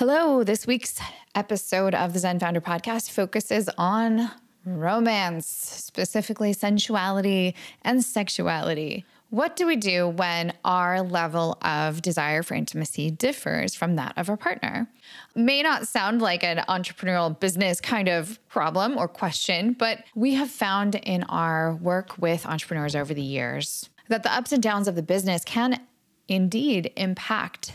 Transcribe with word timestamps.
Hello. 0.00 0.42
This 0.42 0.66
week's 0.66 0.98
episode 1.34 1.94
of 1.94 2.14
the 2.14 2.20
Zen 2.20 2.40
Founder 2.40 2.62
podcast 2.62 3.10
focuses 3.10 3.68
on 3.76 4.30
romance, 4.64 5.46
specifically 5.46 6.54
sensuality 6.54 7.54
and 7.82 8.02
sexuality. 8.02 9.04
What 9.28 9.56
do 9.56 9.66
we 9.66 9.76
do 9.76 10.08
when 10.08 10.54
our 10.64 11.02
level 11.02 11.58
of 11.60 12.00
desire 12.00 12.42
for 12.42 12.54
intimacy 12.54 13.10
differs 13.10 13.74
from 13.74 13.96
that 13.96 14.14
of 14.16 14.30
our 14.30 14.38
partner? 14.38 14.88
May 15.34 15.62
not 15.62 15.86
sound 15.86 16.22
like 16.22 16.42
an 16.42 16.64
entrepreneurial 16.66 17.38
business 17.38 17.78
kind 17.78 18.08
of 18.08 18.38
problem 18.48 18.96
or 18.96 19.06
question, 19.06 19.74
but 19.74 20.04
we 20.14 20.32
have 20.32 20.50
found 20.50 20.94
in 20.94 21.24
our 21.24 21.74
work 21.74 22.16
with 22.16 22.46
entrepreneurs 22.46 22.96
over 22.96 23.12
the 23.12 23.20
years 23.20 23.90
that 24.08 24.22
the 24.22 24.32
ups 24.32 24.50
and 24.50 24.62
downs 24.62 24.88
of 24.88 24.94
the 24.94 25.02
business 25.02 25.44
can 25.44 25.78
indeed 26.26 26.90
impact 26.96 27.74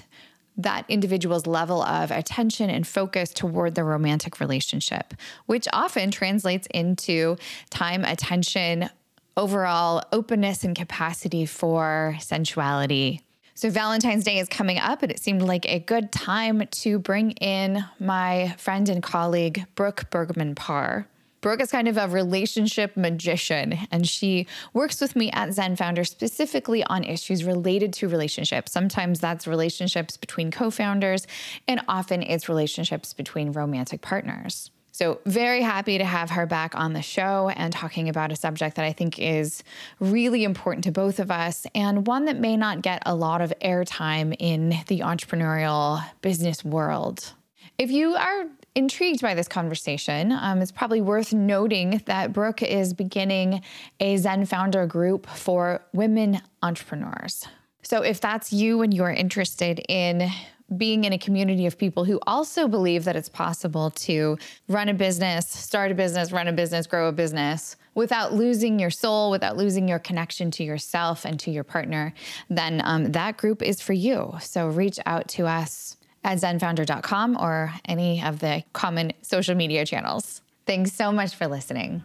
that 0.57 0.85
individual's 0.87 1.45
level 1.45 1.81
of 1.81 2.11
attention 2.11 2.69
and 2.69 2.87
focus 2.87 3.31
toward 3.31 3.75
the 3.75 3.83
romantic 3.83 4.39
relationship, 4.39 5.13
which 5.45 5.67
often 5.73 6.11
translates 6.11 6.67
into 6.73 7.37
time, 7.69 8.05
attention, 8.05 8.89
overall 9.37 10.01
openness 10.11 10.63
and 10.63 10.75
capacity 10.75 11.45
for 11.45 12.15
sensuality. 12.19 13.21
So, 13.57 13.69
Valentine's 13.69 14.25
Day 14.25 14.39
is 14.39 14.49
coming 14.49 14.79
up, 14.79 15.01
and 15.01 15.09
it 15.09 15.19
seemed 15.19 15.41
like 15.41 15.65
a 15.65 15.79
good 15.79 16.11
time 16.11 16.67
to 16.67 16.99
bring 16.99 17.31
in 17.31 17.85
my 17.99 18.53
friend 18.57 18.89
and 18.89 19.01
colleague, 19.01 19.65
Brooke 19.75 20.09
Bergman 20.09 20.55
Parr. 20.55 21.07
Brooke 21.45 21.61
is 21.61 21.69
kind 21.69 21.87
of 21.87 21.97
a 21.97 22.07
relationship 22.07 22.97
magician, 22.97 23.77
and 23.91 24.07
she 24.09 24.47
works 24.73 24.99
with 24.99 25.15
me 25.15 25.29
at 25.29 25.53
Zen 25.53 25.75
Founder 25.75 26.03
specifically 26.03 26.83
on 26.85 27.03
issues 27.03 27.43
related 27.43 27.93
to 27.93 28.07
relationships. 28.07 28.71
Sometimes 28.71 29.19
that's 29.19 29.45
relationships 29.45 30.17
between 30.17 30.49
co 30.49 30.71
founders, 30.71 31.27
and 31.67 31.81
often 31.87 32.23
it's 32.23 32.49
relationships 32.49 33.13
between 33.13 33.51
romantic 33.51 34.01
partners. 34.01 34.71
So, 34.91 35.19
very 35.27 35.61
happy 35.61 35.99
to 35.99 36.03
have 36.03 36.31
her 36.31 36.47
back 36.47 36.73
on 36.73 36.93
the 36.93 37.03
show 37.03 37.49
and 37.55 37.71
talking 37.71 38.09
about 38.09 38.31
a 38.31 38.35
subject 38.35 38.75
that 38.77 38.85
I 38.85 38.93
think 38.93 39.19
is 39.19 39.63
really 39.99 40.45
important 40.45 40.83
to 40.85 40.91
both 40.91 41.19
of 41.19 41.29
us 41.29 41.67
and 41.75 42.07
one 42.07 42.25
that 42.25 42.39
may 42.39 42.57
not 42.57 42.81
get 42.81 43.03
a 43.05 43.13
lot 43.13 43.41
of 43.41 43.53
airtime 43.61 44.35
in 44.39 44.69
the 44.87 45.01
entrepreneurial 45.01 46.03
business 46.21 46.65
world. 46.65 47.33
If 47.77 47.91
you 47.91 48.15
are 48.15 48.45
intrigued 48.75 49.21
by 49.21 49.33
this 49.33 49.47
conversation, 49.47 50.31
um, 50.31 50.61
it's 50.61 50.71
probably 50.71 51.01
worth 51.01 51.33
noting 51.33 52.01
that 52.05 52.33
Brooke 52.33 52.61
is 52.61 52.93
beginning 52.93 53.61
a 53.99 54.17
Zen 54.17 54.45
founder 54.45 54.85
group 54.85 55.27
for 55.27 55.81
women 55.93 56.41
entrepreneurs. 56.61 57.47
So 57.81 58.01
if 58.01 58.19
that's 58.19 58.51
you 58.51 58.81
and 58.81 58.93
you're 58.93 59.11
interested 59.11 59.81
in 59.87 60.29
being 60.77 61.03
in 61.03 61.13
a 61.13 61.17
community 61.17 61.67
of 61.67 61.77
people 61.77 62.05
who 62.05 62.19
also 62.25 62.67
believe 62.67 63.05
that 63.05 63.15
it's 63.15 63.29
possible 63.29 63.91
to 63.91 64.37
run 64.67 64.89
a 64.89 64.93
business, 64.93 65.47
start 65.47 65.91
a 65.91 65.95
business, 65.95 66.31
run 66.31 66.47
a 66.47 66.53
business, 66.53 66.87
grow 66.87 67.07
a 67.07 67.11
business 67.11 67.75
without 67.93 68.33
losing 68.33 68.79
your 68.79 68.89
soul, 68.89 69.29
without 69.29 69.55
losing 69.55 69.87
your 69.87 69.99
connection 69.99 70.49
to 70.51 70.63
yourself 70.63 71.23
and 71.23 71.39
to 71.39 71.51
your 71.51 71.63
partner, 71.63 72.13
then 72.49 72.81
um, 72.83 73.11
that 73.11 73.37
group 73.37 73.61
is 73.61 73.79
for 73.79 73.93
you. 73.93 74.33
So 74.41 74.67
reach 74.67 74.99
out 75.05 75.27
to 75.29 75.45
us 75.45 75.97
at 76.25 76.39
zenfounder.com 76.39 77.37
or 77.39 77.71
any 77.85 78.21
of 78.21 78.39
the 78.39 78.63
common 78.73 79.13
social 79.21 79.55
media 79.55 79.85
channels. 79.85 80.41
Thanks 80.65 80.91
so 80.91 81.11
much 81.11 81.35
for 81.35 81.47
listening. 81.47 82.03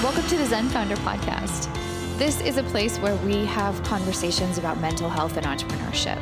Welcome 0.00 0.22
to 0.28 0.36
the 0.36 0.46
Zen 0.46 0.68
Founder 0.68 0.94
podcast. 0.98 1.68
This 2.16 2.40
is 2.42 2.56
a 2.56 2.62
place 2.62 2.98
where 2.98 3.16
we 3.16 3.44
have 3.46 3.82
conversations 3.82 4.56
about 4.56 4.78
mental 4.80 5.10
health 5.10 5.36
and 5.36 5.44
entrepreneurship. 5.44 6.18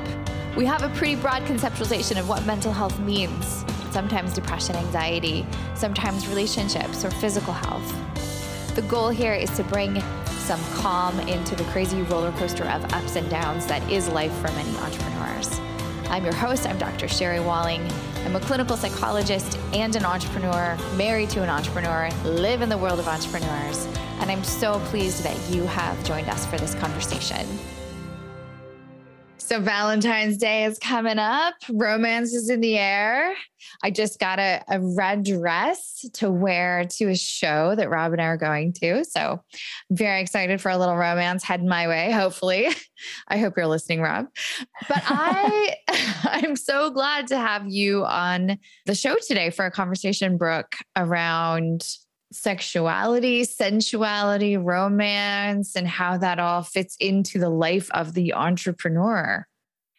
We 0.57 0.65
have 0.65 0.83
a 0.83 0.89
pretty 0.91 1.17
broad 1.17 1.43
conceptualization 1.43 2.19
of 2.19 2.27
what 2.27 2.47
mental 2.47 2.73
health 2.73 2.99
means 2.99 3.65
sometimes 3.91 4.35
depression, 4.35 4.77
anxiety, 4.77 5.47
sometimes 5.75 6.29
relationships 6.29 7.03
or 7.05 7.11
physical 7.11 7.53
health. 7.53 8.75
The 8.75 8.83
goal 8.83 9.09
here 9.09 9.33
is 9.33 9.49
to 9.57 9.65
bring 9.65 10.03
some 10.47 10.63
calm 10.75 11.19
into 11.29 11.57
the 11.57 11.65
crazy 11.65 12.03
roller 12.03 12.31
coaster 12.31 12.63
of 12.67 12.85
ups 12.93 13.17
and 13.17 13.29
downs 13.29 13.67
that 13.67 13.83
is 13.91 14.09
life 14.09 14.33
for 14.35 14.47
many 14.53 14.77
entrepreneurs. 14.77 15.59
I'm 16.09 16.23
your 16.23 16.37
host, 16.37 16.69
I'm 16.69 16.79
Dr. 16.79 17.09
Sherry 17.09 17.41
Walling. 17.41 17.85
I'm 18.25 18.37
a 18.37 18.39
clinical 18.39 18.77
psychologist 18.77 19.59
and 19.73 19.97
an 19.97 20.05
entrepreneur, 20.05 20.79
married 20.95 21.31
to 21.31 21.43
an 21.43 21.49
entrepreneur, 21.49 22.11
live 22.25 22.63
in 22.63 22.69
the 22.69 22.79
world 22.79 23.01
of 23.01 23.09
entrepreneurs, 23.09 23.87
and 24.21 24.31
I'm 24.31 24.45
so 24.45 24.79
pleased 24.85 25.25
that 25.25 25.37
you 25.53 25.65
have 25.65 26.01
joined 26.05 26.29
us 26.29 26.47
for 26.47 26.59
this 26.59 26.77
conversation. 26.77 27.45
So 29.47 29.61
Valentine's 29.61 30.39
Day 30.39 30.65
is 30.65 30.77
coming 30.81 31.21
up. 31.21 31.55
Romance 31.71 32.35
is 32.35 32.51
in 32.51 32.61
the 32.61 32.77
air. 32.77 33.33
I 33.81 33.93
just 33.93 34.19
got 34.19 34.41
a, 34.41 34.61
a, 34.69 34.81
red 34.81 35.23
dress 35.23 36.05
to 36.15 36.33
wear 36.33 36.85
to 36.97 37.11
a 37.11 37.17
show 37.17 37.77
that 37.77 37.89
Rob 37.89 38.13
and 38.13 38.21
I 38.21 38.25
are 38.27 38.37
going 38.37 38.73
to. 38.81 39.05
So 39.05 39.45
very 39.89 40.21
excited 40.21 40.61
for 40.61 40.71
a 40.71 40.77
little 40.77 40.97
romance 40.97 41.45
heading 41.45 41.69
my 41.69 41.87
way, 41.87 42.11
hopefully. 42.11 42.69
I 43.29 43.39
hope 43.39 43.55
you're 43.57 43.69
listening, 43.69 44.01
Rob. 44.01 44.27
But 44.89 45.03
I 45.07 45.77
I'm 46.25 46.57
so 46.57 46.91
glad 46.91 47.27
to 47.29 47.39
have 47.39 47.69
you 47.69 48.05
on 48.05 48.59
the 48.87 48.95
show 48.95 49.17
today 49.27 49.51
for 49.51 49.67
a 49.67 49.71
conversation, 49.71 50.37
Brooke, 50.37 50.77
around 50.97 51.87
sexuality, 52.33 53.45
sensuality, 53.45 54.57
romance, 54.57 55.77
and 55.77 55.87
how 55.87 56.19
that 56.19 56.39
all 56.39 56.63
fits 56.63 56.97
into 57.01 57.39
the 57.39 57.51
life 57.51 57.91
of 57.93 58.15
the 58.15 58.35
entrepreneur. 58.35 59.47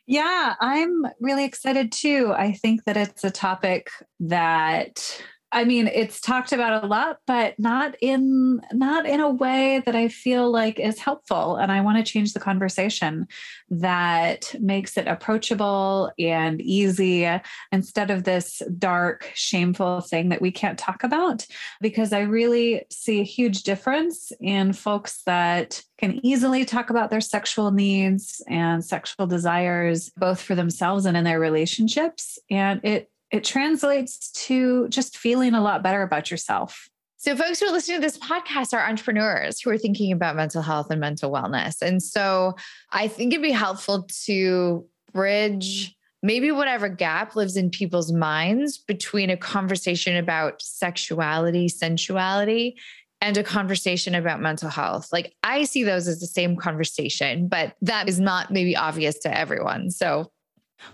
Yeah, 0.06 0.56
I'm 0.62 1.06
really 1.20 1.44
excited 1.44 1.92
too. 1.92 2.34
I 2.36 2.54
think 2.54 2.86
that 2.86 2.96
it's 2.96 3.24
a 3.24 3.32
topic 3.32 3.90
that 4.22 5.22
I 5.52 5.64
mean, 5.64 5.88
it's 5.88 6.20
talked 6.20 6.52
about 6.52 6.84
a 6.84 6.88
lot, 6.88 7.20
but 7.26 7.58
not 7.58 7.96
in 8.02 8.60
not 8.74 9.06
in 9.06 9.22
a 9.22 9.30
way 9.30 9.82
that 9.86 9.96
I 9.96 10.10
feel 10.10 10.52
like 10.52 10.78
is 10.78 11.00
helpful. 11.00 11.56
And 11.56 11.72
I 11.72 11.80
want 11.80 11.98
to 11.98 12.12
change 12.12 12.34
the 12.34 12.40
conversation 12.42 13.28
that 13.70 14.54
makes 14.60 14.98
it 14.98 15.08
approachable 15.08 16.12
and 16.20 16.60
easy 16.62 17.30
instead 17.72 18.12
of 18.12 18.26
this 18.26 18.62
dark, 18.78 19.32
shameful 19.36 20.02
thing 20.02 20.30
that 20.30 20.42
we 20.42 20.52
can't 20.52 20.78
talk 20.78 21.04
about. 21.04 21.48
Because 21.80 22.12
I 22.12 22.22
really 22.22 22.86
see 22.90 23.22
a 23.22 23.26
huge 23.26 23.64
difference 23.64 24.34
in 24.42 24.74
folks 24.74 25.24
that 25.24 25.82
can 25.98 26.20
easily 26.26 26.66
talk 26.66 26.90
about 26.90 27.10
their 27.10 27.22
sexual 27.22 27.72
needs 27.72 28.44
and 28.50 28.84
sexual 28.84 29.28
desires, 29.28 30.12
both 30.18 30.42
for 30.42 30.56
themselves 30.56 31.06
and 31.06 31.16
in 31.16 31.24
their 31.24 31.40
relationships. 31.40 32.38
And 32.50 32.82
it 32.84 33.10
it 33.32 33.44
translates 33.44 34.32
to 34.32 34.88
just 34.90 35.18
feeling 35.18 35.54
a 35.54 35.62
lot 35.62 35.84
better 35.84 36.02
about 36.02 36.32
yourself. 36.32 36.90
So, 37.20 37.36
folks 37.36 37.60
who 37.60 37.68
are 37.68 37.72
listening 37.72 37.98
to 37.98 38.02
this 38.02 38.18
podcast 38.18 38.74
are 38.74 38.88
entrepreneurs 38.88 39.60
who 39.60 39.72
are 39.72 39.78
thinking 39.78 40.12
about 40.12 40.36
mental 40.36 40.62
health 40.62 40.92
and 40.92 41.02
mental 41.02 41.32
wellness. 41.32 41.82
And 41.82 42.02
so, 42.02 42.56
I 42.92 43.08
think 43.08 43.34
it'd 43.34 43.42
be 43.42 43.52
helpful 43.52 44.08
to 44.26 44.86
bridge 45.14 45.96
maybe 46.22 46.52
whatever 46.52 46.90
gap 46.90 47.36
lives 47.36 47.58
in 47.58 47.70
people's 47.70 48.12
minds 48.12 48.78
between 48.78 49.30
a 49.30 49.38
conversation 49.38 50.16
about 50.16 50.62
sexuality, 50.62 51.68
sensuality, 51.68 52.76
and 53.20 53.38
a 53.38 53.44
conversation 53.44 54.14
about 54.14 54.40
mental 54.40 54.70
health. 54.70 55.10
Like, 55.12 55.36
I 55.42 55.64
see 55.64 55.84
those 55.84 56.08
as 56.08 56.20
the 56.20 56.28
same 56.28 56.56
conversation, 56.56 57.48
but 57.48 57.76
that 57.82 58.08
is 58.08 58.20
not 58.20 58.52
maybe 58.52 58.76
obvious 58.76 59.18
to 59.20 59.36
everyone. 59.36 59.90
So, 59.90 60.32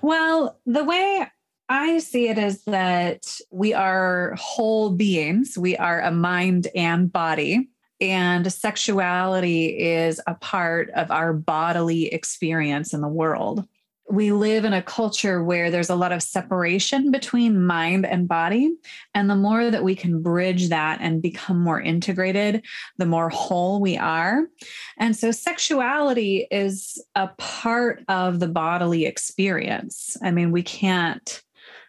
well, 0.02 0.58
the 0.66 0.86
way 0.86 1.28
I 1.70 2.00
see 2.00 2.28
it 2.28 2.38
as 2.38 2.64
that 2.66 3.38
we 3.52 3.74
are 3.74 4.36
whole 4.38 4.90
beings, 4.92 5.58
we 5.58 5.78
are 5.78 6.02
a 6.02 6.12
mind 6.12 6.68
and 6.76 7.12
body. 7.12 7.70
And 8.02 8.52
sexuality 8.52 9.68
is 9.68 10.20
a 10.28 10.36
part 10.36 10.90
of 10.90 11.10
our 11.10 11.32
bodily 11.32 12.08
experience 12.08 12.94
in 12.94 13.00
the 13.00 13.08
world. 13.08 13.66
We 14.10 14.34
live 14.34 14.66
in 14.66 14.74
a 14.74 14.82
culture 14.82 15.42
where 15.42 15.72
there's 15.72 15.90
a 15.90 15.96
lot 15.96 16.12
of 16.12 16.22
separation 16.22 17.12
between 17.12 17.66
mind 17.66 18.06
and 18.06 18.28
body. 18.28 18.76
And 19.16 19.30
the 19.30 19.36
more 19.38 19.72
that 19.72 19.86
we 19.86 19.96
can 19.96 20.22
bridge 20.22 20.68
that 20.68 21.00
and 21.00 21.22
become 21.22 21.64
more 21.64 21.80
integrated, 21.80 22.66
the 22.98 23.06
more 23.06 23.30
whole 23.30 23.80
we 23.80 23.98
are. 23.98 24.48
And 24.98 25.16
so, 25.16 25.32
sexuality 25.32 26.46
is 26.52 27.02
a 27.16 27.30
part 27.38 28.04
of 28.10 28.42
the 28.42 28.50
bodily 28.50 29.06
experience. 29.06 30.18
I 30.22 30.32
mean, 30.32 30.52
we 30.52 30.64
can't 30.64 31.42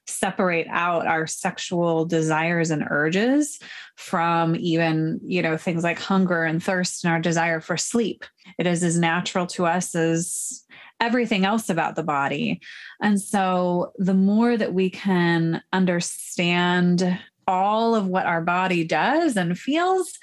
separate 0.06 0.66
out 0.70 1.06
our 1.06 1.26
sexual 1.26 2.04
desires 2.04 2.70
and 2.70 2.84
urges 2.90 3.58
from 3.96 4.56
even, 4.56 5.20
you 5.22 5.42
know, 5.42 5.56
things 5.56 5.84
like 5.84 5.98
hunger 5.98 6.44
and 6.44 6.62
thirst 6.62 7.04
and 7.04 7.12
our 7.12 7.20
desire 7.20 7.60
for 7.60 7.76
sleep. 7.76 8.24
It 8.58 8.66
is 8.66 8.82
as 8.82 8.98
natural 8.98 9.46
to 9.48 9.66
us 9.66 9.94
as 9.94 10.64
everything 11.00 11.44
else 11.44 11.68
about 11.68 11.96
the 11.96 12.02
body. 12.02 12.60
And 13.02 13.20
so 13.20 13.92
the 13.96 14.14
more 14.14 14.56
that 14.56 14.74
we 14.74 14.90
can 14.90 15.62
understand 15.72 17.18
all 17.46 17.94
of 17.94 18.06
what 18.06 18.26
our 18.26 18.40
body 18.40 18.84
does 18.84 19.36
and 19.36 19.58
feels, 19.58 20.18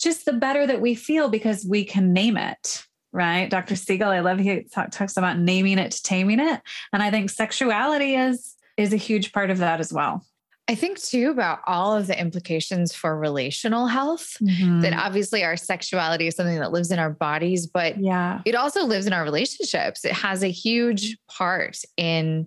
just 0.00 0.24
the 0.24 0.32
better 0.32 0.66
that 0.66 0.80
we 0.80 0.94
feel 0.94 1.28
because 1.28 1.64
we 1.64 1.84
can 1.84 2.12
name 2.12 2.36
it 2.36 2.84
right? 3.14 3.48
Dr. 3.48 3.76
Siegel, 3.76 4.10
I 4.10 4.18
love 4.18 4.40
he 4.40 4.64
talk, 4.64 4.90
talks 4.90 5.16
about 5.16 5.38
naming 5.38 5.78
it 5.78 6.00
taming 6.02 6.40
it. 6.40 6.60
And 6.92 7.00
I 7.00 7.12
think 7.12 7.30
sexuality 7.30 8.16
is 8.16 8.53
is 8.76 8.92
a 8.92 8.96
huge 8.96 9.32
part 9.32 9.50
of 9.50 9.58
that 9.58 9.80
as 9.80 9.92
well. 9.92 10.24
I 10.66 10.74
think 10.74 10.98
too 10.98 11.30
about 11.30 11.60
all 11.66 11.94
of 11.94 12.06
the 12.06 12.18
implications 12.18 12.94
for 12.94 13.18
relational 13.18 13.86
health. 13.86 14.38
Mm-hmm. 14.42 14.80
That 14.80 14.94
obviously 14.94 15.44
our 15.44 15.56
sexuality 15.56 16.26
is 16.26 16.36
something 16.36 16.58
that 16.58 16.72
lives 16.72 16.90
in 16.90 16.98
our 16.98 17.10
bodies, 17.10 17.66
but 17.66 18.00
yeah, 18.00 18.40
it 18.46 18.54
also 18.54 18.84
lives 18.84 19.06
in 19.06 19.12
our 19.12 19.24
relationships. 19.24 20.04
It 20.04 20.12
has 20.12 20.42
a 20.42 20.50
huge 20.50 21.18
part 21.28 21.78
in 21.96 22.46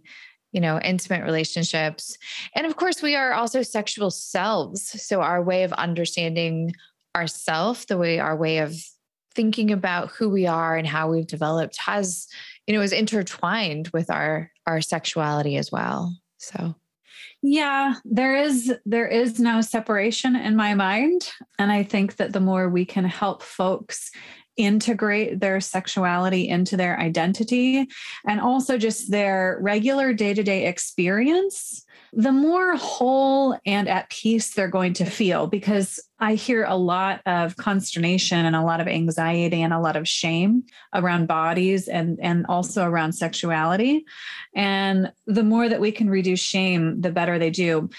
you 0.53 0.61
know 0.61 0.79
intimate 0.79 1.23
relationships 1.23 2.17
and 2.55 2.65
of 2.65 2.77
course 2.77 3.01
we 3.01 3.15
are 3.15 3.33
also 3.33 3.61
sexual 3.61 4.09
selves 4.09 4.81
so 5.03 5.21
our 5.21 5.43
way 5.43 5.63
of 5.63 5.73
understanding 5.73 6.73
ourself 7.15 7.85
the 7.87 7.97
way 7.97 8.17
our 8.17 8.35
way 8.35 8.59
of 8.59 8.73
thinking 9.35 9.71
about 9.71 10.09
who 10.11 10.29
we 10.29 10.47
are 10.47 10.77
and 10.77 10.87
how 10.87 11.11
we've 11.11 11.27
developed 11.27 11.77
has 11.77 12.27
you 12.67 12.75
know 12.75 12.81
is 12.81 12.91
intertwined 12.93 13.89
with 13.93 14.11
our 14.11 14.51
our 14.65 14.81
sexuality 14.81 15.57
as 15.57 15.71
well. 15.71 16.15
So. 16.37 16.75
Yeah 17.41 17.95
there 18.03 18.35
is 18.35 18.73
there 18.85 19.07
is 19.07 19.39
no 19.39 19.61
separation 19.61 20.35
in 20.35 20.55
my 20.55 20.73
mind. 20.73 21.31
And 21.57 21.71
i 21.71 21.83
think 21.83 22.17
that 22.17 22.33
the 22.33 22.39
more 22.39 22.69
we 22.69 22.85
can 22.85 23.05
help 23.05 23.41
folks 23.41 24.11
integrate 24.57 25.39
their 25.39 25.61
sexuality 25.61 26.49
into 26.49 26.75
their 26.75 26.99
identity 26.99 27.87
and 28.27 28.41
also 28.41 28.77
just 28.77 29.11
their 29.11 29.59
regular 29.61 30.13
day-to-day 30.13 30.65
experience 30.65 31.85
the 32.13 32.31
more 32.31 32.75
whole 32.75 33.57
and 33.65 33.87
at 33.87 34.09
peace 34.09 34.53
they're 34.53 34.67
going 34.67 34.93
to 34.93 35.05
feel 35.05 35.47
because 35.47 35.99
I 36.19 36.35
hear 36.35 36.63
a 36.63 36.75
lot 36.75 37.21
of 37.25 37.57
consternation 37.57 38.45
and 38.45 38.55
a 38.55 38.63
lot 38.63 38.81
of 38.81 38.87
anxiety 38.87 39.61
and 39.61 39.73
a 39.73 39.79
lot 39.79 39.95
of 39.95 40.07
shame 40.07 40.63
around 40.93 41.27
bodies 41.27 41.87
and 41.87 42.17
and 42.21 42.45
also 42.47 42.85
around 42.85 43.13
sexuality. 43.13 44.05
And 44.55 45.11
the 45.27 45.43
more 45.43 45.69
that 45.69 45.81
we 45.81 45.91
can 45.91 46.09
reduce 46.09 46.39
shame 46.39 47.01
the 47.01 47.11
better 47.11 47.37
they 47.37 47.51
do. 47.51 47.89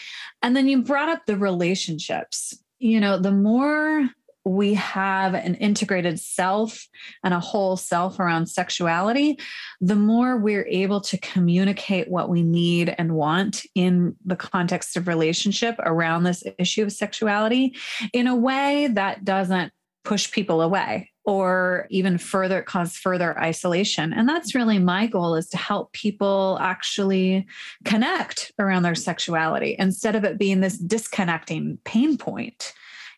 And 0.42 0.56
then 0.56 0.68
you 0.68 0.82
brought 0.82 1.08
up 1.08 1.26
the 1.26 1.36
relationships. 1.36 2.58
You 2.80 3.00
know 3.00 3.18
the 3.18 3.32
more 3.32 4.08
we 4.48 4.74
have 4.74 5.34
an 5.34 5.54
integrated 5.56 6.18
self 6.18 6.86
and 7.22 7.34
a 7.34 7.40
whole 7.40 7.76
self 7.76 8.18
around 8.18 8.46
sexuality, 8.46 9.38
the 9.80 9.94
more 9.94 10.38
we're 10.38 10.66
able 10.66 11.00
to 11.02 11.18
communicate 11.18 12.10
what 12.10 12.30
we 12.30 12.42
need 12.42 12.94
and 12.98 13.14
want 13.14 13.64
in 13.74 14.16
the 14.24 14.36
context 14.36 14.96
of 14.96 15.06
relationship 15.06 15.76
around 15.80 16.22
this 16.22 16.42
issue 16.58 16.82
of 16.82 16.92
sexuality 16.92 17.76
in 18.12 18.26
a 18.26 18.36
way 18.36 18.88
that 18.92 19.24
doesn't 19.24 19.72
push 20.04 20.30
people 20.30 20.62
away 20.62 21.10
or 21.26 21.86
even 21.90 22.16
further 22.16 22.62
cause 22.62 22.96
further 22.96 23.38
isolation. 23.38 24.14
And 24.14 24.26
that's 24.26 24.54
really 24.54 24.78
my 24.78 25.06
goal 25.06 25.34
is 25.34 25.50
to 25.50 25.58
help 25.58 25.92
people 25.92 26.56
actually 26.58 27.46
connect 27.84 28.50
around 28.58 28.84
their 28.84 28.94
sexuality 28.94 29.76
instead 29.78 30.16
of 30.16 30.24
it 30.24 30.38
being 30.38 30.60
this 30.60 30.78
disconnecting 30.78 31.78
pain 31.84 32.16
point 32.16 32.72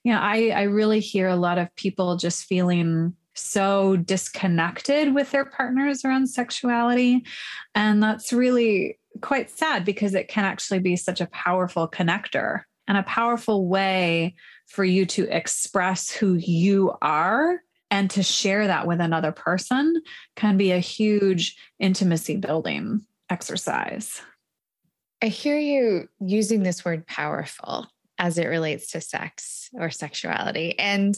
you 0.05 0.13
know, 0.13 0.21
I, 0.21 0.49
I 0.49 0.63
really 0.63 1.01
hear 1.01 1.29
a 1.29 1.37
lot 1.37 1.59
of 1.59 1.75
people 1.77 2.17
just 2.17 2.45
feeling 2.45 3.15
so 3.35 3.97
disconnected 3.97 5.15
with 5.15 5.31
their 5.31 5.45
partners 5.45 6.05
around 6.05 6.29
sexuality. 6.29 7.25
And 7.75 8.03
that's 8.03 8.33
really 8.33 8.99
quite 9.21 9.51
sad 9.51 9.85
because 9.85 10.15
it 10.15 10.29
can 10.29 10.45
actually 10.45 10.81
be 10.81 10.97
such 10.97 11.21
a 11.21 11.27
powerful 11.27 11.89
connector 11.89 12.63
and 12.89 12.97
a 12.99 13.03
powerful 13.05 13.69
way 13.69 14.35
for 14.67 14.85
you 14.85 15.07
to 15.07 15.25
express 15.35 16.11
who 16.11 16.35
you 16.35 16.93
are 17.03 17.61
and 17.91 18.11
to 18.11 18.23
share 18.23 18.67
that 18.67 18.87
with 18.87 19.01
another 19.01 19.33
person 19.33 20.01
can 20.37 20.57
be 20.57 20.73
a 20.73 20.79
huge 20.79 21.57
intimacy 21.79 22.37
building 22.37 23.05
exercise. 23.29 24.23
I 25.23 25.27
hear 25.27 25.59
you 25.59 26.09
using 26.21 26.63
this 26.63 26.85
word 26.85 27.07
powerful 27.07 27.87
as 28.21 28.37
it 28.37 28.47
relates 28.47 28.93
to 28.93 29.01
sex 29.01 29.71
or 29.73 29.91
sexuality. 29.91 30.79
And 30.79 31.17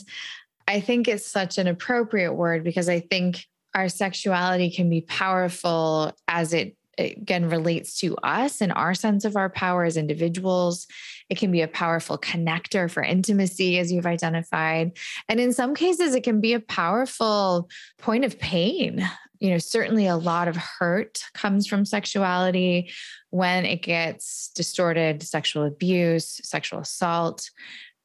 I 0.69 0.81
think 0.81 1.09
it's 1.09 1.27
such 1.27 1.59
an 1.59 1.67
appropriate 1.67 2.33
word 2.33 2.63
because 2.63 2.89
I 2.89 3.01
think 3.01 3.45
our 3.75 3.89
sexuality 3.89 4.71
can 4.71 4.89
be 4.89 5.01
powerful 5.01 6.13
as 6.29 6.55
it 6.55 6.77
again 6.99 7.49
relates 7.49 7.99
to 8.01 8.17
us 8.19 8.61
and 8.61 8.73
our 8.73 8.95
sense 8.95 9.25
of 9.25 9.37
our 9.37 9.49
power 9.51 9.85
as 9.85 9.97
individuals. 9.97 10.87
It 11.29 11.39
can 11.39 11.51
be 11.51 11.63
a 11.63 11.69
powerful 11.69 12.19
connector 12.19 12.91
for 12.91 13.03
intimacy, 13.03 13.79
as 13.79 13.91
you've 13.91 14.07
identified. 14.07 14.99
And 15.29 15.41
in 15.41 15.53
some 15.53 15.75
cases, 15.75 16.15
it 16.15 16.25
can 16.25 16.41
be 16.41 16.53
a 16.53 16.61
powerful 16.61 17.69
point 17.99 18.25
of 18.25 18.39
pain. 18.39 19.07
You 19.41 19.51
know, 19.51 19.59
certainly 19.59 20.07
a 20.07 20.17
lot 20.17 20.47
of 20.47 20.57
hurt 20.57 21.21
comes 21.35 21.67
from 21.67 21.85
sexuality 21.85 22.93
when 23.31 23.65
it 23.65 23.83
gets 23.83 24.51
distorted, 24.55 25.23
sexual 25.23 25.65
abuse, 25.65 26.41
sexual 26.45 26.81
assault 26.81 27.51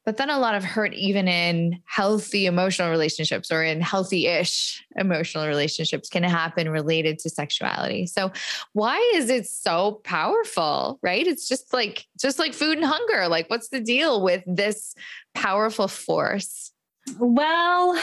but 0.08 0.16
then 0.16 0.30
a 0.30 0.38
lot 0.38 0.54
of 0.54 0.64
hurt 0.64 0.94
even 0.94 1.28
in 1.28 1.82
healthy 1.84 2.46
emotional 2.46 2.88
relationships 2.88 3.52
or 3.52 3.62
in 3.62 3.82
healthy-ish 3.82 4.82
emotional 4.96 5.46
relationships 5.46 6.08
can 6.08 6.22
happen 6.22 6.70
related 6.70 7.18
to 7.18 7.28
sexuality. 7.28 8.06
So 8.06 8.32
why 8.72 8.96
is 9.16 9.28
it 9.28 9.46
so 9.46 10.00
powerful 10.04 10.98
right? 11.02 11.26
It's 11.26 11.46
just 11.46 11.74
like 11.74 12.06
just 12.18 12.38
like 12.38 12.54
food 12.54 12.78
and 12.78 12.86
hunger. 12.86 13.28
Like 13.28 13.50
what's 13.50 13.68
the 13.68 13.80
deal 13.80 14.22
with 14.22 14.42
this 14.46 14.94
powerful 15.34 15.88
force? 15.88 16.72
Well 17.18 18.02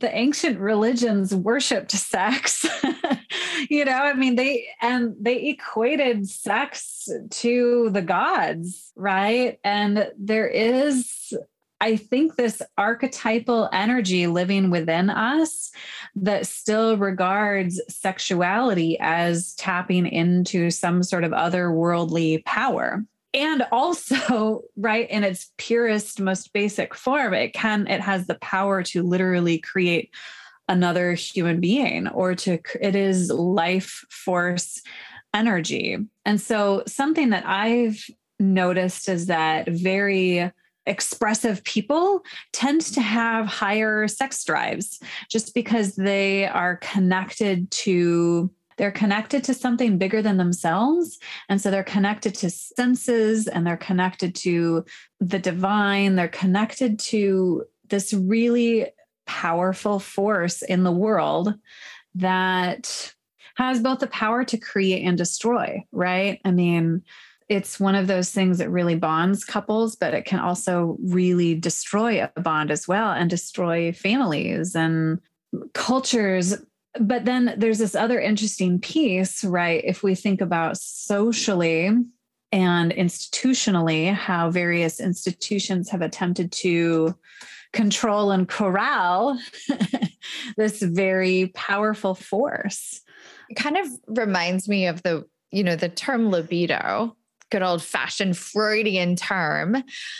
the 0.00 0.14
ancient 0.16 0.58
religions 0.58 1.34
worshiped 1.34 1.92
sex. 1.92 2.66
You 3.68 3.86
know 3.86 3.92
i 3.92 4.12
mean 4.12 4.36
they 4.36 4.66
and 4.80 5.16
they 5.18 5.46
equated 5.46 6.28
sex 6.28 7.08
to 7.30 7.90
the 7.90 8.02
gods 8.02 8.86
right? 8.96 9.60
And 9.62 10.10
there 10.18 10.48
is 10.48 11.34
I 11.78 11.96
think 11.96 12.36
this 12.36 12.62
archetypal 12.78 13.68
energy 13.70 14.26
living 14.26 14.70
within 14.70 15.10
us 15.10 15.70
that 16.16 16.46
still 16.46 16.96
regards 16.96 17.80
sexuality 17.90 18.96
as 18.98 19.54
tapping 19.56 20.06
into 20.06 20.70
some 20.70 21.02
sort 21.02 21.22
of 21.22 21.32
otherworldly 21.32 22.42
power 22.46 23.04
and 23.36 23.64
also 23.70 24.62
right 24.76 25.08
in 25.10 25.22
its 25.22 25.52
purest 25.58 26.20
most 26.20 26.52
basic 26.52 26.94
form 26.94 27.32
it 27.32 27.52
can 27.52 27.86
it 27.86 28.00
has 28.00 28.26
the 28.26 28.36
power 28.36 28.82
to 28.82 29.02
literally 29.02 29.58
create 29.58 30.10
another 30.68 31.12
human 31.14 31.60
being 31.60 32.08
or 32.08 32.34
to 32.34 32.58
it 32.80 32.96
is 32.96 33.30
life 33.30 34.04
force 34.10 34.82
energy. 35.34 35.98
And 36.24 36.40
so 36.40 36.82
something 36.86 37.30
that 37.30 37.46
i've 37.46 38.04
noticed 38.38 39.08
is 39.08 39.26
that 39.26 39.68
very 39.68 40.50
expressive 40.86 41.64
people 41.64 42.22
tend 42.52 42.80
to 42.80 43.00
have 43.00 43.46
higher 43.46 44.06
sex 44.06 44.44
drives 44.44 45.00
just 45.28 45.52
because 45.54 45.96
they 45.96 46.46
are 46.46 46.76
connected 46.76 47.68
to 47.72 48.50
they're 48.76 48.92
connected 48.92 49.44
to 49.44 49.54
something 49.54 49.98
bigger 49.98 50.22
than 50.22 50.36
themselves. 50.36 51.18
And 51.48 51.60
so 51.60 51.70
they're 51.70 51.82
connected 51.82 52.34
to 52.36 52.50
senses 52.50 53.48
and 53.48 53.66
they're 53.66 53.76
connected 53.76 54.34
to 54.36 54.84
the 55.20 55.38
divine. 55.38 56.16
They're 56.16 56.28
connected 56.28 56.98
to 57.00 57.64
this 57.88 58.12
really 58.12 58.86
powerful 59.26 59.98
force 59.98 60.62
in 60.62 60.84
the 60.84 60.92
world 60.92 61.54
that 62.14 63.12
has 63.56 63.80
both 63.80 64.00
the 64.00 64.06
power 64.08 64.44
to 64.44 64.58
create 64.58 65.02
and 65.04 65.16
destroy, 65.16 65.82
right? 65.92 66.40
I 66.44 66.50
mean, 66.50 67.02
it's 67.48 67.80
one 67.80 67.94
of 67.94 68.06
those 68.06 68.30
things 68.30 68.58
that 68.58 68.70
really 68.70 68.96
bonds 68.96 69.44
couples, 69.44 69.96
but 69.96 70.14
it 70.14 70.24
can 70.24 70.40
also 70.40 70.96
really 71.00 71.54
destroy 71.54 72.22
a 72.22 72.40
bond 72.40 72.70
as 72.70 72.88
well 72.88 73.12
and 73.12 73.30
destroy 73.30 73.92
families 73.92 74.74
and 74.74 75.20
cultures 75.72 76.54
but 77.00 77.24
then 77.24 77.54
there's 77.56 77.78
this 77.78 77.94
other 77.94 78.20
interesting 78.20 78.80
piece, 78.80 79.44
right? 79.44 79.82
If 79.84 80.02
we 80.02 80.14
think 80.14 80.40
about 80.40 80.78
socially 80.78 81.90
and 82.52 82.92
institutionally, 82.92 84.12
how 84.12 84.50
various 84.50 85.00
institutions 85.00 85.90
have 85.90 86.02
attempted 86.02 86.52
to 86.52 87.14
control 87.72 88.30
and 88.30 88.48
corral 88.48 89.38
this 90.56 90.80
very 90.80 91.52
powerful 91.54 92.14
force. 92.14 93.02
It 93.50 93.54
kind 93.54 93.76
of 93.76 93.86
reminds 94.06 94.68
me 94.68 94.86
of 94.86 95.02
the, 95.02 95.26
you 95.50 95.62
know, 95.62 95.76
the 95.76 95.88
term 95.88 96.30
libido 96.30 97.16
good 97.50 97.62
old 97.62 97.82
fashioned 97.82 98.36
Freudian 98.36 99.16
term. 99.16 99.76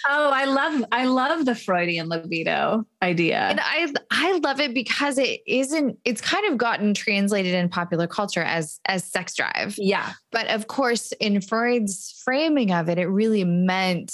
Oh, 0.08 0.30
I 0.30 0.44
love 0.44 0.84
I 0.92 1.06
love 1.06 1.44
the 1.44 1.54
Freudian 1.54 2.08
libido 2.08 2.86
idea. 3.02 3.38
And 3.38 3.60
I 3.60 3.92
I 4.10 4.38
love 4.38 4.60
it 4.60 4.74
because 4.74 5.18
it 5.18 5.40
isn't 5.46 5.98
it's 6.04 6.20
kind 6.20 6.46
of 6.46 6.58
gotten 6.58 6.94
translated 6.94 7.54
in 7.54 7.68
popular 7.68 8.06
culture 8.06 8.42
as 8.42 8.80
as 8.86 9.04
sex 9.04 9.34
drive. 9.34 9.74
Yeah. 9.78 10.12
But 10.30 10.48
of 10.48 10.68
course 10.68 11.12
in 11.12 11.40
Freud's 11.40 12.20
framing 12.24 12.72
of 12.72 12.88
it 12.88 12.98
it 12.98 13.06
really 13.06 13.44
meant 13.44 14.12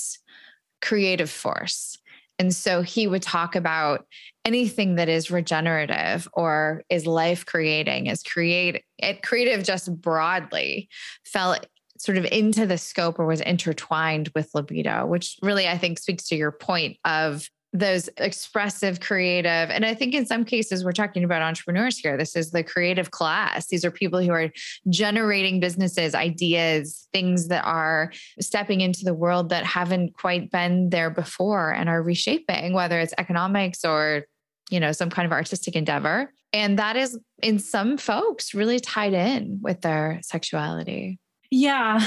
creative 0.81 1.31
force. 1.31 1.99
And 2.39 2.55
so 2.55 2.83
he 2.83 3.07
would 3.07 3.23
talk 3.23 3.55
about 3.55 4.07
anything 4.45 4.97
that 4.97 5.09
is 5.09 5.31
regenerative 5.31 6.27
or 6.33 6.83
is 6.91 7.07
life 7.07 7.47
creating, 7.47 8.09
is 8.09 8.23
create 8.23 8.83
it 8.99 9.23
creative 9.23 9.63
just 9.63 9.95
broadly 10.01 10.89
fell 11.25 11.57
sort 12.03 12.19
of 12.19 12.25
into 12.25 12.67
the 12.67 12.79
scope 12.79 13.21
or 13.21 13.27
was 13.27 13.41
intertwined 13.41 14.29
with 14.35 14.51
libido, 14.55 15.07
which 15.07 15.39
really 15.41 15.69
I 15.69 15.79
think 15.79 16.01
speaks 16.01 16.25
to 16.29 16.37
your 16.37 16.51
point 16.51 16.97
of 17.05 17.49
those 17.73 18.11
expressive, 18.19 18.99
creative, 18.99 19.71
and 19.71 19.87
I 19.87 19.95
think 19.95 20.13
in 20.13 20.27
some 20.27 20.45
cases 20.45 20.85
we're 20.85 20.91
talking 20.93 21.23
about 21.23 21.43
entrepreneurs 21.43 21.97
here. 21.97 22.17
This 22.17 22.35
is 22.35 22.51
the 22.51 22.65
creative 22.65 23.13
class. 23.13 23.69
These 23.69 23.85
are 23.85 23.91
people 23.93 24.21
who 24.21 24.33
are 24.33 24.51
generating 24.91 25.61
businesses, 25.61 26.15
ideas, 26.15 27.09
things 27.13 27.49
that 27.49 27.65
are 27.65 28.13
stepping 28.41 28.81
into 28.81 29.05
the 29.05 29.15
world 29.15 29.49
that 29.51 29.65
haven't 29.65 30.15
quite 30.15 30.51
been 30.51 30.91
there 30.91 31.09
before 31.09 31.71
and 31.71 31.89
are 31.89 32.03
reshaping, 32.03 32.75
whether 32.75 32.99
it's 32.99 33.15
economics 33.17 33.85
or, 33.85 34.25
you 34.71 34.81
know, 34.81 34.91
some 34.91 35.09
kind 35.09 35.25
of 35.25 35.33
artistic 35.33 35.77
endeavor. 35.77 36.33
And 36.53 36.79
that 36.81 36.97
is 36.97 37.17
in 37.43 37.59
some 37.61 37.97
folks 37.97 38.55
really 38.55 38.81
tied 38.81 39.15
in 39.15 39.61
with 39.63 39.81
their 39.81 40.19
sexuality. 40.23 41.21
Yeah, 41.55 42.01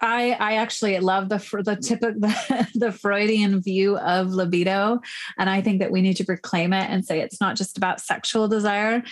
I 0.00 0.36
I 0.38 0.54
actually 0.54 0.96
love 1.00 1.28
the 1.28 1.38
the 1.64 1.74
typical 1.74 2.20
the, 2.20 2.68
the 2.76 2.92
Freudian 2.92 3.60
view 3.60 3.98
of 3.98 4.30
libido, 4.30 5.00
and 5.36 5.50
I 5.50 5.62
think 5.62 5.80
that 5.80 5.90
we 5.90 6.00
need 6.00 6.16
to 6.18 6.24
reclaim 6.28 6.72
it 6.72 6.88
and 6.88 7.04
say 7.04 7.20
it's 7.20 7.40
not 7.40 7.56
just 7.56 7.76
about 7.76 8.00
sexual 8.00 8.46
desire, 8.46 9.02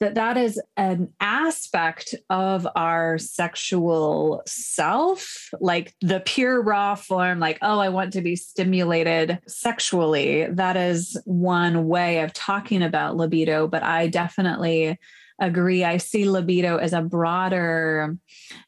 that 0.00 0.16
that 0.16 0.36
is 0.36 0.60
an 0.76 1.12
aspect 1.20 2.16
of 2.30 2.66
our 2.74 3.16
sexual 3.16 4.42
self, 4.44 5.50
like 5.60 5.94
the 6.00 6.18
pure 6.18 6.60
raw 6.60 6.96
form, 6.96 7.38
like 7.38 7.58
oh 7.62 7.78
I 7.78 7.90
want 7.90 8.12
to 8.14 8.20
be 8.20 8.34
stimulated 8.34 9.38
sexually. 9.46 10.48
That 10.50 10.76
is 10.76 11.16
one 11.26 11.86
way 11.86 12.22
of 12.22 12.32
talking 12.32 12.82
about 12.82 13.16
libido, 13.16 13.68
but 13.68 13.84
I 13.84 14.08
definitely 14.08 14.98
agree. 15.38 15.84
I 15.84 15.98
see 15.98 16.28
libido 16.28 16.76
as 16.76 16.92
a 16.92 17.02
broader 17.02 18.16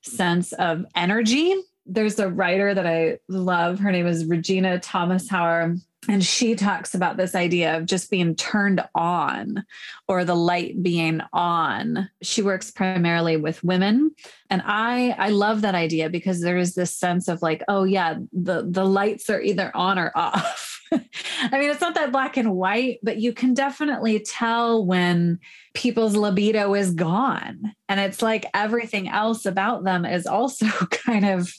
sense 0.03 0.53
of 0.53 0.85
energy. 0.95 1.55
There's 1.87 2.19
a 2.19 2.29
writer 2.29 2.75
that 2.75 2.87
I 2.87 3.19
love. 3.29 3.79
Her 3.81 3.93
name 3.93 4.07
is 4.07 4.25
Regena 4.25 4.83
Thomashauer. 4.83 5.81
And 6.09 6.25
she 6.25 6.55
talks 6.55 6.95
about 6.95 7.19
this 7.19 7.35
idea 7.35 7.77
of 7.77 7.85
just 7.85 8.11
being 8.11 8.35
turned 8.35 8.83
on 8.95 9.65
or 10.09 10.25
the 10.25 10.35
light 10.35 10.83
being 10.83 11.21
on. 11.33 12.09
She 12.23 12.41
works 12.41 12.71
primarily 12.71 13.37
with 13.37 13.63
women. 13.63 14.13
And 14.49 14.63
I 14.65 15.11
I 15.19 15.29
love 15.29 15.61
that 15.61 15.75
idea 15.75 16.09
because 16.09 16.41
there 16.41 16.57
is 16.57 16.75
this 16.75 16.95
sense 16.95 17.29
of 17.29 17.43
like, 17.43 17.63
oh 17.69 17.85
yeah, 17.85 18.17
the, 18.33 18.67
the 18.69 18.87
lights 18.87 19.29
are 19.29 19.43
either 19.43 19.71
on 19.75 19.99
or 19.99 20.11
off. 20.17 20.80
I 20.93 21.59
mean, 21.59 21.71
it's 21.71 21.81
not 21.81 21.95
that 21.95 22.13
black 22.13 22.37
and 22.37 22.55
white, 22.55 22.99
but 23.03 23.19
you 23.19 23.33
can 23.33 23.55
definitely 23.55 24.21
tell 24.21 24.85
when 24.85 25.39
people's 25.75 26.17
libido 26.17 26.75
is 26.75 26.93
gone. 26.93 27.75
And 27.89 28.01
it's 28.01 28.23
like 28.23 28.47
everything 28.55 29.09
else 29.09 29.47
about 29.47 29.85
them 29.85 30.05
is 30.05 30.27
also 30.27 30.67
kind 30.91 31.25
of 31.25 31.53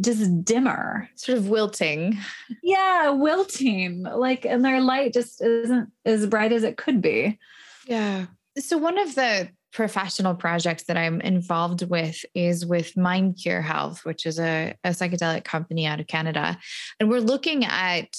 just 0.00 0.44
dimmer, 0.44 1.08
sort 1.14 1.38
of 1.38 1.48
wilting. 1.48 2.18
Yeah, 2.62 3.10
wilting. 3.10 4.02
Like, 4.02 4.44
and 4.44 4.64
their 4.64 4.80
light 4.80 5.12
just 5.12 5.42
isn't 5.42 5.90
as 6.04 6.26
bright 6.26 6.52
as 6.52 6.64
it 6.64 6.76
could 6.76 7.00
be. 7.00 7.38
Yeah. 7.86 8.26
So, 8.58 8.78
one 8.78 8.98
of 8.98 9.14
the 9.14 9.48
professional 9.72 10.34
projects 10.34 10.84
that 10.84 10.96
I'm 10.96 11.20
involved 11.22 11.88
with 11.88 12.24
is 12.34 12.66
with 12.66 12.96
Mind 12.96 13.38
Cure 13.42 13.62
Health, 13.62 14.04
which 14.04 14.26
is 14.26 14.38
a, 14.38 14.74
a 14.84 14.90
psychedelic 14.90 15.44
company 15.44 15.86
out 15.86 16.00
of 16.00 16.06
Canada. 16.06 16.58
And 17.00 17.08
we're 17.08 17.20
looking 17.20 17.64
at 17.64 18.14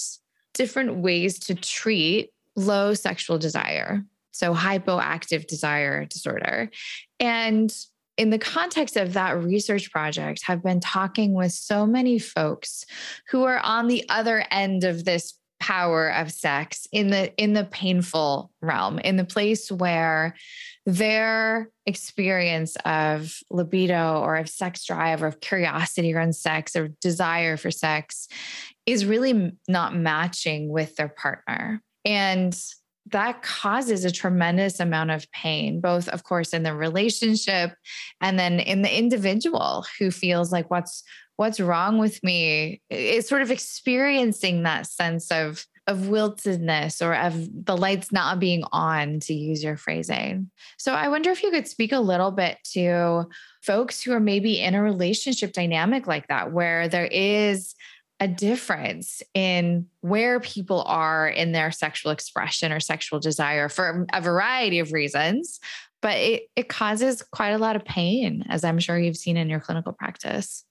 different 0.54 0.96
ways 0.96 1.38
to 1.40 1.54
treat 1.54 2.30
low 2.56 2.94
sexual 2.94 3.38
desire, 3.38 4.04
so 4.30 4.54
hypoactive 4.54 5.46
desire 5.46 6.04
disorder. 6.06 6.70
And 7.20 7.74
in 8.16 8.30
the 8.30 8.38
context 8.38 8.96
of 8.96 9.14
that 9.14 9.42
research 9.42 9.90
project, 9.90 10.42
have 10.44 10.62
been 10.62 10.80
talking 10.80 11.34
with 11.34 11.52
so 11.52 11.84
many 11.84 12.18
folks 12.18 12.86
who 13.28 13.44
are 13.44 13.58
on 13.58 13.88
the 13.88 14.04
other 14.08 14.44
end 14.50 14.84
of 14.84 15.04
this 15.04 15.34
power 15.60 16.12
of 16.12 16.30
sex 16.30 16.86
in 16.92 17.08
the 17.08 17.34
in 17.36 17.54
the 17.54 17.64
painful 17.64 18.50
realm 18.60 18.98
in 18.98 19.16
the 19.16 19.24
place 19.24 19.72
where 19.72 20.34
their 20.84 21.70
experience 21.86 22.76
of 22.84 23.38
libido 23.50 24.20
or 24.20 24.36
of 24.36 24.48
sex 24.48 24.84
drive 24.84 25.22
or 25.22 25.26
of 25.26 25.40
curiosity 25.40 26.12
around 26.12 26.36
sex 26.36 26.76
or 26.76 26.88
desire 27.00 27.56
for 27.56 27.70
sex 27.70 28.28
is 28.86 29.06
really 29.06 29.52
not 29.68 29.94
matching 29.94 30.68
with 30.68 30.96
their 30.96 31.08
partner. 31.08 31.82
And 32.04 32.56
that 33.10 33.42
causes 33.42 34.04
a 34.04 34.10
tremendous 34.10 34.80
amount 34.80 35.10
of 35.10 35.30
pain, 35.30 35.80
both, 35.80 36.08
of 36.08 36.24
course, 36.24 36.54
in 36.54 36.62
the 36.62 36.74
relationship 36.74 37.74
and 38.20 38.38
then 38.38 38.60
in 38.60 38.82
the 38.82 38.98
individual 38.98 39.84
who 39.98 40.10
feels 40.10 40.50
like, 40.52 40.70
what's 40.70 41.02
what's 41.36 41.60
wrong 41.60 41.98
with 41.98 42.22
me 42.22 42.80
is 42.90 43.28
sort 43.28 43.42
of 43.42 43.50
experiencing 43.50 44.62
that 44.62 44.86
sense 44.86 45.30
of 45.30 45.66
of 45.86 45.98
wiltedness 45.98 47.04
or 47.04 47.14
of 47.14 47.66
the 47.66 47.76
lights 47.76 48.10
not 48.10 48.40
being 48.40 48.64
on 48.72 49.20
to 49.20 49.34
use 49.34 49.62
your 49.62 49.76
phrasing 49.76 50.50
so 50.78 50.94
i 50.94 51.08
wonder 51.08 51.30
if 51.30 51.42
you 51.42 51.50
could 51.50 51.68
speak 51.68 51.92
a 51.92 51.98
little 51.98 52.30
bit 52.30 52.56
to 52.64 53.24
folks 53.62 54.02
who 54.02 54.12
are 54.12 54.20
maybe 54.20 54.60
in 54.60 54.74
a 54.74 54.82
relationship 54.82 55.52
dynamic 55.52 56.06
like 56.06 56.26
that 56.28 56.52
where 56.52 56.88
there 56.88 57.06
is 57.06 57.74
a 58.24 58.28
difference 58.28 59.22
in 59.34 59.86
where 60.00 60.40
people 60.40 60.82
are 60.86 61.28
in 61.28 61.52
their 61.52 61.70
sexual 61.70 62.10
expression 62.10 62.72
or 62.72 62.80
sexual 62.80 63.20
desire 63.20 63.68
for 63.68 64.06
a 64.14 64.20
variety 64.22 64.78
of 64.78 64.92
reasons 64.92 65.60
but 66.00 66.16
it, 66.16 66.44
it 66.56 66.68
causes 66.68 67.22
quite 67.22 67.50
a 67.50 67.58
lot 67.58 67.76
of 67.76 67.84
pain 67.84 68.42
as 68.48 68.64
i'm 68.64 68.78
sure 68.78 68.98
you've 68.98 69.16
seen 69.16 69.36
in 69.36 69.50
your 69.50 69.60
clinical 69.60 69.92
practice. 69.92 70.64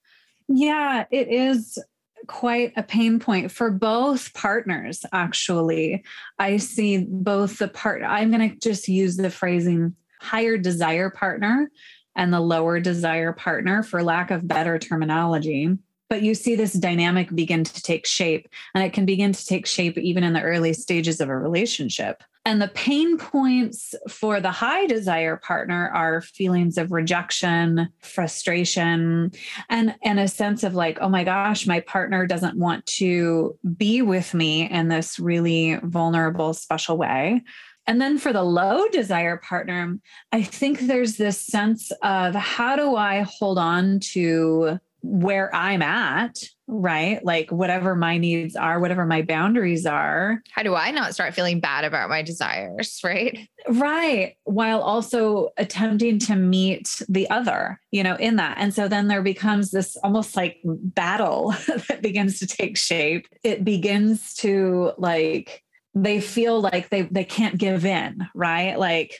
Yeah 0.48 1.04
it 1.12 1.28
is 1.28 1.78
quite 2.26 2.72
a 2.76 2.82
pain 2.82 3.20
point 3.20 3.52
for 3.52 3.70
both 3.70 4.34
partners 4.34 5.04
actually. 5.12 6.02
I 6.40 6.56
see 6.56 7.06
both 7.08 7.58
the 7.58 7.68
part 7.68 8.02
i'm 8.02 8.32
going 8.32 8.50
to 8.50 8.56
just 8.56 8.88
use 8.88 9.16
the 9.16 9.30
phrasing 9.30 9.94
higher 10.20 10.58
desire 10.58 11.08
partner 11.08 11.70
and 12.16 12.32
the 12.32 12.40
lower 12.40 12.80
desire 12.80 13.32
partner 13.32 13.84
for 13.84 14.02
lack 14.02 14.32
of 14.32 14.48
better 14.48 14.76
terminology 14.76 15.78
but 16.08 16.22
you 16.22 16.34
see 16.34 16.54
this 16.54 16.72
dynamic 16.74 17.34
begin 17.34 17.64
to 17.64 17.82
take 17.82 18.06
shape 18.06 18.48
and 18.74 18.84
it 18.84 18.92
can 18.92 19.06
begin 19.06 19.32
to 19.32 19.46
take 19.46 19.66
shape 19.66 19.98
even 19.98 20.22
in 20.24 20.32
the 20.32 20.42
early 20.42 20.72
stages 20.72 21.20
of 21.20 21.28
a 21.28 21.36
relationship. 21.36 22.22
And 22.46 22.60
the 22.60 22.68
pain 22.68 23.16
points 23.16 23.94
for 24.08 24.38
the 24.38 24.50
high 24.50 24.86
desire 24.86 25.38
partner 25.38 25.90
are 25.94 26.20
feelings 26.20 26.76
of 26.76 26.92
rejection 26.92 27.88
frustration 28.00 29.32
and 29.70 29.94
and 30.02 30.20
a 30.20 30.28
sense 30.28 30.62
of 30.62 30.74
like 30.74 30.98
oh 31.00 31.08
my 31.08 31.24
gosh 31.24 31.66
my 31.66 31.80
partner 31.80 32.26
doesn't 32.26 32.58
want 32.58 32.84
to 32.84 33.58
be 33.78 34.02
with 34.02 34.34
me 34.34 34.68
in 34.68 34.88
this 34.88 35.18
really 35.18 35.78
vulnerable 35.82 36.52
special 36.52 36.98
way. 36.98 37.42
And 37.86 38.00
then 38.00 38.18
for 38.18 38.32
the 38.32 38.42
low 38.42 38.88
desire 38.88 39.36
partner, 39.36 39.98
I 40.32 40.42
think 40.42 40.80
there's 40.80 41.16
this 41.16 41.38
sense 41.38 41.92
of 42.02 42.34
how 42.34 42.76
do 42.76 42.96
I 42.96 43.22
hold 43.22 43.58
on 43.58 44.00
to 44.12 44.78
where 45.04 45.54
I'm 45.54 45.82
at, 45.82 46.42
right? 46.66 47.22
Like 47.22 47.52
whatever 47.52 47.94
my 47.94 48.16
needs 48.16 48.56
are, 48.56 48.80
whatever 48.80 49.04
my 49.04 49.20
boundaries 49.20 49.84
are. 49.84 50.42
How 50.50 50.62
do 50.62 50.74
I 50.74 50.92
not 50.92 51.12
start 51.12 51.34
feeling 51.34 51.60
bad 51.60 51.84
about 51.84 52.08
my 52.08 52.22
desires, 52.22 53.00
right? 53.04 53.46
Right. 53.68 54.36
While 54.44 54.80
also 54.80 55.50
attempting 55.58 56.18
to 56.20 56.36
meet 56.36 57.02
the 57.08 57.28
other, 57.28 57.78
you 57.90 58.02
know, 58.02 58.16
in 58.16 58.36
that. 58.36 58.56
And 58.58 58.72
so 58.72 58.88
then 58.88 59.08
there 59.08 59.22
becomes 59.22 59.70
this 59.70 59.96
almost 60.02 60.36
like 60.36 60.56
battle 60.64 61.50
that 61.88 62.00
begins 62.00 62.38
to 62.38 62.46
take 62.46 62.78
shape. 62.78 63.26
It 63.42 63.62
begins 63.62 64.34
to 64.36 64.92
like, 64.96 65.62
they 65.94 66.20
feel 66.20 66.60
like 66.60 66.88
they 66.88 67.02
they 67.02 67.24
can't 67.24 67.56
give 67.56 67.84
in, 67.84 68.26
right? 68.34 68.76
Like 68.76 69.16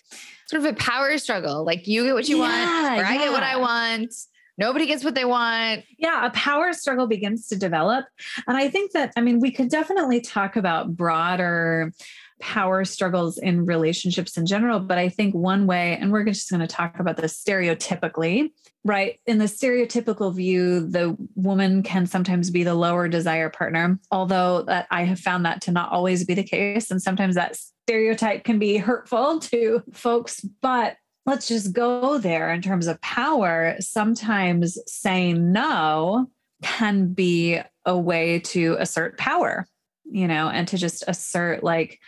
sort 0.49 0.65
of 0.65 0.73
a 0.73 0.75
power 0.75 1.17
struggle. 1.19 1.65
Like 1.65 1.87
you 1.87 2.05
get 2.05 2.15
what 2.15 2.29
you 2.29 2.39
yeah, 2.39 2.83
want, 2.83 3.01
or 3.01 3.05
I 3.05 3.17
get 3.17 3.31
what 3.31 3.45
I 3.45 3.57
want 3.59 4.13
Nobody 4.57 4.87
gets 4.87 5.05
what 5.05 5.15
they 5.15 5.25
want. 5.25 5.85
Yeah, 5.99 6.27
a 6.27 6.31
power 6.31 6.73
struggle 6.73 7.07
begins 7.07 7.49
to 7.49 7.57
develop. 7.57 8.07
And 8.47 8.57
I 8.57 8.69
think 8.69 8.93
that, 8.93 9.13
I 9.17 9.21
mean, 9.21 9.41
we 9.41 9.51
could 9.51 9.69
definitely 9.69 10.21
talk 10.21 10.57
about 10.57 10.97
broader 10.97 11.93
power 12.41 12.85
struggles 12.85 13.39
in 13.39 13.65
relationships 13.65 14.37
in 14.37 14.45
general. 14.45 14.81
But 14.81 14.99
I 14.99 15.09
think 15.09 15.35
one 15.35 15.67
way, 15.67 15.97
and 15.97 16.13
we're 16.13 16.25
just 16.25 16.51
going 16.51 16.61
to 16.61 16.67
talk 16.67 16.99
about 16.99 17.17
this 17.17 17.43
stereotypically, 17.43 18.51
right? 18.85 19.19
In 19.27 19.39
the 19.39 19.47
stereotypical 19.47 20.35
view, 20.35 20.87
the 20.87 21.17
woman 21.37 21.83
can 21.83 22.07
sometimes 22.07 22.51
be 22.51 22.65
the 22.65 22.75
lower 22.75 23.09
desire 23.09 23.51
partner, 23.51 23.99
although 24.11 24.63
that 24.63 24.87
I 24.91 25.05
have 25.05 25.21
found 25.21 25.47
that 25.47 25.63
to 25.63 25.73
not 25.73 25.91
always 25.91 26.25
be 26.25 26.35
the 26.35 26.45
case. 26.45 26.91
And 26.91 27.01
sometimes 27.01 27.35
that 27.37 27.57
stereotype 27.57 28.45
can 28.45 28.59
be 28.59 28.77
hurtful 28.77 29.39
to 29.41 29.83
folks. 29.93 30.41
But 30.61 30.97
let's 31.27 31.49
just 31.49 31.73
go 31.73 32.19
there 32.19 32.53
in 32.53 32.63
terms 32.63 32.87
of 32.87 33.01
power. 33.01 33.77
Sometimes 33.81 34.79
saying 34.87 35.53
no 35.53 36.31
can 36.63 37.13
be 37.13 37.61
a 37.85 37.97
way 37.99 38.39
to 38.41 38.77
assert 38.79 39.19
power. 39.19 39.67
you 40.05 40.29
know, 40.29 40.49
and 40.49 40.69
to 40.69 40.77
just 40.79 41.05
assert 41.09 41.65
like, 41.65 42.01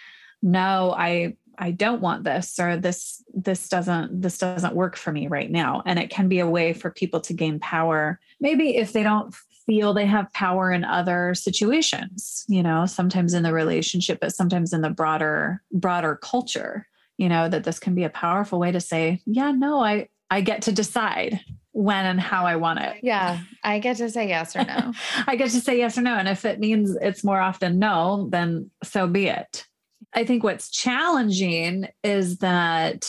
no, 0.42 0.94
I 0.96 1.36
I 1.58 1.70
don't 1.70 2.02
want 2.02 2.24
this 2.24 2.58
or 2.58 2.76
this 2.76 3.22
this 3.32 3.68
doesn't 3.68 4.20
this 4.20 4.38
doesn't 4.38 4.74
work 4.74 4.96
for 4.96 5.10
me 5.12 5.26
right 5.26 5.50
now. 5.50 5.82
And 5.86 5.98
it 5.98 6.10
can 6.10 6.28
be 6.28 6.38
a 6.38 6.48
way 6.48 6.74
for 6.74 6.90
people 6.90 7.20
to 7.22 7.32
gain 7.32 7.58
power. 7.58 8.20
Maybe 8.40 8.76
if 8.76 8.92
they 8.92 9.02
don't 9.02 9.34
feel 9.66 9.94
they 9.94 10.06
have 10.06 10.32
power 10.32 10.70
in 10.70 10.84
other 10.84 11.34
situations, 11.34 12.44
you 12.48 12.62
know, 12.62 12.86
sometimes 12.86 13.34
in 13.34 13.42
the 13.42 13.52
relationship, 13.52 14.20
but 14.20 14.34
sometimes 14.34 14.72
in 14.72 14.82
the 14.82 14.90
broader, 14.90 15.62
broader 15.72 16.16
culture, 16.16 16.86
you 17.16 17.28
know, 17.28 17.48
that 17.48 17.64
this 17.64 17.78
can 17.78 17.94
be 17.94 18.04
a 18.04 18.10
powerful 18.10 18.58
way 18.58 18.72
to 18.72 18.80
say, 18.80 19.20
yeah, 19.26 19.52
no, 19.52 19.82
I, 19.82 20.08
I 20.30 20.40
get 20.40 20.62
to 20.62 20.72
decide 20.72 21.40
when 21.72 22.06
and 22.06 22.20
how 22.20 22.46
I 22.46 22.56
want 22.56 22.80
it. 22.80 22.96
Yeah. 23.02 23.40
I 23.62 23.78
get 23.78 23.98
to 23.98 24.08
say 24.08 24.28
yes 24.28 24.56
or 24.56 24.64
no. 24.64 24.92
I 25.26 25.36
get 25.36 25.50
to 25.50 25.60
say 25.60 25.78
yes 25.78 25.98
or 25.98 26.02
no. 26.02 26.14
And 26.14 26.28
if 26.28 26.44
it 26.44 26.58
means 26.58 26.96
it's 27.00 27.22
more 27.22 27.40
often 27.40 27.78
no, 27.78 28.28
then 28.30 28.70
so 28.82 29.06
be 29.06 29.26
it. 29.26 29.66
I 30.14 30.24
think 30.24 30.42
what's 30.42 30.70
challenging 30.70 31.88
is 32.02 32.38
that 32.38 33.06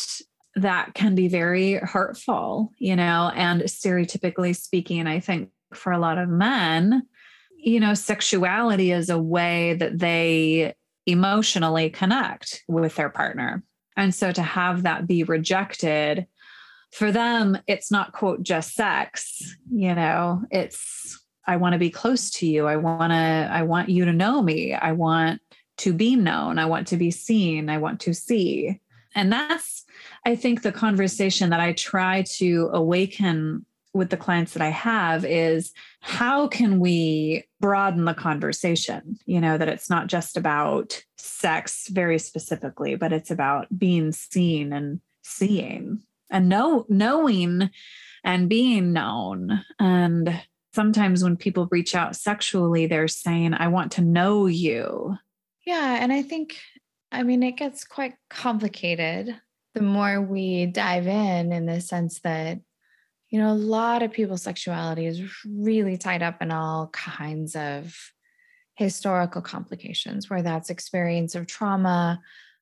that 0.55 0.93
can 0.93 1.15
be 1.15 1.27
very 1.27 1.75
hurtful, 1.75 2.71
you 2.77 2.95
know, 2.95 3.31
and 3.35 3.61
stereotypically 3.63 4.55
speaking, 4.55 5.07
I 5.07 5.19
think 5.19 5.49
for 5.73 5.91
a 5.91 5.99
lot 5.99 6.17
of 6.17 6.27
men, 6.27 7.03
you 7.57 7.79
know, 7.79 7.93
sexuality 7.93 8.91
is 8.91 9.09
a 9.09 9.21
way 9.21 9.75
that 9.75 9.99
they 9.99 10.73
emotionally 11.05 11.89
connect 11.89 12.63
with 12.67 12.95
their 12.95 13.09
partner. 13.09 13.63
And 13.97 14.15
so 14.15 14.31
to 14.31 14.41
have 14.41 14.83
that 14.83 15.07
be 15.07 15.23
rejected, 15.23 16.27
for 16.91 17.11
them, 17.11 17.57
it's 17.67 17.91
not, 17.91 18.13
quote, 18.13 18.43
just 18.43 18.73
sex, 18.73 19.57
you 19.69 19.93
know, 19.93 20.43
it's, 20.51 21.21
I 21.45 21.57
want 21.57 21.73
to 21.73 21.79
be 21.79 21.89
close 21.89 22.31
to 22.31 22.47
you. 22.47 22.65
I 22.67 22.77
want 22.77 23.11
to, 23.11 23.49
I 23.51 23.63
want 23.63 23.89
you 23.89 24.05
to 24.05 24.13
know 24.13 24.41
me. 24.41 24.73
I 24.73 24.93
want 24.93 25.41
to 25.79 25.93
be 25.93 26.15
known. 26.15 26.59
I 26.59 26.65
want 26.65 26.87
to 26.87 26.97
be 26.97 27.11
seen. 27.11 27.69
I 27.69 27.77
want 27.77 27.99
to 28.01 28.13
see. 28.13 28.79
And 29.15 29.31
that's, 29.31 29.83
I 30.25 30.35
think, 30.35 30.61
the 30.61 30.71
conversation 30.71 31.49
that 31.49 31.59
I 31.59 31.73
try 31.73 32.23
to 32.37 32.69
awaken 32.73 33.65
with 33.93 34.09
the 34.09 34.17
clients 34.17 34.53
that 34.53 34.61
I 34.61 34.69
have 34.69 35.25
is 35.25 35.71
how 36.01 36.47
can 36.47 36.79
we 36.79 37.43
broaden 37.59 38.05
the 38.05 38.13
conversation? 38.13 39.17
You 39.25 39.41
know, 39.41 39.57
that 39.57 39.69
it's 39.69 39.89
not 39.89 40.07
just 40.07 40.37
about 40.37 41.03
sex 41.17 41.87
very 41.87 42.19
specifically, 42.19 42.95
but 42.95 43.13
it's 43.13 43.31
about 43.31 43.67
being 43.77 44.11
seen 44.11 44.73
and 44.73 45.01
seeing 45.23 46.01
and 46.29 46.49
know 46.49 46.85
knowing 46.89 47.69
and 48.23 48.49
being 48.49 48.93
known. 48.93 49.63
And 49.79 50.41
sometimes 50.73 51.23
when 51.23 51.37
people 51.37 51.67
reach 51.71 51.95
out 51.95 52.15
sexually, 52.15 52.85
they're 52.85 53.07
saying, 53.07 53.53
I 53.53 53.67
want 53.67 53.93
to 53.93 54.01
know 54.01 54.45
you. 54.45 55.17
Yeah. 55.65 55.97
And 55.99 56.13
I 56.13 56.21
think, 56.21 56.57
I 57.11 57.23
mean, 57.23 57.43
it 57.43 57.57
gets 57.57 57.83
quite 57.83 58.15
complicated 58.29 59.35
the 59.73 59.81
more 59.83 60.21
we 60.21 60.65
dive 60.65 61.07
in, 61.07 61.51
in 61.51 61.67
the 61.67 61.81
sense 61.81 62.19
that 62.19 62.59
you 63.29 63.39
know, 63.39 63.51
a 63.51 63.53
lot 63.53 64.03
of 64.03 64.11
people's 64.11 64.41
sexuality 64.41 65.05
is 65.05 65.21
really 65.45 65.97
tied 65.97 66.23
up 66.23 66.41
in 66.41 66.51
all 66.51 66.87
kinds 66.87 67.55
of 67.55 67.95
historical 68.75 69.41
complications, 69.41 70.29
where 70.29 70.41
that's 70.41 70.69
experience 70.69 71.35
of 71.35 71.47
trauma, 71.47 72.21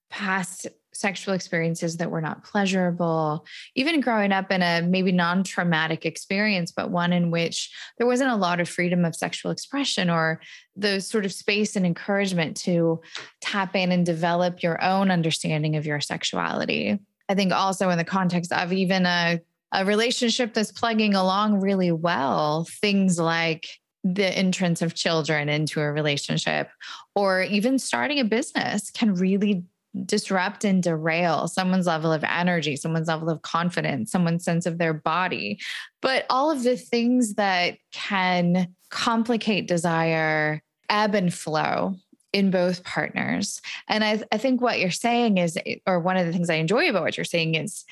past 0.10 0.67
sexual 0.93 1.34
experiences 1.34 1.98
that 1.98 2.10
were 2.10 2.22
not 2.22 2.43
pleasurable, 2.43 3.45
even 3.75 4.00
growing 4.00 4.31
up 4.31 4.50
in 4.51 4.62
a 4.62 4.81
maybe 4.81 5.12
non 5.12 5.43
traumatic 5.43 6.05
experience, 6.05 6.72
but 6.72 6.89
one 6.89 7.12
in 7.12 7.31
which 7.31 7.72
there 7.98 8.07
wasn't 8.07 8.31
a 8.31 8.36
lot 8.36 8.60
of 8.60 8.69
freedom 8.69 9.03
of 9.03 9.15
sexual 9.15 9.51
expression 9.51 10.10
or 10.10 10.39
the 10.75 11.01
sort 11.01 11.25
of 11.25 11.34
space 11.34 11.75
and 11.75 11.86
encouragement 11.86 12.55
to 12.55 13.01
tap 13.41 13.75
in 13.75 13.91
and 13.91 14.05
develop 14.05 14.63
your 14.63 14.81
own 14.81 15.12
understanding 15.12 15.75
of 15.75 15.86
your 15.86 16.00
sexuality. 16.00 16.98
I 17.27 17.36
think 17.36 17.51
also 17.51 17.89
in 17.89 17.98
the 17.98 18.03
context 18.05 18.53
of 18.53 18.72
even 18.72 19.05
a 19.05 19.41
a 19.72 19.86
relationship 19.86 20.53
that's 20.53 20.72
plugging 20.72 21.15
along 21.15 21.60
really 21.60 21.91
well, 21.91 22.67
things 22.81 23.20
like 23.20 23.68
the 24.03 24.25
entrance 24.37 24.81
of 24.81 24.94
children 24.94 25.50
into 25.50 25.81
a 25.81 25.92
relationship 25.92 26.70
or 27.16 27.42
even 27.42 27.79
starting 27.79 28.20
a 28.20 28.24
business 28.24 28.92
can 28.92 29.16
really 29.16 29.63
disrupt 30.05 30.63
and 30.63 30.83
derail 30.83 31.48
someone's 31.48 31.87
level 31.87 32.11
of 32.11 32.24
energy, 32.24 32.75
someone's 32.75 33.07
level 33.07 33.29
of 33.29 33.42
confidence, 33.42 34.11
someone's 34.11 34.44
sense 34.44 34.66
of 34.66 34.77
their 34.77 34.94
body. 34.94 35.59
But 36.01 36.25
all 36.29 36.51
of 36.51 36.63
the 36.63 36.77
things 36.77 37.35
that 37.35 37.77
can 37.92 38.75
complicate 38.89 39.68
desire 39.68 40.61
ebb 40.89 41.16
and 41.16 41.33
flow 41.33 41.96
in 42.33 42.51
both 42.51 42.83
partners. 42.83 43.61
And 43.87 44.03
I, 44.03 44.22
I 44.31 44.37
think 44.37 44.61
what 44.61 44.79
you're 44.79 44.92
saying 44.92 45.37
is, 45.37 45.57
or 45.87 46.00
one 46.00 46.18
of 46.18 46.25
the 46.25 46.33
things 46.33 46.50
I 46.50 46.55
enjoy 46.55 46.89
about 46.89 47.03
what 47.03 47.18
you're 47.18 47.24
saying 47.24 47.55
is, 47.55 47.85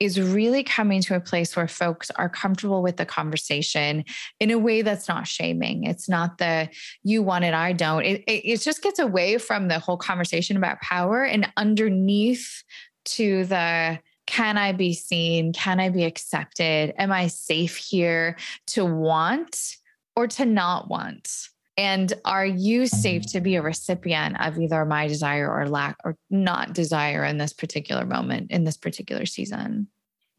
is 0.00 0.20
really 0.20 0.62
coming 0.62 1.00
to 1.02 1.14
a 1.14 1.20
place 1.20 1.56
where 1.56 1.68
folks 1.68 2.10
are 2.12 2.28
comfortable 2.28 2.82
with 2.82 2.96
the 2.96 3.06
conversation 3.06 4.04
in 4.40 4.50
a 4.50 4.58
way 4.58 4.82
that's 4.82 5.08
not 5.08 5.26
shaming. 5.26 5.84
It's 5.84 6.08
not 6.08 6.38
the 6.38 6.68
you 7.02 7.22
want 7.22 7.44
it, 7.44 7.54
I 7.54 7.72
don't. 7.72 8.04
It, 8.04 8.24
it, 8.26 8.44
it 8.44 8.60
just 8.60 8.82
gets 8.82 8.98
away 8.98 9.38
from 9.38 9.68
the 9.68 9.78
whole 9.78 9.96
conversation 9.96 10.56
about 10.56 10.80
power 10.80 11.24
and 11.24 11.50
underneath 11.56 12.62
to 13.04 13.44
the 13.44 13.98
can 14.26 14.56
I 14.56 14.72
be 14.72 14.94
seen? 14.94 15.52
Can 15.52 15.80
I 15.80 15.90
be 15.90 16.04
accepted? 16.04 16.94
Am 16.98 17.12
I 17.12 17.26
safe 17.26 17.76
here 17.76 18.36
to 18.68 18.84
want 18.84 19.76
or 20.16 20.26
to 20.28 20.46
not 20.46 20.88
want? 20.88 21.50
And 21.76 22.12
are 22.24 22.46
you 22.46 22.86
safe 22.86 23.26
to 23.32 23.40
be 23.40 23.56
a 23.56 23.62
recipient 23.62 24.40
of 24.40 24.58
either 24.58 24.84
my 24.84 25.08
desire 25.08 25.50
or 25.50 25.68
lack 25.68 25.96
or 26.04 26.16
not 26.30 26.72
desire 26.72 27.24
in 27.24 27.38
this 27.38 27.52
particular 27.52 28.06
moment, 28.06 28.50
in 28.50 28.64
this 28.64 28.76
particular 28.76 29.26
season? 29.26 29.88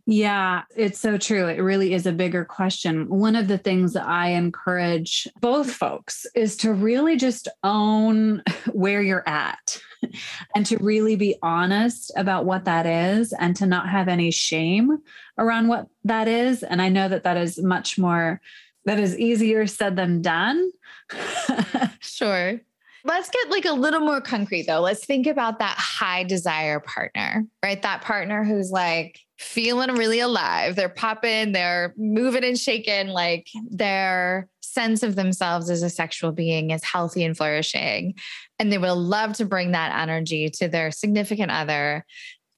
Yeah, 0.08 0.64
it's 0.76 1.00
so 1.00 1.18
true. 1.18 1.48
It 1.48 1.58
really 1.58 1.94
is 1.96 2.06
a 2.06 2.12
bigger 2.12 2.46
question. 2.46 3.10
One 3.10 3.36
of 3.36 3.48
the 3.48 3.58
things 3.58 3.94
that 3.94 4.06
I 4.06 4.30
encourage 4.30 5.28
both 5.42 5.72
folks 5.72 6.28
is 6.36 6.56
to 6.58 6.74
really 6.74 7.18
just 7.18 7.48
own 7.64 8.44
where 8.72 9.02
you're 9.02 9.28
at 9.28 9.82
and 10.56 10.64
to 10.68 10.78
really 10.78 11.16
be 11.16 11.38
honest 11.42 12.12
about 12.16 12.46
what 12.46 12.66
that 12.66 12.86
is 12.86 13.34
and 13.34 13.56
to 13.56 13.66
not 13.66 13.90
have 13.90 14.08
any 14.08 14.30
shame 14.30 15.00
around 15.40 15.70
what 15.70 15.88
that 16.04 16.28
is. 16.28 16.62
And 16.62 16.84
I 16.84 16.90
know 16.90 17.10
that 17.10 17.24
that 17.24 17.38
is 17.38 17.60
much 17.60 17.98
more, 17.98 18.42
that 18.86 19.00
is 19.00 19.18
easier 19.18 19.66
said 19.66 19.96
than 19.96 20.22
done. 20.22 20.70
sure. 22.00 22.60
Let's 23.04 23.30
get 23.30 23.52
like 23.52 23.66
a 23.66 23.74
little 23.74 24.00
more 24.00 24.20
concrete 24.20 24.66
though. 24.66 24.82
Let's 24.82 25.06
think 25.06 25.28
about 25.28 25.60
that 25.60 25.76
high 25.78 26.24
desire 26.24 26.80
partner, 26.80 27.46
right? 27.64 27.80
That 27.82 28.02
partner 28.02 28.44
who's 28.44 28.72
like 28.72 29.20
feeling 29.38 29.96
really 29.96 30.20
alive. 30.20 30.76
They're 30.76 30.90
popping, 30.90 31.52
they're 31.52 31.94
moving 31.98 32.44
and 32.44 32.58
shaking, 32.58 33.10
like 33.10 33.48
their 33.70 34.50
sense 34.62 35.04
of 35.04 35.16
themselves 35.16 35.70
as 35.70 35.84
a 35.84 35.90
sexual 35.90 36.32
being 36.32 36.72
is 36.72 36.84
healthy 36.84 37.24
and 37.24 37.38
flourishing. 37.38 38.16
And 38.58 38.72
they 38.72 38.78
would 38.78 38.92
love 38.92 39.34
to 39.34 39.46
bring 39.46 39.72
that 39.72 39.98
energy 40.02 40.50
to 40.56 40.68
their 40.68 40.92
significant 40.92 41.52
other. 41.52 42.06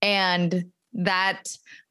And 0.02 0.72
that 0.94 1.44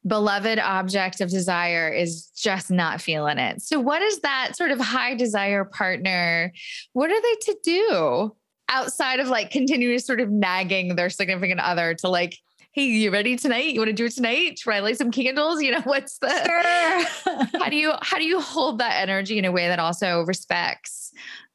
beloved 0.06 0.58
object 0.58 1.20
of 1.20 1.30
desire 1.30 1.88
is 1.88 2.26
just 2.36 2.70
not 2.70 3.00
feeling 3.00 3.38
it. 3.38 3.62
So, 3.62 3.80
what 3.80 4.02
is 4.02 4.20
that 4.20 4.56
sort 4.56 4.70
of 4.70 4.78
high 4.78 5.14
desire 5.14 5.64
partner? 5.64 6.52
What 6.92 7.10
are 7.10 7.20
they 7.20 7.34
to 7.52 7.56
do 7.62 8.36
outside 8.68 9.20
of 9.20 9.28
like 9.28 9.50
continuing 9.50 9.98
sort 9.98 10.20
of 10.20 10.30
nagging 10.30 10.96
their 10.96 11.10
significant 11.10 11.60
other 11.60 11.94
to 11.94 12.08
like, 12.08 12.36
hey, 12.72 12.84
you 12.84 13.10
ready 13.10 13.36
tonight? 13.36 13.72
You 13.72 13.80
want 13.80 13.88
to 13.88 13.94
do 13.94 14.04
it 14.04 14.12
tonight? 14.12 14.58
Should 14.58 14.72
I 14.72 14.80
light 14.80 14.98
some 14.98 15.10
candles? 15.10 15.62
You 15.62 15.72
know, 15.72 15.80
what's 15.84 16.18
the 16.18 16.28
sure. 16.28 17.60
how 17.60 17.68
do 17.68 17.76
you 17.76 17.92
how 18.02 18.18
do 18.18 18.24
you 18.24 18.40
hold 18.40 18.78
that 18.78 19.00
energy 19.00 19.38
in 19.38 19.44
a 19.44 19.52
way 19.52 19.68
that 19.68 19.78
also 19.78 20.22
respects 20.22 21.12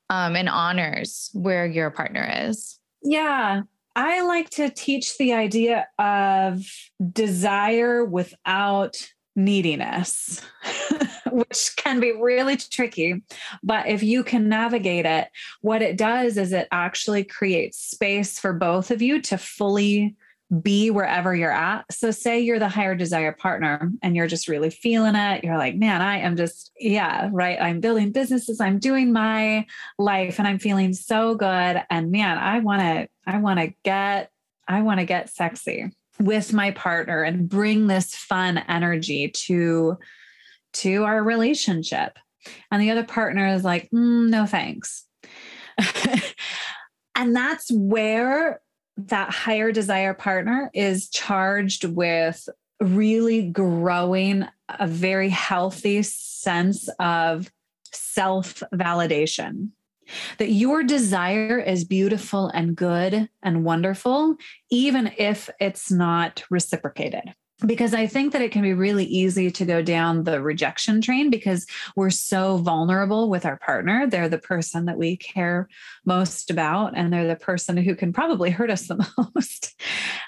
um, 0.10 0.36
and 0.36 0.50
honors 0.50 1.30
where 1.34 1.66
your 1.66 1.90
partner 1.92 2.30
is? 2.46 2.80
Yeah. 3.04 3.62
I 3.96 4.22
like 4.22 4.50
to 4.52 4.70
teach 4.70 5.18
the 5.18 5.34
idea 5.34 5.88
of 6.00 6.66
desire 7.12 8.06
without 8.06 8.96
neediness, 9.36 10.42
which 11.32 11.72
can 11.78 12.00
be 12.00 12.12
really 12.12 12.58
tricky. 12.58 13.24
But 13.64 13.88
if 13.88 14.04
you 14.04 14.24
can 14.24 14.50
navigate 14.50 15.06
it, 15.06 15.30
what 15.62 15.82
it 15.82 15.98
does 15.98 16.38
is 16.38 16.54
it 16.54 16.68
actually 16.72 17.24
creates 17.24 17.80
space 17.80 18.40
for 18.40 18.54
both 18.54 18.92
of 18.92 19.02
you 19.02 19.22
to 19.24 19.38
fully 19.38 20.16
be 20.62 20.92
wherever 20.92 21.34
you're 21.34 21.52
at. 21.52 21.86
So, 21.92 22.12
say 22.12 22.42
you're 22.42 22.60
the 22.60 22.68
higher 22.68 22.94
desire 22.94 23.32
partner 23.32 23.90
and 24.02 24.16
you're 24.16 24.28
just 24.28 24.50
really 24.50 24.70
feeling 24.70 25.16
it. 25.16 25.44
You're 25.44 25.58
like, 25.58 25.76
man, 25.76 26.02
I 26.02 26.18
am 26.18 26.36
just, 26.36 26.72
yeah, 26.78 27.30
right. 27.32 27.58
I'm 27.62 27.80
building 27.80 28.12
businesses, 28.12 28.60
I'm 28.60 28.78
doing 28.78 29.14
my 29.14 29.66
life, 29.98 30.40
and 30.40 30.48
I'm 30.48 30.60
feeling 30.60 30.94
so 30.94 31.36
good. 31.36 31.82
And 31.90 32.12
man, 32.12 32.38
I 32.38 32.60
want 32.60 32.82
to, 32.82 33.08
I 33.26 33.38
want 33.40 33.60
to 33.60 33.74
get, 33.84 34.32
I 34.68 34.82
want 34.82 35.00
to 35.00 35.06
get 35.06 35.30
sexy 35.30 35.92
with 36.20 36.54
my 36.54 36.72
partner 36.72 37.24
and 37.24 37.50
bring 37.50 37.88
this 37.88 38.16
fun 38.16 38.58
energy 38.68 39.30
to 39.30 39.98
to 40.74 41.04
our 41.04 41.22
relationship. 41.22 42.18
And 42.72 42.82
the 42.82 42.92
other 42.92 43.04
partner 43.04 43.48
is 43.48 43.64
like, 43.64 43.90
mm, 43.92 44.30
no 44.30 44.46
thanks. 44.46 45.06
And 47.22 47.36
that's 47.36 47.72
where 47.72 48.62
that 48.98 49.30
higher 49.30 49.72
desire 49.72 50.14
partner 50.14 50.72
is 50.74 51.10
charged 51.10 51.86
with 51.86 52.48
really 52.80 53.44
growing 53.44 54.48
a 54.68 54.88
very 54.88 55.30
healthy 55.30 56.02
sense 56.02 56.90
of 57.00 57.52
self 57.94 58.64
validation. 58.74 59.70
That 60.38 60.52
your 60.52 60.84
desire 60.84 61.60
is 61.60 61.84
beautiful 61.84 62.48
and 62.50 62.76
good 62.76 63.30
and 63.44 63.64
wonderful, 63.64 64.36
even 64.70 65.12
if 65.18 65.50
it's 65.60 65.92
not 65.92 66.44
reciprocated 66.50 67.34
because 67.66 67.94
I 67.94 68.08
think 68.08 68.34
that 68.34 68.42
it 68.42 68.52
can 68.52 68.62
be 68.62 68.74
really 68.74 69.06
easy 69.06 69.52
to 69.52 69.66
go 69.66 69.82
down 69.82 70.24
the 70.24 70.42
rejection 70.42 71.02
train 71.02 71.30
because 71.30 71.66
we're 71.96 72.10
so 72.10 72.58
vulnerable 72.58 73.30
with 73.30 73.46
our 73.46 73.58
partner. 73.58 74.08
They're 74.08 74.30
the 74.30 74.38
person 74.38 74.86
that 74.86 74.98
we 74.98 75.18
care 75.18 75.70
most 76.06 76.50
about, 76.50 76.94
and 76.96 77.12
they're 77.12 77.28
the 77.28 77.36
person 77.36 77.78
who 77.78 77.96
can 77.96 78.14
probably 78.14 78.50
hurt 78.50 78.72
us 78.72 78.88
the 78.88 79.08
most. 79.36 79.80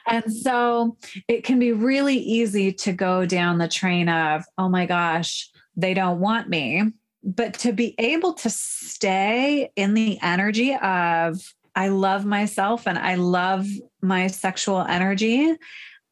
And 0.07 0.31
so 0.31 0.97
it 1.27 1.43
can 1.43 1.59
be 1.59 1.71
really 1.71 2.17
easy 2.17 2.71
to 2.73 2.93
go 2.93 3.25
down 3.25 3.57
the 3.57 3.67
train 3.67 4.09
of, 4.09 4.43
oh 4.57 4.69
my 4.69 4.85
gosh, 4.85 5.49
they 5.75 5.93
don't 5.93 6.19
want 6.19 6.49
me. 6.49 6.83
But 7.23 7.53
to 7.59 7.71
be 7.71 7.95
able 7.97 8.33
to 8.33 8.49
stay 8.49 9.71
in 9.75 9.93
the 9.93 10.19
energy 10.21 10.75
of, 10.75 11.41
I 11.75 11.87
love 11.87 12.25
myself 12.25 12.87
and 12.87 12.99
I 12.99 13.15
love 13.15 13.65
my 14.01 14.27
sexual 14.27 14.81
energy 14.81 15.55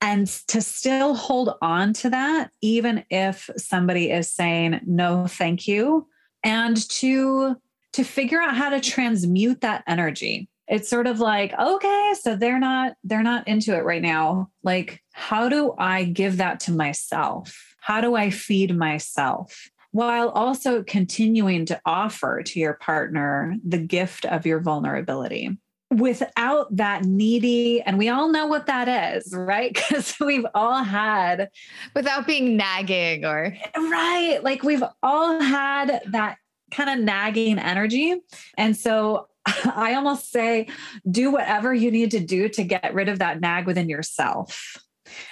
and 0.01 0.27
to 0.47 0.61
still 0.61 1.13
hold 1.13 1.53
on 1.61 1.93
to 1.93 2.09
that 2.09 2.49
even 2.61 3.05
if 3.09 3.49
somebody 3.55 4.11
is 4.11 4.33
saying 4.33 4.81
no 4.85 5.27
thank 5.27 5.67
you 5.67 6.07
and 6.43 6.89
to 6.89 7.55
to 7.93 8.03
figure 8.03 8.41
out 8.41 8.55
how 8.55 8.69
to 8.69 8.79
transmute 8.79 9.61
that 9.61 9.83
energy. 9.85 10.47
It's 10.67 10.89
sort 10.89 11.05
of 11.07 11.19
like 11.19 11.53
okay 11.59 12.13
so 12.19 12.35
they're 12.35 12.59
not 12.59 12.93
they're 13.03 13.23
not 13.23 13.47
into 13.47 13.75
it 13.75 13.83
right 13.83 14.01
now. 14.01 14.49
Like 14.63 15.03
how 15.11 15.49
do 15.49 15.75
i 15.77 16.03
give 16.03 16.37
that 16.37 16.61
to 16.61 16.71
myself? 16.71 17.75
How 17.79 18.01
do 18.01 18.15
i 18.15 18.29
feed 18.29 18.75
myself 18.75 19.69
while 19.91 20.29
also 20.29 20.83
continuing 20.83 21.65
to 21.65 21.81
offer 21.85 22.41
to 22.43 22.59
your 22.59 22.73
partner 22.73 23.55
the 23.65 23.77
gift 23.77 24.25
of 24.25 24.45
your 24.45 24.59
vulnerability. 24.59 25.57
Without 25.89 26.73
that 26.77 27.03
needy 27.03 27.81
and 27.81 27.97
we 27.97 28.07
all 28.07 28.29
know 28.29 28.47
what 28.47 28.67
that 28.67 29.15
is 29.15 29.33
right? 29.35 29.73
Because 29.91 30.15
we've 30.19 30.45
all 30.53 30.83
had 30.83 31.49
without 31.93 32.25
being 32.25 32.55
nagging 32.55 33.25
or 33.25 33.55
right 33.75 34.39
like 34.41 34.63
we've 34.63 34.83
all 35.03 35.39
had 35.41 36.01
that 36.07 36.37
kind 36.71 36.89
of 36.89 36.99
nagging 36.99 37.59
energy. 37.59 38.15
And 38.57 38.75
so 38.75 39.27
i 39.65 39.95
almost 39.95 40.31
say 40.31 40.67
do 41.09 41.31
whatever 41.31 41.73
you 41.73 41.89
need 41.89 42.11
to 42.11 42.19
do 42.19 42.47
to 42.47 42.63
get 42.63 42.93
rid 42.93 43.09
of 43.09 43.19
that 43.19 43.41
nag 43.41 43.65
within 43.65 43.89
yourself. 43.89 44.77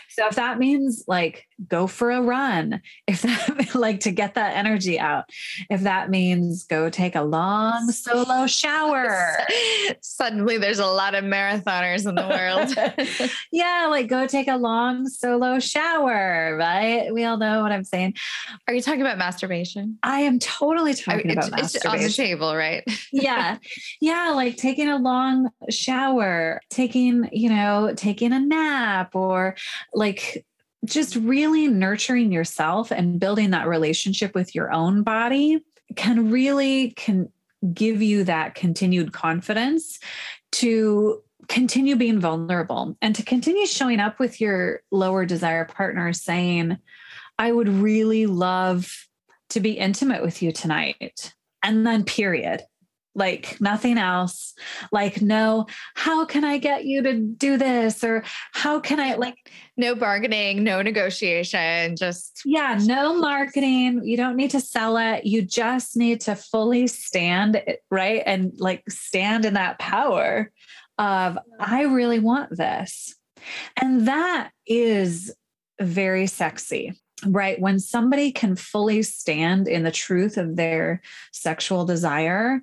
So 0.09 0.27
if 0.27 0.35
that 0.35 0.59
means 0.59 1.05
like 1.07 1.45
go 1.67 1.87
for 1.87 2.11
a 2.11 2.21
run, 2.21 2.81
if 3.07 3.21
that 3.23 3.75
like 3.75 4.01
to 4.01 4.11
get 4.11 4.35
that 4.35 4.55
energy 4.55 4.99
out, 4.99 5.25
if 5.69 5.81
that 5.81 6.09
means 6.09 6.63
go 6.63 6.89
take 6.89 7.15
a 7.15 7.21
long 7.21 7.91
solo 7.91 8.47
shower. 8.47 9.37
Suddenly 10.01 10.57
there's 10.57 10.79
a 10.79 10.85
lot 10.85 11.15
of 11.15 11.23
marathoners 11.23 12.07
in 12.07 12.15
the 12.15 12.27
world. 12.27 13.29
yeah, 13.51 13.87
like 13.89 14.07
go 14.07 14.27
take 14.27 14.47
a 14.47 14.57
long 14.57 15.07
solo 15.07 15.59
shower, 15.59 16.55
right? 16.57 17.13
We 17.13 17.23
all 17.23 17.37
know 17.37 17.61
what 17.61 17.71
I'm 17.71 17.83
saying. 17.83 18.15
Are 18.67 18.73
you 18.73 18.81
talking 18.81 19.01
about 19.01 19.17
masturbation? 19.17 19.97
I 20.03 20.21
am 20.21 20.39
totally 20.39 20.93
talking 20.93 21.29
I 21.29 21.33
about 21.33 21.47
it's, 21.47 21.51
masturbation. 21.51 22.05
It's 22.05 22.19
on 22.19 22.25
the 22.25 22.29
table, 22.29 22.55
right? 22.55 22.83
yeah. 23.11 23.57
Yeah, 23.99 24.31
like 24.31 24.57
taking 24.57 24.87
a 24.87 24.97
long 24.97 25.49
shower, 25.69 26.61
taking, 26.69 27.29
you 27.31 27.49
know, 27.49 27.93
taking 27.95 28.33
a 28.33 28.39
nap 28.39 29.15
or 29.15 29.55
like 29.93 30.45
just 30.85 31.15
really 31.15 31.67
nurturing 31.67 32.31
yourself 32.31 32.91
and 32.91 33.19
building 33.19 33.51
that 33.51 33.67
relationship 33.67 34.33
with 34.33 34.55
your 34.55 34.71
own 34.71 35.03
body 35.03 35.63
can 35.95 36.31
really 36.31 36.91
can 36.91 37.29
give 37.73 38.01
you 38.01 38.23
that 38.23 38.55
continued 38.55 39.11
confidence 39.11 39.99
to 40.51 41.21
continue 41.47 41.95
being 41.95 42.19
vulnerable 42.19 42.95
and 43.01 43.15
to 43.15 43.23
continue 43.23 43.65
showing 43.65 43.99
up 43.99 44.19
with 44.19 44.39
your 44.39 44.81
lower 44.91 45.25
desire 45.25 45.65
partner 45.65 46.13
saying 46.13 46.77
i 47.37 47.51
would 47.51 47.67
really 47.67 48.25
love 48.27 49.07
to 49.49 49.59
be 49.59 49.71
intimate 49.71 50.21
with 50.21 50.41
you 50.41 50.51
tonight 50.51 51.33
and 51.63 51.85
then 51.85 52.05
period 52.05 52.61
like 53.15 53.59
nothing 53.59 53.97
else. 53.97 54.53
Like 54.91 55.21
no 55.21 55.67
how 55.95 56.25
can 56.25 56.43
i 56.43 56.57
get 56.57 56.85
you 56.85 57.01
to 57.03 57.13
do 57.19 57.57
this? 57.57 58.03
Or 58.03 58.23
how 58.53 58.79
can 58.79 58.99
i 58.99 59.15
like 59.15 59.51
no 59.77 59.95
bargaining 59.95 60.63
no 60.63 60.81
negotiation 60.81 61.95
just 61.95 62.41
yeah 62.45 62.79
no 62.81 63.15
marketing. 63.15 64.01
You 64.03 64.17
don't 64.17 64.35
need 64.35 64.51
to 64.51 64.61
sell 64.61 64.97
it. 64.97 65.25
You 65.25 65.41
just 65.41 65.97
need 65.97 66.21
to 66.21 66.35
fully 66.35 66.87
stand 66.87 67.61
right? 67.89 68.23
And 68.25 68.53
like 68.57 68.83
stand 68.89 69.45
in 69.45 69.55
that 69.55 69.79
power 69.79 70.51
of 70.97 71.37
i 71.59 71.83
really 71.83 72.19
want 72.19 72.55
this. 72.55 73.15
And 73.77 74.07
that 74.07 74.51
is 74.67 75.33
very 75.79 76.27
sexy 76.27 76.93
right? 77.25 77.59
When 77.59 77.79
somebody 77.79 78.31
can 78.31 78.55
fully 78.55 79.01
stand 79.01 79.67
in 79.67 79.83
the 79.83 79.91
truth 79.91 80.37
of 80.37 80.55
their 80.55 81.01
sexual 81.31 81.85
desire 81.85 82.61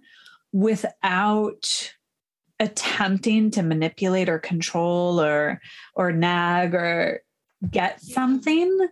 without 0.56 1.92
attempting 2.58 3.50
to 3.50 3.62
manipulate 3.62 4.30
or 4.30 4.38
control 4.38 5.20
or 5.20 5.60
or 5.94 6.12
nag 6.12 6.74
or 6.74 7.20
get 7.70 8.00
something 8.00 8.88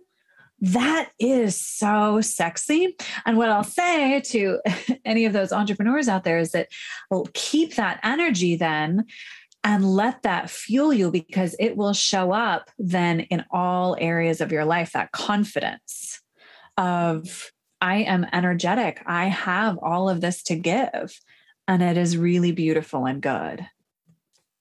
that 0.59 1.09
is 1.19 1.59
so 1.59 2.21
sexy. 2.21 2.95
And 3.25 3.35
what 3.35 3.49
i'll 3.49 3.63
say 3.63 4.21
to 4.21 4.59
any 5.05 5.25
of 5.25 5.33
those 5.33 5.51
entrepreneurs 5.51 6.07
out 6.07 6.23
there 6.23 6.37
is 6.37 6.51
that 6.51 6.67
well 7.09 7.27
keep 7.33 7.73
that 7.75 7.99
energy 8.03 8.55
then 8.55 9.05
and 9.63 9.83
let 9.83 10.21
that 10.21 10.51
fuel 10.51 10.93
you 10.93 11.09
because 11.09 11.55
it 11.59 11.75
will 11.75 11.93
show 11.93 12.31
up 12.31 12.69
then 12.77 13.21
in 13.21 13.43
all 13.49 13.97
areas 13.99 14.39
of 14.39 14.51
your 14.51 14.65
life 14.65 14.91
that 14.91 15.11
confidence 15.11 16.21
of 16.77 17.51
i 17.81 17.97
am 17.97 18.25
energetic. 18.31 19.01
I 19.05 19.25
have 19.25 19.79
all 19.81 20.09
of 20.09 20.21
this 20.21 20.43
to 20.43 20.55
give 20.55 21.19
and 21.67 21.81
it 21.81 21.97
is 21.97 22.17
really 22.17 22.51
beautiful 22.51 23.05
and 23.05 23.21
good. 23.21 23.65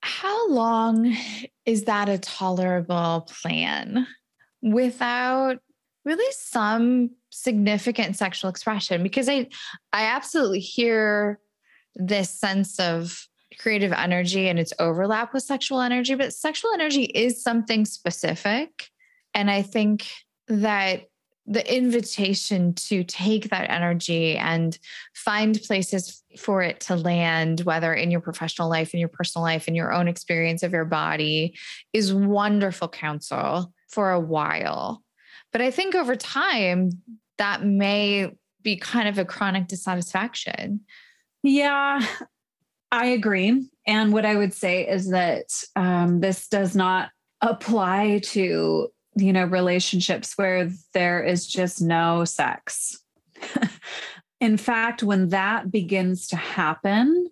How 0.00 0.48
long 0.48 1.16
is 1.64 1.84
that 1.84 2.08
a 2.08 2.18
tolerable 2.18 3.26
plan 3.42 4.06
without 4.62 5.58
really 6.04 6.32
some 6.32 7.10
significant 7.30 8.16
sexual 8.16 8.50
expression? 8.50 9.02
Because 9.02 9.28
I 9.28 9.48
I 9.92 10.04
absolutely 10.04 10.60
hear 10.60 11.40
this 11.94 12.30
sense 12.30 12.78
of 12.78 13.26
creative 13.58 13.92
energy 13.92 14.48
and 14.48 14.58
its 14.58 14.72
overlap 14.78 15.32
with 15.32 15.42
sexual 15.42 15.80
energy, 15.80 16.14
but 16.14 16.34
sexual 16.34 16.72
energy 16.74 17.04
is 17.04 17.42
something 17.42 17.84
specific. 17.84 18.88
And 19.32 19.50
I 19.50 19.62
think 19.62 20.06
that 20.48 21.04
the 21.46 21.74
invitation 21.74 22.72
to 22.74 23.04
take 23.04 23.50
that 23.50 23.70
energy 23.70 24.36
and 24.36 24.78
find 25.14 25.60
places 25.62 26.22
for 26.38 26.62
it 26.62 26.80
to 26.80 26.96
land, 26.96 27.60
whether 27.60 27.92
in 27.92 28.10
your 28.10 28.20
professional 28.20 28.68
life, 28.70 28.94
in 28.94 29.00
your 29.00 29.10
personal 29.10 29.44
life, 29.44 29.68
in 29.68 29.74
your 29.74 29.92
own 29.92 30.08
experience 30.08 30.62
of 30.62 30.72
your 30.72 30.86
body, 30.86 31.56
is 31.92 32.14
wonderful 32.14 32.88
counsel 32.88 33.72
for 33.88 34.10
a 34.10 34.20
while. 34.20 35.02
But 35.52 35.60
I 35.60 35.70
think 35.70 35.94
over 35.94 36.16
time, 36.16 36.90
that 37.38 37.64
may 37.64 38.30
be 38.62 38.76
kind 38.76 39.08
of 39.08 39.18
a 39.18 39.24
chronic 39.24 39.68
dissatisfaction. 39.68 40.80
Yeah, 41.42 42.04
I 42.90 43.06
agree. 43.06 43.68
And 43.86 44.12
what 44.12 44.24
I 44.24 44.34
would 44.34 44.54
say 44.54 44.88
is 44.88 45.10
that 45.10 45.46
um, 45.76 46.20
this 46.20 46.48
does 46.48 46.74
not 46.74 47.10
apply 47.42 48.20
to 48.24 48.88
you 49.16 49.32
know, 49.32 49.44
relationships 49.44 50.36
where 50.36 50.70
there 50.92 51.22
is 51.22 51.46
just 51.46 51.80
no 51.80 52.24
sex. 52.24 52.98
In 54.40 54.56
fact, 54.56 55.02
when 55.02 55.28
that 55.30 55.70
begins 55.70 56.28
to 56.28 56.36
happen, 56.36 57.28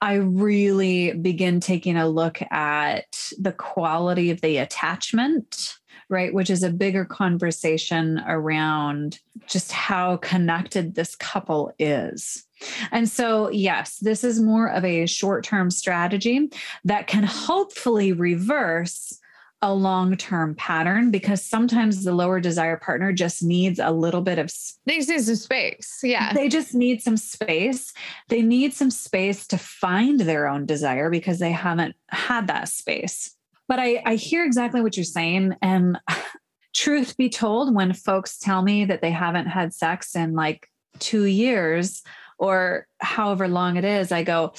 I 0.00 0.14
really 0.14 1.12
begin 1.12 1.60
taking 1.60 1.96
a 1.96 2.08
look 2.08 2.42
at 2.50 3.32
the 3.38 3.52
quality 3.52 4.30
of 4.30 4.40
the 4.40 4.58
attachment, 4.58 5.74
right? 6.08 6.34
Which 6.34 6.50
is 6.50 6.62
a 6.62 6.70
bigger 6.70 7.04
conversation 7.04 8.20
around 8.26 9.20
just 9.46 9.72
how 9.72 10.16
connected 10.16 10.94
this 10.94 11.14
couple 11.14 11.72
is. 11.78 12.44
And 12.90 13.08
so, 13.08 13.48
yes, 13.50 13.98
this 13.98 14.24
is 14.24 14.40
more 14.40 14.68
of 14.68 14.84
a 14.84 15.06
short 15.06 15.44
term 15.44 15.70
strategy 15.70 16.50
that 16.84 17.06
can 17.06 17.24
hopefully 17.24 18.12
reverse 18.12 19.18
a 19.62 19.72
long 19.72 20.16
term 20.16 20.56
pattern 20.56 21.12
because 21.12 21.42
sometimes 21.42 22.02
the 22.02 22.12
lower 22.12 22.40
desire 22.40 22.76
partner 22.76 23.12
just 23.12 23.44
needs 23.44 23.78
a 23.78 23.92
little 23.92 24.20
bit 24.20 24.38
of 24.38 24.52
they 24.84 24.98
just 24.98 25.08
need 25.08 25.22
some 25.22 25.36
space. 25.36 26.00
Yeah. 26.02 26.32
They 26.32 26.48
just 26.48 26.74
need 26.74 27.00
some 27.00 27.16
space. 27.16 27.92
They 28.28 28.42
need 28.42 28.74
some 28.74 28.90
space 28.90 29.46
to 29.48 29.58
find 29.58 30.20
their 30.20 30.48
own 30.48 30.66
desire 30.66 31.08
because 31.10 31.38
they 31.38 31.52
haven't 31.52 31.94
had 32.08 32.48
that 32.48 32.68
space. 32.68 33.36
But 33.68 33.78
I, 33.78 34.02
I 34.04 34.16
hear 34.16 34.44
exactly 34.44 34.82
what 34.82 34.96
you're 34.96 35.04
saying. 35.04 35.54
And 35.62 35.98
truth 36.74 37.16
be 37.16 37.28
told, 37.28 37.74
when 37.74 37.92
folks 37.92 38.38
tell 38.38 38.62
me 38.62 38.84
that 38.86 39.00
they 39.00 39.12
haven't 39.12 39.46
had 39.46 39.72
sex 39.72 40.16
in 40.16 40.34
like 40.34 40.68
two 40.98 41.24
years 41.24 42.02
or 42.36 42.88
however 42.98 43.46
long 43.46 43.76
it 43.76 43.84
is, 43.84 44.10
I 44.10 44.24
go, 44.24 44.54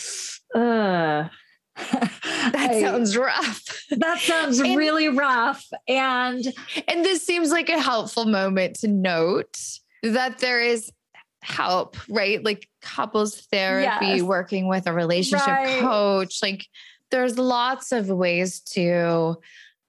ugh 0.55 1.29
that 1.91 2.69
I, 2.71 2.81
sounds 2.81 3.17
rough. 3.17 3.85
That 3.91 4.19
sounds 4.19 4.59
and, 4.59 4.77
really 4.77 5.09
rough. 5.09 5.65
And 5.87 6.45
and 6.87 7.05
this 7.05 7.25
seems 7.25 7.51
like 7.51 7.69
a 7.69 7.79
helpful 7.79 8.25
moment 8.25 8.77
to 8.81 8.87
note 8.87 9.59
that 10.03 10.39
there 10.39 10.61
is 10.61 10.91
help, 11.41 11.97
right? 12.09 12.43
Like 12.43 12.67
couples 12.81 13.41
therapy, 13.51 14.05
yes. 14.05 14.21
working 14.21 14.67
with 14.67 14.87
a 14.87 14.93
relationship 14.93 15.47
right. 15.47 15.81
coach. 15.81 16.39
Like 16.41 16.67
there's 17.11 17.37
lots 17.37 17.91
of 17.91 18.07
ways 18.07 18.59
to 18.61 19.37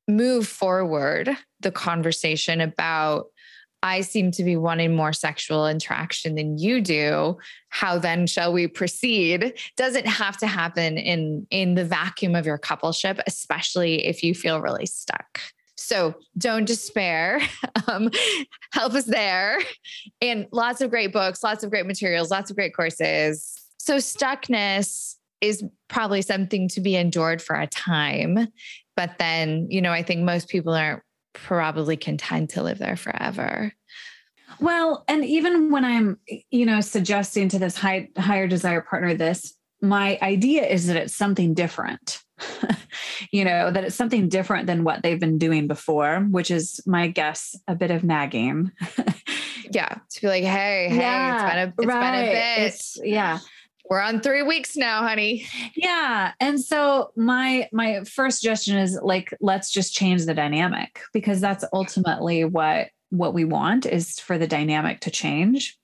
move 0.06 0.46
forward 0.46 1.36
the 1.60 1.70
conversation 1.70 2.60
about 2.60 3.26
I 3.84 4.00
seem 4.00 4.30
to 4.32 4.42
be 4.42 4.56
wanting 4.56 4.96
more 4.96 5.12
sexual 5.12 5.68
interaction 5.68 6.36
than 6.36 6.56
you 6.56 6.80
do. 6.80 7.36
How 7.68 7.98
then 7.98 8.26
shall 8.26 8.50
we 8.50 8.66
proceed? 8.66 9.52
Doesn't 9.76 10.06
have 10.06 10.38
to 10.38 10.46
happen 10.46 10.96
in 10.96 11.46
in 11.50 11.74
the 11.74 11.84
vacuum 11.84 12.34
of 12.34 12.46
your 12.46 12.58
coupleship, 12.58 13.20
especially 13.26 14.06
if 14.06 14.22
you 14.22 14.34
feel 14.34 14.62
really 14.62 14.86
stuck. 14.86 15.38
So 15.76 16.14
don't 16.36 16.64
despair. 16.64 17.40
Um, 17.86 18.10
help 18.72 18.94
us 18.94 19.04
there. 19.04 19.58
And 20.22 20.46
lots 20.52 20.80
of 20.80 20.88
great 20.88 21.12
books, 21.12 21.42
lots 21.44 21.62
of 21.62 21.68
great 21.68 21.84
materials, 21.84 22.30
lots 22.30 22.48
of 22.48 22.56
great 22.56 22.74
courses. 22.74 23.60
So 23.76 23.96
stuckness 23.98 25.16
is 25.42 25.62
probably 25.88 26.22
something 26.22 26.68
to 26.68 26.80
be 26.80 26.96
endured 26.96 27.42
for 27.42 27.56
a 27.56 27.66
time. 27.66 28.48
But 28.96 29.18
then, 29.18 29.66
you 29.70 29.82
know, 29.82 29.92
I 29.92 30.02
think 30.02 30.22
most 30.22 30.48
people 30.48 30.72
aren't 30.72 31.02
probably 31.34 31.96
content 31.96 32.50
to 32.50 32.62
live 32.62 32.78
there 32.78 32.96
forever. 32.96 33.72
Well, 34.60 35.04
and 35.08 35.24
even 35.24 35.70
when 35.70 35.84
I'm, 35.84 36.18
you 36.50 36.64
know, 36.64 36.80
suggesting 36.80 37.48
to 37.50 37.58
this 37.58 37.76
high, 37.76 38.08
higher 38.16 38.46
desire 38.46 38.80
partner 38.80 39.14
this, 39.14 39.54
my 39.82 40.18
idea 40.22 40.66
is 40.66 40.86
that 40.86 40.96
it's 40.96 41.14
something 41.14 41.54
different. 41.54 42.20
you 43.30 43.44
know, 43.44 43.70
that 43.70 43.84
it's 43.84 43.96
something 43.96 44.28
different 44.28 44.66
than 44.66 44.84
what 44.84 45.02
they've 45.02 45.20
been 45.20 45.38
doing 45.38 45.66
before, 45.66 46.20
which 46.30 46.50
is 46.50 46.80
my 46.86 47.08
guess, 47.08 47.56
a 47.68 47.74
bit 47.74 47.90
of 47.90 48.04
nagging. 48.04 48.70
yeah. 49.70 49.98
To 50.10 50.20
be 50.20 50.26
like, 50.26 50.44
hey, 50.44 50.88
hey, 50.88 50.96
yeah, 50.96 51.34
it's 51.34 51.52
been 51.52 51.58
a, 51.58 51.74
it's 51.78 51.86
right. 51.86 52.12
been 52.12 52.24
a 52.24 52.32
bit. 52.32 52.66
It's, 52.66 52.98
yeah 53.02 53.38
we're 53.90 54.00
on 54.00 54.20
three 54.20 54.42
weeks 54.42 54.76
now 54.76 55.06
honey. 55.06 55.46
Yeah 55.76 56.32
and 56.40 56.60
so 56.60 57.12
my 57.16 57.68
my 57.72 58.04
first 58.04 58.40
suggestion 58.40 58.76
is 58.76 58.98
like 59.02 59.34
let's 59.40 59.70
just 59.70 59.94
change 59.94 60.24
the 60.24 60.34
dynamic 60.34 61.00
because 61.12 61.40
that's 61.40 61.64
ultimately 61.72 62.44
what 62.44 62.88
what 63.10 63.34
we 63.34 63.44
want 63.44 63.86
is 63.86 64.18
for 64.18 64.38
the 64.38 64.46
dynamic 64.46 65.00
to 65.00 65.10
change. 65.10 65.78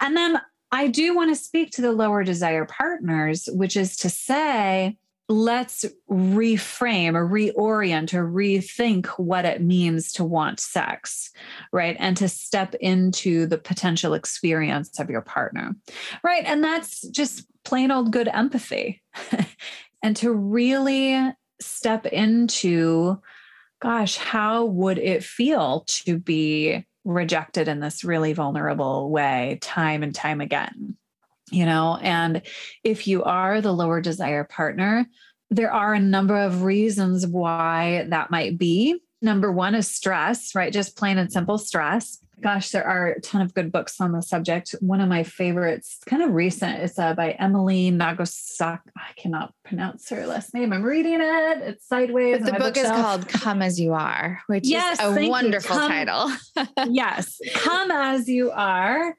And 0.00 0.16
then 0.16 0.40
i 0.72 0.88
do 0.88 1.14
want 1.14 1.30
to 1.30 1.36
speak 1.36 1.70
to 1.70 1.80
the 1.82 1.92
lower 1.92 2.24
desire 2.24 2.64
partners 2.64 3.48
which 3.52 3.76
is 3.76 3.96
to 3.96 4.10
say 4.10 4.96
let's 5.28 5.84
reframe 6.08 7.14
or 7.14 7.28
reorient 7.28 8.14
or 8.14 8.30
rethink 8.30 9.06
what 9.18 9.44
it 9.44 9.60
means 9.60 10.12
to 10.12 10.24
want 10.24 10.60
sex, 10.60 11.30
right? 11.72 11.96
And 11.98 12.16
to 12.18 12.28
step 12.28 12.74
into 12.76 13.46
the 13.46 13.58
potential 13.58 14.14
experience 14.14 15.00
of 15.00 15.10
your 15.10 15.22
partner, 15.22 15.74
right? 16.22 16.44
And 16.44 16.62
that's 16.62 17.00
just 17.08 17.46
plain 17.64 17.90
old 17.90 18.12
good 18.12 18.28
empathy. 18.28 19.02
and 20.02 20.16
to 20.16 20.32
really 20.32 21.32
step 21.60 22.06
into, 22.06 23.20
gosh, 23.80 24.16
how 24.16 24.64
would 24.66 24.98
it 24.98 25.24
feel 25.24 25.84
to 25.88 26.18
be 26.18 26.86
rejected 27.04 27.66
in 27.66 27.80
this 27.80 28.04
really 28.04 28.32
vulnerable 28.32 29.10
way 29.10 29.58
time 29.60 30.02
and 30.04 30.14
time 30.14 30.40
again? 30.40 30.96
You 31.50 31.66
know? 31.66 31.98
And 32.02 32.42
if 32.82 33.06
you 33.06 33.22
are 33.24 33.60
the 33.60 33.72
lower 33.72 34.00
desire 34.00 34.44
partner 34.44 35.06
there 35.50 35.72
are 35.72 35.94
a 35.94 36.00
number 36.00 36.36
of 36.36 36.62
reasons 36.62 37.26
why 37.26 38.06
that 38.08 38.30
might 38.30 38.58
be. 38.58 39.00
Number 39.22 39.50
one 39.50 39.74
is 39.74 39.90
stress 39.90 40.54
right? 40.54 40.72
Just 40.72 40.96
plain 40.96 41.18
and 41.18 41.32
simple 41.32 41.58
stress. 41.58 42.18
Gosh 42.42 42.70
there 42.70 42.84
are 42.84 43.12
a 43.12 43.20
ton 43.22 43.40
of 43.40 43.54
good 43.54 43.72
books 43.72 43.98
on 43.98 44.12
the 44.12 44.20
subject. 44.20 44.74
One 44.80 45.00
of 45.00 45.08
my 45.08 45.22
favorites 45.22 45.98
kind 46.06 46.22
of 46.22 46.32
recent 46.32 46.82
is 46.82 46.98
uh, 46.98 47.14
by 47.14 47.30
emily 47.32 47.90
Nagoski. 47.90 48.78
I 48.94 49.12
cannot 49.16 49.54
pronounce 49.64 50.10
her 50.10 50.26
last 50.26 50.52
name. 50.52 50.72
I'm 50.74 50.82
reading 50.82 51.20
it. 51.20 51.58
It's 51.62 51.88
sideways 51.88 52.44
the 52.44 52.52
book 52.52 52.74
bookshelf. 52.74 52.98
is 52.98 53.02
called 53.02 53.28
come 53.28 53.62
as 53.62 53.80
you 53.80 53.94
are 53.94 54.42
which 54.48 54.66
yes, 54.66 55.00
is 55.00 55.16
a 55.16 55.28
wonderful 55.30 55.76
come, 55.76 55.90
title. 55.90 56.30
Yes 56.90 57.40
come 57.54 57.90
as 57.90 58.28
you 58.28 58.50
are 58.50 59.16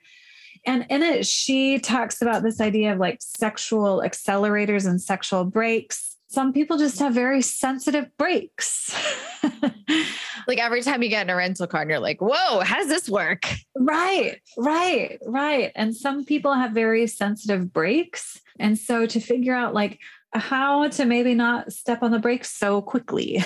and 0.67 0.85
in 0.89 1.01
it, 1.01 1.25
she 1.25 1.79
talks 1.79 2.21
about 2.21 2.43
this 2.43 2.59
idea 2.59 2.91
of 2.91 2.99
like 2.99 3.19
sexual 3.21 4.03
accelerators 4.05 4.85
and 4.85 5.01
sexual 5.01 5.45
brakes. 5.45 6.17
Some 6.27 6.51
people 6.51 6.77
just 6.77 6.99
have 6.99 7.13
very 7.13 7.41
sensitive 7.41 8.09
brakes. 8.17 8.93
like 10.47 10.57
every 10.57 10.81
time 10.81 11.01
you 11.01 11.07
get 11.07 11.25
in 11.25 11.29
a 11.29 11.37
rental 11.37 11.67
car 11.67 11.81
and 11.81 11.89
you're 11.89 12.01
like, 12.01 12.19
whoa, 12.19 12.59
how 12.59 12.75
does 12.75 12.89
this 12.89 13.07
work? 13.07 13.43
Right, 13.77 14.41
right, 14.57 15.17
right. 15.25 15.71
And 15.73 15.95
some 15.95 16.25
people 16.25 16.53
have 16.53 16.71
very 16.71 17.07
sensitive 17.07 17.71
brakes. 17.71 18.41
And 18.59 18.77
so 18.77 19.05
to 19.05 19.21
figure 19.21 19.55
out 19.55 19.73
like 19.73 20.01
how 20.33 20.89
to 20.89 21.05
maybe 21.05 21.33
not 21.33 21.71
step 21.71 22.03
on 22.03 22.11
the 22.11 22.19
brakes 22.19 22.51
so 22.53 22.81
quickly 22.81 23.41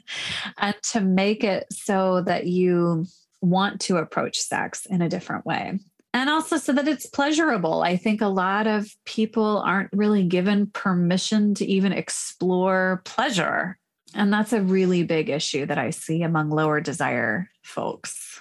and 0.58 0.74
to 0.92 1.02
make 1.02 1.44
it 1.44 1.66
so 1.70 2.22
that 2.22 2.46
you 2.46 3.04
want 3.42 3.82
to 3.82 3.98
approach 3.98 4.38
sex 4.38 4.86
in 4.86 5.02
a 5.02 5.10
different 5.10 5.44
way 5.44 5.78
and 6.14 6.30
also 6.30 6.56
so 6.56 6.72
that 6.72 6.86
it's 6.86 7.06
pleasurable. 7.06 7.82
I 7.82 7.96
think 7.96 8.22
a 8.22 8.28
lot 8.28 8.68
of 8.68 8.88
people 9.04 9.58
aren't 9.66 9.90
really 9.92 10.22
given 10.22 10.68
permission 10.68 11.54
to 11.56 11.66
even 11.66 11.92
explore 11.92 13.02
pleasure. 13.04 13.78
And 14.14 14.32
that's 14.32 14.52
a 14.52 14.62
really 14.62 15.02
big 15.02 15.28
issue 15.28 15.66
that 15.66 15.76
I 15.76 15.90
see 15.90 16.22
among 16.22 16.50
lower 16.50 16.80
desire 16.80 17.50
folks. 17.64 18.40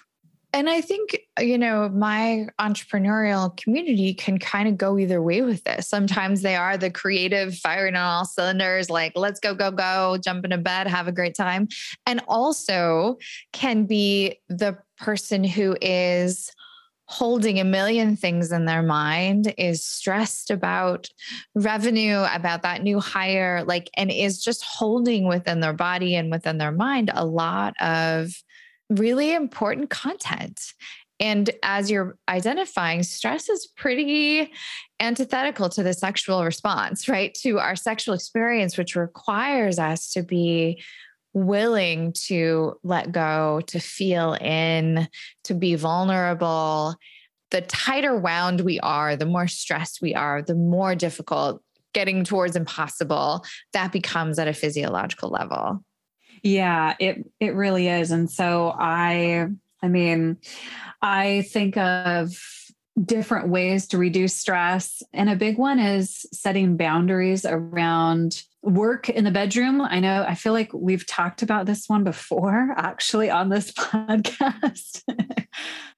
And 0.56 0.70
I 0.70 0.82
think, 0.82 1.18
you 1.40 1.58
know, 1.58 1.90
my 1.90 2.46
entrepreneurial 2.62 3.58
community 3.58 4.14
can 4.14 4.38
kind 4.38 4.70
of 4.70 4.78
go 4.78 5.00
either 5.00 5.20
way 5.20 5.42
with 5.42 5.64
this. 5.64 5.90
Sometimes 5.90 6.44
they 6.44 6.56
are 6.56 6.78
the 6.78 6.92
creative, 6.92 7.56
firing 7.56 7.96
on 7.96 8.06
all 8.06 8.26
cylinders, 8.26 8.88
like, 8.88 9.14
let's 9.16 9.40
go, 9.40 9.56
go, 9.56 9.72
go, 9.72 10.20
jump 10.24 10.46
into 10.46 10.60
bed, 10.60 10.86
have 10.86 11.08
a 11.08 11.12
great 11.12 11.34
time. 11.34 11.68
And 12.06 12.22
also 12.28 13.18
can 13.52 13.86
be 13.86 14.40
the 14.48 14.78
person 15.00 15.44
who 15.44 15.76
is 15.82 16.52
holding 17.14 17.60
a 17.60 17.64
million 17.64 18.16
things 18.16 18.52
in 18.52 18.66
their 18.66 18.82
mind, 18.82 19.54
is 19.58 19.86
stressed 19.86 20.50
about 20.50 21.08
revenue, 21.54 22.26
about 22.34 22.64
that 22.64 22.82
new 22.82 23.00
hire, 23.00 23.64
like, 23.66 23.90
and 23.96 24.12
is 24.12 24.44
just 24.44 24.64
holding 24.64 25.28
within 25.28 25.60
their 25.60 25.74
body 25.74 26.16
and 26.16 26.32
within 26.32 26.58
their 26.58 26.72
mind 26.72 27.12
a 27.14 27.26
lot 27.26 27.76
of 27.80 28.32
really 28.90 29.34
important 29.34 29.92
content. 29.92 30.74
And 31.20 31.52
as 31.62 31.92
you're 31.92 32.18
identifying, 32.28 33.04
stress 33.04 33.48
is 33.48 33.68
pretty 33.68 34.52
antithetical 35.00 35.70
to 35.70 35.84
the 35.84 35.94
sexual 35.94 36.44
response, 36.44 37.08
right? 37.08 37.34
To 37.44 37.60
our 37.60 37.76
sexual 37.76 38.16
experience, 38.16 38.78
which 38.78 38.96
requires 38.96 39.78
us 39.78 40.12
to 40.14 40.24
be 40.24 40.82
willing 41.34 42.14
to 42.14 42.76
let 42.84 43.12
go, 43.12 43.62
to 43.68 43.80
feel 43.80 44.34
in, 44.34 45.08
to 45.44 45.54
be 45.54 45.76
vulnerable, 45.76 46.96
the 47.52 47.62
tighter 47.62 48.18
wound 48.18 48.62
we 48.62 48.80
are, 48.80 49.16
the 49.16 49.26
more 49.26 49.48
stressed 49.48 50.02
we 50.02 50.16
are, 50.16 50.42
the 50.42 50.56
more 50.56 50.96
difficult 50.96 51.62
getting 51.94 52.24
towards 52.24 52.56
impossible 52.56 53.46
that 53.72 53.92
becomes 53.92 54.40
at 54.40 54.48
a 54.48 54.54
physiological 54.54 55.30
level. 55.30 55.84
Yeah, 56.42 56.96
it 57.00 57.24
it 57.40 57.54
really 57.54 57.88
is. 57.88 58.12
And 58.12 58.30
so 58.30 58.74
I 58.78 59.48
I 59.82 59.88
mean, 59.88 60.38
I 61.02 61.44
think 61.52 61.78
of 61.78 62.36
different 63.02 63.50
ways 63.50 63.88
to 63.88 63.98
reduce 63.98 64.36
stress. 64.36 65.02
And 65.14 65.30
a 65.30 65.36
big 65.36 65.58
one 65.58 65.80
is 65.80 66.26
setting 66.32 66.78
boundaries 66.78 67.46
around 67.46 68.44
work 68.62 69.10
in 69.10 69.24
the 69.24 69.32
bedroom. 69.32 69.82
I 69.82 70.00
know, 70.00 70.26
I 70.28 70.36
feel 70.36 70.54
like 70.54 70.72
we've 70.74 71.06
talked 71.06 71.42
about 71.42 71.66
this 71.66 71.88
one 71.88 72.04
before, 72.04 72.74
actually, 72.78 73.30
on 73.30 73.50
this 73.50 73.72
podcast. 73.74 75.02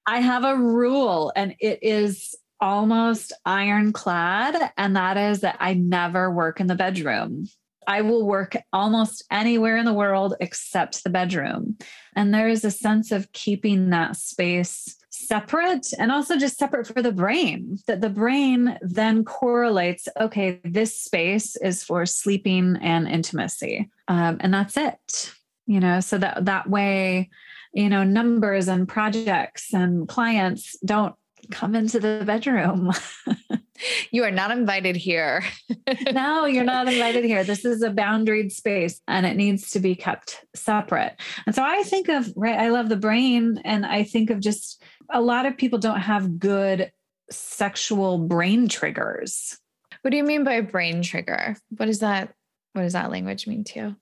I 0.05 0.19
have 0.19 0.45
a 0.45 0.57
rule, 0.57 1.31
and 1.35 1.55
it 1.59 1.79
is 1.81 2.35
almost 2.59 3.33
ironclad, 3.45 4.71
and 4.77 4.95
that 4.95 5.17
is 5.17 5.41
that 5.41 5.57
I 5.59 5.73
never 5.73 6.31
work 6.31 6.59
in 6.59 6.67
the 6.67 6.75
bedroom. 6.75 7.47
I 7.87 8.01
will 8.01 8.25
work 8.25 8.55
almost 8.73 9.23
anywhere 9.29 9.77
in 9.77 9.85
the 9.85 9.93
world 9.93 10.35
except 10.39 11.03
the 11.03 11.09
bedroom. 11.09 11.77
And 12.15 12.33
there 12.33 12.47
is 12.47 12.65
a 12.65 12.71
sense 12.71 13.11
of 13.11 13.31
keeping 13.31 13.91
that 13.91 14.15
space 14.15 14.95
separate 15.15 15.87
and 15.97 16.11
also 16.11 16.37
just 16.37 16.57
separate 16.57 16.87
for 16.87 17.01
the 17.01 17.11
brain 17.11 17.77
that 17.87 18.01
the 18.01 18.09
brain 18.09 18.77
then 18.81 19.23
correlates 19.23 20.07
okay 20.19 20.59
this 20.63 20.97
space 20.97 21.55
is 21.57 21.83
for 21.83 22.05
sleeping 22.05 22.77
and 22.81 23.07
intimacy 23.07 23.89
um, 24.07 24.37
and 24.39 24.53
that's 24.53 24.77
it 24.77 25.33
you 25.65 25.79
know 25.79 25.99
so 25.99 26.17
that 26.17 26.45
that 26.45 26.69
way 26.69 27.29
you 27.73 27.89
know 27.89 28.03
numbers 28.03 28.67
and 28.67 28.87
projects 28.87 29.73
and 29.73 30.07
clients 30.07 30.77
don't 30.85 31.15
come 31.51 31.75
into 31.75 31.99
the 31.99 32.23
bedroom 32.25 32.91
you 34.11 34.23
are 34.23 34.31
not 34.31 34.51
invited 34.51 34.95
here. 34.95 35.43
no, 36.13 36.45
you're 36.45 36.63
not 36.63 36.87
invited 36.87 37.23
here. 37.23 37.43
This 37.43 37.65
is 37.65 37.81
a 37.81 37.89
boundaried 37.89 38.51
space 38.51 39.01
and 39.07 39.25
it 39.25 39.35
needs 39.35 39.71
to 39.71 39.79
be 39.79 39.95
kept 39.95 40.45
separate. 40.55 41.19
And 41.45 41.53
so 41.53 41.63
I 41.63 41.83
think 41.83 42.09
of, 42.09 42.31
right, 42.35 42.57
I 42.57 42.69
love 42.69 42.89
the 42.89 42.95
brain 42.95 43.61
and 43.65 43.85
I 43.85 44.03
think 44.03 44.29
of 44.29 44.39
just 44.39 44.81
a 45.09 45.21
lot 45.21 45.45
of 45.45 45.57
people 45.57 45.79
don't 45.79 45.99
have 45.99 46.39
good 46.39 46.91
sexual 47.29 48.17
brain 48.17 48.67
triggers. 48.67 49.57
What 50.01 50.11
do 50.11 50.17
you 50.17 50.23
mean 50.23 50.43
by 50.43 50.61
brain 50.61 51.01
trigger? 51.01 51.57
What 51.69 51.89
is 51.89 51.99
that? 51.99 52.33
What 52.73 52.83
does 52.83 52.93
that 52.93 53.11
language 53.11 53.47
mean 53.47 53.63
to 53.65 53.79
you? 53.79 53.95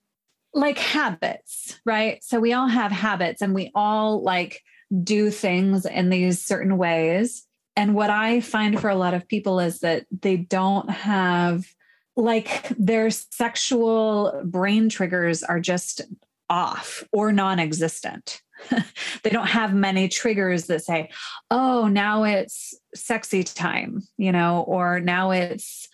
Like 0.54 0.78
habits, 0.78 1.80
right? 1.86 2.24
So 2.24 2.40
we 2.40 2.54
all 2.54 2.68
have 2.68 2.92
habits 2.92 3.42
and 3.42 3.54
we 3.54 3.72
all 3.74 4.22
like 4.22 4.62
do 5.04 5.32
things 5.32 5.86
in 5.86 6.10
these 6.10 6.44
certain 6.44 6.78
ways 6.78 7.48
and 7.76 7.96
what 7.96 8.10
I 8.10 8.40
find 8.40 8.80
for 8.80 8.90
a 8.90 8.96
lot 8.96 9.14
of 9.14 9.28
people 9.28 9.60
is 9.60 9.80
that 9.80 10.06
they 10.12 10.38
don't 10.38 10.90
have 10.90 11.66
like 12.16 12.70
their 12.78 13.10
sexual 13.10 14.42
brain 14.46 14.90
triggers 14.90 15.42
are 15.42 15.60
just 15.60 16.02
off 16.50 17.04
or 17.12 17.32
non 17.32 17.60
existent. 17.60 18.42
they 19.24 19.30
don't 19.30 19.48
have 19.48 19.74
many 19.74 20.08
triggers 20.08 20.68
that 20.68 20.84
say, 20.84 21.10
oh, 21.52 21.88
now 21.88 22.24
it's 22.24 22.74
sexy 22.96 23.44
time, 23.44 24.02
you 24.18 24.32
know, 24.32 24.64
or 24.68 25.00
now 25.00 25.32
it's 25.32 25.90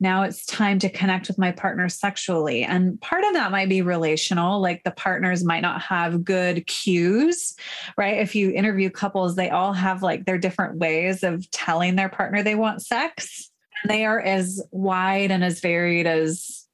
now 0.00 0.22
it's 0.22 0.46
time 0.46 0.78
to 0.78 0.88
connect 0.88 1.26
with 1.26 1.38
my 1.38 1.50
partner 1.50 1.88
sexually. 1.88 2.62
And 2.62 3.00
part 3.00 3.24
of 3.24 3.32
that 3.32 3.50
might 3.50 3.68
be 3.68 3.82
relational, 3.82 4.60
like 4.60 4.84
the 4.84 4.92
partners 4.92 5.44
might 5.44 5.60
not 5.60 5.82
have 5.82 6.24
good 6.24 6.66
cues, 6.66 7.56
right? 7.96 8.18
If 8.18 8.34
you 8.34 8.52
interview 8.52 8.90
couples, 8.90 9.34
they 9.34 9.50
all 9.50 9.72
have 9.72 10.02
like 10.02 10.24
their 10.24 10.38
different 10.38 10.78
ways 10.78 11.24
of 11.24 11.50
telling 11.50 11.96
their 11.96 12.08
partner 12.08 12.42
they 12.42 12.54
want 12.54 12.82
sex. 12.82 13.50
And 13.82 13.90
they 13.90 14.04
are 14.04 14.20
as 14.20 14.62
wide 14.70 15.32
and 15.32 15.42
as 15.42 15.60
varied 15.60 16.06
as 16.06 16.66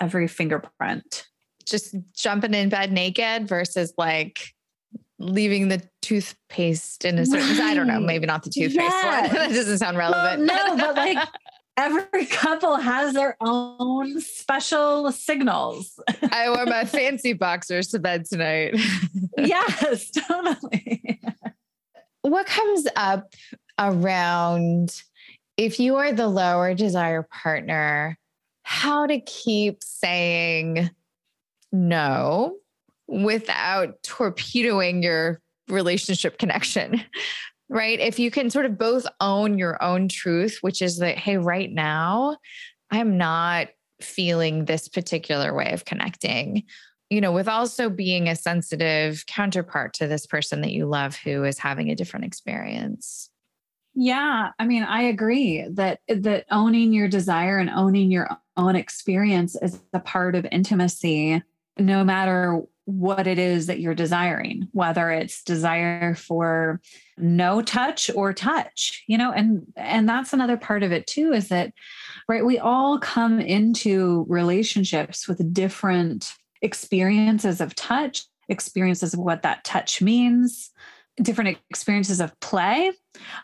every 0.00 0.28
fingerprint. 0.28 1.26
Just 1.66 1.94
jumping 2.14 2.54
in 2.54 2.68
bed 2.68 2.92
naked 2.92 3.48
versus 3.48 3.92
like 3.98 4.54
leaving 5.18 5.68
the 5.68 5.82
toothpaste 6.02 7.04
in 7.04 7.18
a 7.18 7.26
certain 7.26 7.58
right. 7.58 7.72
I 7.72 7.74
don't 7.74 7.86
know, 7.86 8.00
maybe 8.00 8.26
not 8.26 8.42
the 8.42 8.50
toothpaste 8.50 8.78
yes. 8.78 9.32
that 9.32 9.48
doesn't 9.48 9.78
sound 9.78 9.96
relevant. 9.96 10.46
Well, 10.46 10.76
no, 10.76 10.84
but 10.94 10.96
like 10.96 11.28
every 11.76 12.26
couple 12.26 12.76
has 12.76 13.14
their 13.14 13.36
own 13.40 14.20
special 14.20 15.10
signals. 15.12 15.98
I 16.30 16.50
wore 16.50 16.66
my 16.66 16.84
fancy 16.84 17.32
boxers 17.32 17.88
to 17.88 17.98
bed 17.98 18.26
tonight. 18.26 18.74
yes, 19.38 20.10
totally. 20.10 21.20
What 22.22 22.46
comes 22.46 22.86
up 22.96 23.34
around 23.78 25.02
if 25.56 25.80
you 25.80 25.96
are 25.96 26.12
the 26.12 26.28
lower 26.28 26.74
desire 26.74 27.22
partner, 27.22 28.18
how 28.62 29.06
to 29.06 29.20
keep 29.20 29.82
saying 29.82 30.90
no 31.72 32.56
without 33.08 34.02
torpedoing 34.02 35.02
your 35.02 35.40
relationship 35.68 36.38
connection? 36.38 37.02
right? 37.68 37.98
If 37.98 38.18
you 38.18 38.30
can 38.30 38.50
sort 38.50 38.66
of 38.66 38.78
both 38.78 39.06
own 39.20 39.58
your 39.58 39.82
own 39.82 40.08
truth, 40.08 40.58
which 40.60 40.82
is 40.82 40.98
that, 40.98 41.18
hey, 41.18 41.36
right 41.36 41.70
now, 41.70 42.36
I'm 42.90 43.16
not 43.16 43.68
feeling 44.00 44.64
this 44.64 44.88
particular 44.88 45.54
way 45.54 45.72
of 45.72 45.84
connecting, 45.84 46.64
you 47.10 47.20
know, 47.20 47.32
with 47.32 47.48
also 47.48 47.88
being 47.88 48.28
a 48.28 48.36
sensitive 48.36 49.24
counterpart 49.26 49.94
to 49.94 50.06
this 50.06 50.26
person 50.26 50.60
that 50.60 50.72
you 50.72 50.86
love 50.86 51.16
who 51.16 51.44
is 51.44 51.58
having 51.58 51.90
a 51.90 51.96
different 51.96 52.26
experience. 52.26 53.30
Yeah, 53.94 54.50
I 54.58 54.66
mean, 54.66 54.82
I 54.82 55.02
agree 55.02 55.66
that 55.70 56.00
that 56.06 56.44
owning 56.50 56.92
your 56.92 57.08
desire 57.08 57.58
and 57.58 57.70
owning 57.70 58.10
your 58.10 58.28
own 58.56 58.76
experience 58.76 59.56
is 59.60 59.80
a 59.94 60.00
part 60.00 60.34
of 60.34 60.46
intimacy 60.52 61.42
no 61.78 62.04
matter 62.04 62.62
what 62.86 63.26
it 63.26 63.38
is 63.38 63.66
that 63.66 63.80
you're 63.80 63.94
desiring, 63.94 64.68
whether 64.72 65.10
it's 65.10 65.42
desire 65.42 66.14
for 66.14 66.80
no 67.18 67.60
touch 67.60 68.08
or 68.14 68.32
touch, 68.32 69.02
you 69.08 69.18
know, 69.18 69.32
and 69.32 69.66
and 69.76 70.08
that's 70.08 70.32
another 70.32 70.56
part 70.56 70.84
of 70.84 70.92
it 70.92 71.06
too 71.06 71.32
is 71.32 71.48
that 71.48 71.72
right 72.28 72.46
we 72.46 72.58
all 72.58 72.98
come 72.98 73.40
into 73.40 74.24
relationships 74.28 75.26
with 75.26 75.52
different 75.52 76.32
experiences 76.62 77.60
of 77.60 77.74
touch, 77.74 78.24
experiences 78.48 79.14
of 79.14 79.20
what 79.20 79.42
that 79.42 79.64
touch 79.64 80.00
means, 80.00 80.70
different 81.20 81.58
experiences 81.68 82.20
of 82.20 82.38
play. 82.38 82.92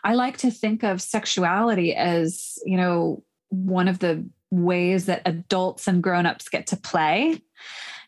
I 0.05 0.13
like 0.13 0.37
to 0.37 0.51
think 0.51 0.83
of 0.83 1.01
sexuality 1.01 1.93
as, 1.95 2.57
you 2.65 2.77
know, 2.77 3.23
one 3.49 3.89
of 3.89 3.99
the 3.99 4.25
ways 4.51 5.07
that 5.07 5.21
adults 5.25 5.87
and 5.87 6.01
grown-ups 6.01 6.47
get 6.47 6.67
to 6.67 6.77
play 6.77 7.41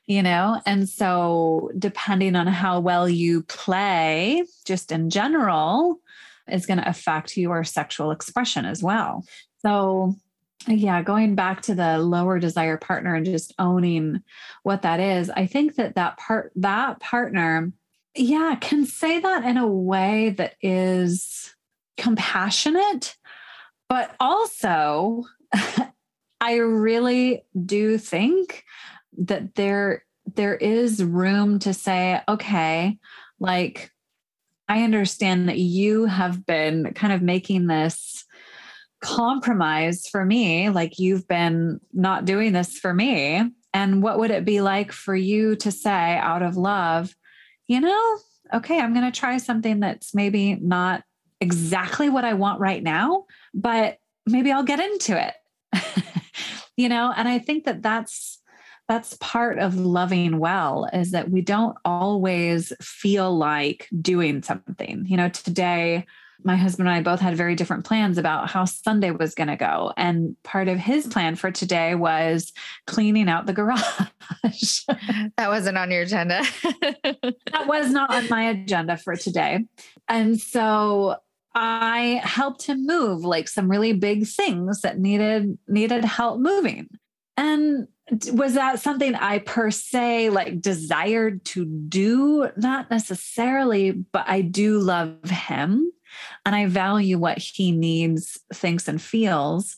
you 0.08 0.22
know? 0.22 0.62
And 0.66 0.88
so, 0.88 1.72
depending 1.78 2.36
on 2.36 2.48
how 2.48 2.80
well 2.80 3.10
you 3.10 3.44
play, 3.44 4.44
just 4.66 4.92
in 4.92 5.10
general, 5.10 6.00
is 6.50 6.66
going 6.66 6.78
to 6.78 6.90
affect 6.90 7.38
your 7.38 7.64
sexual 7.64 8.12
expression 8.12 8.66
as 8.66 8.84
well. 8.84 9.26
So, 9.60 10.16
yeah, 10.68 11.02
going 11.02 11.36
back 11.36 11.62
to 11.64 11.76
the 11.76 12.00
lower 12.00 12.40
desire 12.40 12.78
partner 12.78 13.16
and 13.16 13.26
just 13.26 13.54
owning 13.60 14.22
what 14.64 14.82
that 14.84 15.00
is, 15.00 15.30
I 15.30 15.46
think 15.46 15.76
that 15.76 15.96
that 15.96 16.18
part, 16.18 16.52
that 16.56 17.00
partner, 17.00 17.72
yeah, 18.16 18.56
can 18.60 18.86
say 18.86 19.20
that 19.20 19.44
in 19.44 19.58
a 19.58 19.68
way 19.68 20.30
that 20.38 20.56
is 20.62 21.54
compassionate, 21.98 23.16
but 23.90 24.16
also, 24.20 25.24
I 26.42 26.56
really 26.56 27.44
do 27.66 27.98
think 27.98 28.64
that 29.18 29.56
there 29.56 30.04
there 30.36 30.56
is 30.56 31.04
room 31.04 31.60
to 31.60 31.74
say 31.74 32.22
okay 32.28 32.98
like 33.40 33.92
i 34.68 34.84
understand 34.84 35.48
that 35.48 35.60
you 35.60 36.06
have 36.06 36.46
been 36.46 36.94
kind 36.94 37.14
of 37.14 37.22
making 37.22 37.68
this 37.68 38.26
compromise 39.02 40.08
for 40.08 40.26
me 40.26 40.70
like 40.70 40.98
you've 40.98 41.28
been 41.28 41.80
not 41.94 42.26
doing 42.26 42.54
this 42.54 42.80
for 42.80 42.94
me. 42.94 43.52
And 43.72 44.02
what 44.02 44.18
would 44.20 44.32
it 44.32 44.46
be 44.46 44.62
like 44.62 44.92
for 44.92 45.16
you 45.16 45.56
to 45.58 45.70
say 45.70 46.18
out 46.18 46.42
of 46.42 46.56
love 46.56 47.14
you 47.68 47.82
know 47.82 48.18
okay 48.54 48.80
i'm 48.80 48.94
going 48.94 49.12
to 49.12 49.18
try 49.20 49.38
something 49.38 49.80
that's 49.80 50.14
maybe 50.14 50.56
not 50.56 51.04
exactly 51.42 52.10
what 52.10 52.24
i 52.24 52.34
want 52.34 52.60
right 52.60 52.82
now 52.82 53.26
but 53.54 53.98
maybe 54.26 54.52
i'll 54.52 54.64
get 54.64 54.80
into 54.80 55.22
it. 55.22 55.34
You 56.78 56.90
know 56.90 57.14
and 57.16 57.30
i 57.30 57.40
think 57.40 57.64
that 57.66 57.82
that's 57.82 58.35
that's 58.88 59.18
part 59.20 59.58
of 59.58 59.78
loving 59.78 60.38
well 60.40 60.88
is 60.94 61.12
that 61.12 61.30
we 61.30 61.42
don't 61.42 61.78
always 61.84 62.72
feel 62.82 63.36
like 63.36 63.88
doing 64.02 64.44
something. 64.44 65.06
You 65.08 65.18
know, 65.18 65.30
today, 65.30 66.06
my 66.44 66.56
husband 66.56 66.88
and 66.88 66.96
I 66.96 67.02
both 67.02 67.20
had 67.20 67.36
very 67.36 67.56
different 67.56 67.86
plans 67.86 68.18
about 68.18 68.50
how 68.50 68.66
Sunday 68.66 69.10
was 69.10 69.34
going 69.34 69.48
to 69.48 69.56
go. 69.56 69.92
And 69.98 70.36
part 70.44 70.68
of 70.68 70.78
his 70.78 71.08
plan 71.08 71.36
for 71.36 71.50
today 71.50 71.96
was 71.96 72.54
cleaning 72.86 73.28
out 73.28 73.48
the 73.48 73.54
garage. 73.54 73.82
that 74.44 75.48
wasn't 75.48 75.78
on 75.78 75.90
your 75.90 76.04
agenda. 76.04 76.44
that 76.82 77.66
was 77.68 77.90
not 77.90 78.14
on 78.14 78.30
my 78.30 78.50
agenda 78.50 78.98
for 78.98 79.16
today. 79.16 79.66
And 80.08 80.40
so 80.40 81.16
I 81.56 82.22
helped 82.24 82.68
him 82.68 82.86
move 82.86 83.24
like 83.24 83.48
some 83.48 83.72
really 83.72 83.94
big 83.94 84.28
things 84.28 84.82
that 84.82 85.00
needed 85.00 85.58
needed 85.68 86.06
help 86.06 86.40
moving. 86.40 86.90
And 87.38 87.88
was 88.32 88.54
that 88.54 88.80
something 88.80 89.16
I 89.16 89.40
per 89.40 89.72
se 89.72 90.30
like 90.30 90.62
desired 90.62 91.44
to 91.46 91.66
do? 91.66 92.50
Not 92.56 92.92
necessarily, 92.92 93.92
but 93.92 94.26
I 94.28 94.42
do 94.42 94.80
love 94.80 95.30
him 95.30 95.92
and 96.46 96.56
I 96.56 96.68
value 96.68 97.18
what 97.18 97.40
he 97.40 97.72
needs, 97.72 98.40
thinks, 98.54 98.88
and 98.88 99.02
feels. 99.02 99.76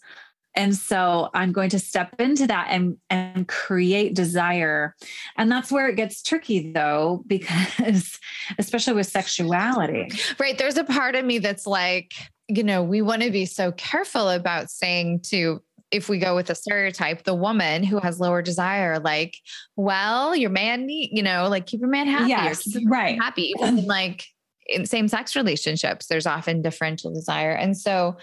And 0.56 0.76
so 0.76 1.30
I'm 1.36 1.52
going 1.52 1.70
to 1.70 1.80
step 1.80 2.20
into 2.20 2.48
that 2.48 2.68
and, 2.72 2.98
and 3.12 3.48
create 3.48 4.16
desire. 4.16 4.96
And 5.38 5.52
that's 5.52 5.72
where 5.72 5.88
it 5.88 5.96
gets 5.96 6.24
tricky 6.24 6.72
though, 6.72 7.24
because 7.28 8.20
especially 8.58 8.94
with 8.94 9.08
sexuality. 9.08 10.10
Right. 10.40 10.58
There's 10.58 10.78
a 10.78 10.84
part 10.84 11.16
of 11.16 11.24
me 11.24 11.38
that's 11.38 11.68
like, 11.68 12.14
you 12.48 12.64
know, 12.64 12.82
we 12.82 13.02
want 13.02 13.22
to 13.22 13.32
be 13.32 13.46
so 13.46 13.72
careful 13.74 14.30
about 14.30 14.72
saying 14.72 15.20
to 15.28 15.62
if 15.92 16.10
we 16.10 16.20
go 16.20 16.36
with 16.36 16.50
a 16.50 16.56
stereotype, 16.56 17.24
the 17.24 17.34
woman 17.34 17.84
who 17.84 18.00
has 18.00 18.20
lower 18.20 18.42
desire, 18.42 19.00
like, 19.00 19.38
well, 19.76 20.36
your 20.36 20.50
man 20.50 20.86
need, 20.86 21.12
you 21.14 21.24
know, 21.24 21.48
like 21.50 21.66
keep 21.66 21.80
your 21.80 21.90
man 21.90 22.08
happy. 22.08 22.30
Yes, 22.30 22.76
right. 22.86 23.20
Happy. 23.22 23.54
Even 23.58 23.86
like 23.86 24.26
in 24.68 24.86
same 24.86 25.08
sex 25.08 25.36
relationships, 25.36 26.08
there's 26.08 26.28
often 26.28 26.62
differential 26.62 27.14
desire. 27.14 27.52
And 27.52 27.78
so 27.78 28.18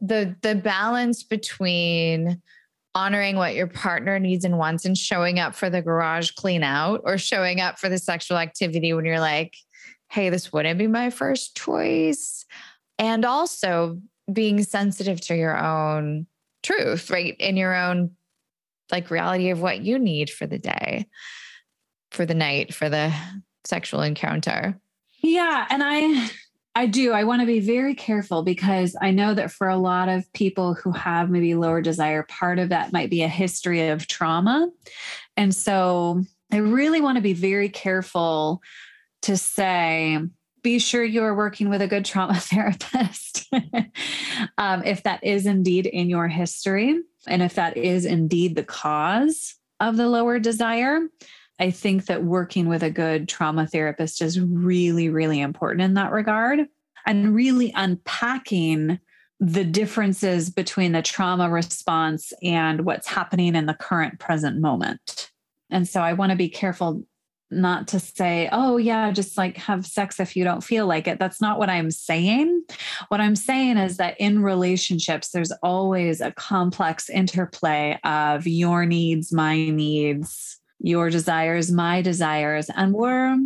the 0.00 0.34
the 0.42 0.54
balance 0.54 1.22
between 1.22 2.40
honoring 2.94 3.36
what 3.36 3.54
your 3.54 3.66
partner 3.66 4.18
needs 4.18 4.44
and 4.44 4.58
wants 4.58 4.84
and 4.84 4.96
showing 4.96 5.38
up 5.38 5.54
for 5.54 5.70
the 5.70 5.82
garage 5.82 6.32
clean 6.32 6.64
out 6.64 7.00
or 7.04 7.18
showing 7.18 7.60
up 7.60 7.78
for 7.78 7.88
the 7.88 7.98
sexual 7.98 8.38
activity 8.38 8.92
when 8.92 9.04
you're 9.04 9.20
like, 9.20 9.54
hey, 10.10 10.30
this 10.30 10.52
wouldn't 10.52 10.78
be 10.78 10.86
my 10.86 11.10
first 11.10 11.56
choice. 11.56 12.44
And 12.98 13.24
also 13.24 14.00
being 14.32 14.62
sensitive 14.62 15.20
to 15.20 15.36
your 15.36 15.56
own 15.56 16.26
truth, 16.62 17.10
right? 17.10 17.36
In 17.38 17.56
your 17.56 17.74
own 17.74 18.12
like 18.90 19.10
reality 19.10 19.50
of 19.50 19.60
what 19.60 19.80
you 19.80 19.98
need 19.98 20.30
for 20.30 20.46
the 20.46 20.58
day, 20.58 21.06
for 22.10 22.24
the 22.24 22.34
night, 22.34 22.74
for 22.74 22.88
the 22.88 23.12
sexual 23.64 24.02
encounter. 24.02 24.80
Yeah. 25.20 25.66
And 25.68 25.82
I, 25.84 26.30
I 26.74 26.86
do. 26.86 27.12
I 27.12 27.24
want 27.24 27.40
to 27.40 27.46
be 27.46 27.60
very 27.60 27.94
careful 27.94 28.42
because 28.42 28.96
I 29.00 29.10
know 29.10 29.34
that 29.34 29.50
for 29.50 29.68
a 29.68 29.76
lot 29.76 30.08
of 30.08 30.32
people 30.32 30.74
who 30.74 30.92
have 30.92 31.28
maybe 31.28 31.54
lower 31.54 31.82
desire, 31.82 32.22
part 32.22 32.58
of 32.58 32.70
that 32.70 32.92
might 32.92 33.10
be 33.10 33.22
a 33.22 33.28
history 33.28 33.88
of 33.88 34.06
trauma. 34.06 34.70
And 35.36 35.54
so 35.54 36.22
I 36.52 36.58
really 36.58 37.00
want 37.00 37.16
to 37.16 37.22
be 37.22 37.34
very 37.34 37.68
careful 37.68 38.62
to 39.22 39.36
say, 39.36 40.18
be 40.62 40.78
sure 40.78 41.04
you 41.04 41.22
are 41.22 41.34
working 41.34 41.68
with 41.68 41.82
a 41.82 41.86
good 41.86 42.04
trauma 42.04 42.34
therapist 42.40 43.48
um, 44.58 44.82
if 44.84 45.02
that 45.04 45.22
is 45.24 45.46
indeed 45.46 45.86
in 45.86 46.08
your 46.08 46.28
history 46.28 47.00
and 47.26 47.42
if 47.42 47.54
that 47.54 47.76
is 47.76 48.04
indeed 48.04 48.56
the 48.56 48.64
cause 48.64 49.56
of 49.80 49.96
the 49.96 50.08
lower 50.08 50.38
desire. 50.38 51.00
I 51.60 51.70
think 51.70 52.06
that 52.06 52.24
working 52.24 52.68
with 52.68 52.82
a 52.82 52.90
good 52.90 53.28
trauma 53.28 53.66
therapist 53.66 54.22
is 54.22 54.40
really, 54.40 55.08
really 55.08 55.40
important 55.40 55.82
in 55.82 55.94
that 55.94 56.12
regard 56.12 56.60
and 57.04 57.34
really 57.34 57.72
unpacking 57.74 59.00
the 59.40 59.64
differences 59.64 60.50
between 60.50 60.92
the 60.92 61.02
trauma 61.02 61.48
response 61.48 62.32
and 62.42 62.84
what's 62.84 63.08
happening 63.08 63.54
in 63.54 63.66
the 63.66 63.74
current 63.74 64.18
present 64.18 64.60
moment. 64.60 65.30
And 65.70 65.86
so 65.86 66.00
I 66.00 66.12
want 66.12 66.30
to 66.30 66.36
be 66.36 66.48
careful 66.48 67.04
not 67.50 67.88
to 67.88 68.00
say, 68.00 68.48
oh, 68.52 68.76
yeah, 68.76 69.10
just 69.10 69.38
like 69.38 69.56
have 69.56 69.86
sex 69.86 70.20
if 70.20 70.36
you 70.36 70.44
don't 70.44 70.62
feel 70.62 70.86
like 70.86 71.08
it. 71.08 71.18
That's 71.18 71.40
not 71.40 71.58
what 71.58 71.70
I'm 71.70 71.90
saying. 71.90 72.62
What 73.08 73.20
I'm 73.20 73.36
saying 73.36 73.78
is 73.78 73.96
that 73.96 74.16
in 74.20 74.42
relationships, 74.42 75.30
there's 75.30 75.52
always 75.62 76.20
a 76.20 76.32
complex 76.32 77.08
interplay 77.08 77.98
of 78.04 78.46
your 78.46 78.84
needs, 78.84 79.32
my 79.32 79.70
needs, 79.70 80.60
your 80.80 81.10
desires, 81.10 81.72
my 81.72 82.02
desires. 82.02 82.70
And 82.74 82.92
we're 82.92 83.38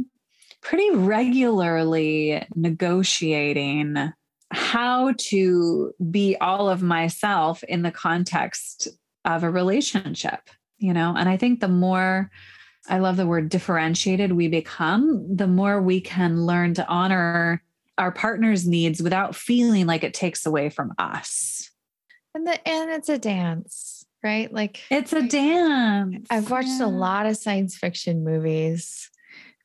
pretty 0.61 0.91
regularly 0.91 2.45
negotiating 2.55 4.13
how 4.51 5.15
to 5.17 5.93
be 6.11 6.37
all 6.37 6.69
of 6.69 6.83
myself 6.83 7.63
in 7.65 7.83
the 7.83 7.91
context 7.91 8.89
of 9.25 9.45
a 9.45 9.51
relationship, 9.51 10.51
you 10.79 10.93
know? 10.93 11.15
And 11.17 11.29
I 11.29 11.37
think 11.37 11.61
the 11.61 11.69
more 11.69 12.31
I 12.89 12.99
love 12.99 13.17
the 13.17 13.27
word 13.27 13.49
differentiated 13.49 14.33
we 14.33 14.49
become, 14.49 15.37
the 15.37 15.47
more 15.47 15.81
we 15.81 16.01
can 16.01 16.45
learn 16.45 16.75
to 16.75 16.87
honor 16.89 17.63
our 17.99 18.11
partner's 18.11 18.67
needs 18.67 19.03
without 19.03 19.37
feeling 19.37 19.87
like 19.87 20.03
it 20.03 20.15
takes 20.15 20.47
away 20.47 20.69
from 20.69 20.93
us. 20.99 21.71
And 22.35 22.47
the 22.47 22.69
and 22.69 22.91
it's 22.91 23.09
a 23.09 23.19
dance, 23.19 24.05
right? 24.23 24.53
Like 24.53 24.81
it's 24.91 25.13
a 25.13 25.23
dance. 25.23 26.27
I've 26.31 26.51
watched 26.51 26.81
yeah. 26.81 26.87
a 26.87 26.89
lot 26.89 27.27
of 27.27 27.37
science 27.37 27.77
fiction 27.77 28.25
movies 28.25 29.11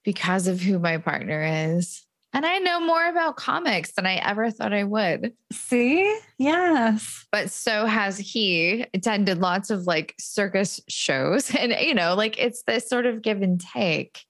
because 0.03 0.47
of 0.47 0.61
who 0.61 0.78
my 0.78 0.97
partner 0.97 1.76
is. 1.76 2.03
And 2.38 2.46
I 2.46 2.60
know 2.60 2.80
more 2.80 3.10
about 3.10 3.36
comics 3.36 3.94
than 3.94 4.06
I 4.06 4.18
ever 4.18 4.52
thought 4.52 4.72
I 4.72 4.84
would. 4.84 5.34
See? 5.52 6.20
Yes. 6.38 7.26
But 7.32 7.50
so 7.50 7.88
has 7.88 8.20
he 8.20 8.86
attended 8.94 9.40
lots 9.40 9.72
of 9.72 9.88
like 9.88 10.14
circus 10.20 10.80
shows 10.88 11.50
and 11.60 11.76
you 11.82 11.96
know, 11.96 12.14
like 12.14 12.38
it's 12.38 12.62
this 12.68 12.88
sort 12.88 13.08
of 13.08 13.24
give 13.24 13.42
and 13.42 13.60
take. 13.60 14.24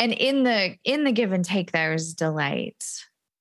And 0.00 0.12
in 0.12 0.42
the 0.42 0.74
in 0.82 1.04
the 1.04 1.12
give 1.12 1.30
and 1.30 1.44
take 1.44 1.70
there's 1.70 2.14
delight. 2.14 2.82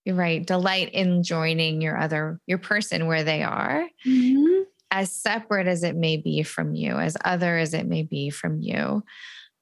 You're 0.06 0.16
right, 0.16 0.46
delight 0.46 0.92
in 0.94 1.24
joining 1.24 1.82
your 1.82 1.98
other 1.98 2.40
your 2.46 2.60
person 2.60 3.08
where 3.08 3.24
they 3.24 3.42
are. 3.42 3.88
Mm-hmm. 4.06 4.66
As 4.92 5.12
separate 5.12 5.66
as 5.66 5.82
it 5.82 5.96
may 5.96 6.18
be 6.18 6.44
from 6.44 6.76
you, 6.76 6.92
as 7.00 7.18
other 7.26 7.58
as 7.58 7.74
it 7.74 7.88
may 7.88 8.04
be 8.04 8.30
from 8.30 8.62
you. 8.62 9.04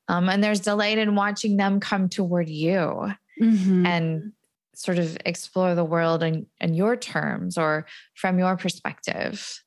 Um, 0.09 0.27
and 0.27 0.43
there's 0.43 0.59
delight 0.59 0.97
in 0.97 1.15
watching 1.15 1.55
them 1.55 1.79
come 1.79 2.09
toward 2.09 2.49
you 2.49 3.13
mm-hmm. 3.41 3.85
and 3.85 4.31
sort 4.75 4.97
of 4.99 5.17
explore 5.25 5.75
the 5.75 5.83
world 5.83 6.23
in, 6.23 6.47
in 6.59 6.73
your 6.73 6.95
terms 6.95 7.57
or 7.57 7.85
from 8.15 8.39
your 8.39 8.57
perspective, 8.57 9.59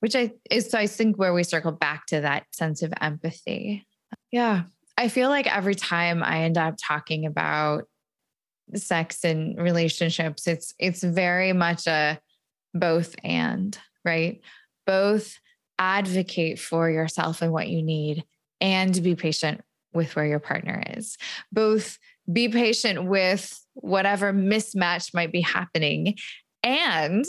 which 0.00 0.16
I 0.16 0.32
is 0.50 0.70
so 0.70 0.78
I 0.78 0.86
think 0.86 1.16
where 1.16 1.34
we 1.34 1.44
circle 1.44 1.72
back 1.72 2.06
to 2.06 2.20
that 2.22 2.46
sense 2.52 2.82
of 2.82 2.92
empathy. 3.00 3.86
Yeah. 4.30 4.62
I 4.96 5.08
feel 5.08 5.28
like 5.28 5.54
every 5.54 5.74
time 5.74 6.22
I 6.22 6.42
end 6.42 6.56
up 6.56 6.76
talking 6.80 7.26
about 7.26 7.84
sex 8.74 9.24
and 9.24 9.60
relationships, 9.60 10.46
it's 10.46 10.72
it's 10.78 11.02
very 11.02 11.52
much 11.52 11.86
a 11.86 12.20
both 12.72 13.14
and, 13.22 13.78
right? 14.04 14.40
Both 14.86 15.38
advocate 15.78 16.58
for 16.58 16.90
yourself 16.90 17.42
and 17.42 17.52
what 17.52 17.68
you 17.68 17.82
need 17.82 18.24
and 18.60 19.02
be 19.02 19.14
patient 19.14 19.62
with 19.92 20.16
where 20.16 20.26
your 20.26 20.40
partner 20.40 20.82
is. 20.96 21.16
Both 21.52 21.98
be 22.32 22.48
patient 22.48 23.04
with 23.04 23.60
whatever 23.74 24.32
mismatch 24.32 25.12
might 25.14 25.32
be 25.32 25.40
happening 25.40 26.16
and 26.62 27.24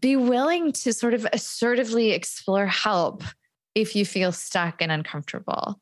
be 0.00 0.16
willing 0.16 0.72
to 0.72 0.92
sort 0.92 1.14
of 1.14 1.26
assertively 1.32 2.12
explore 2.12 2.66
help 2.66 3.22
if 3.74 3.94
you 3.94 4.04
feel 4.04 4.32
stuck 4.32 4.80
and 4.80 4.90
uncomfortable. 4.90 5.80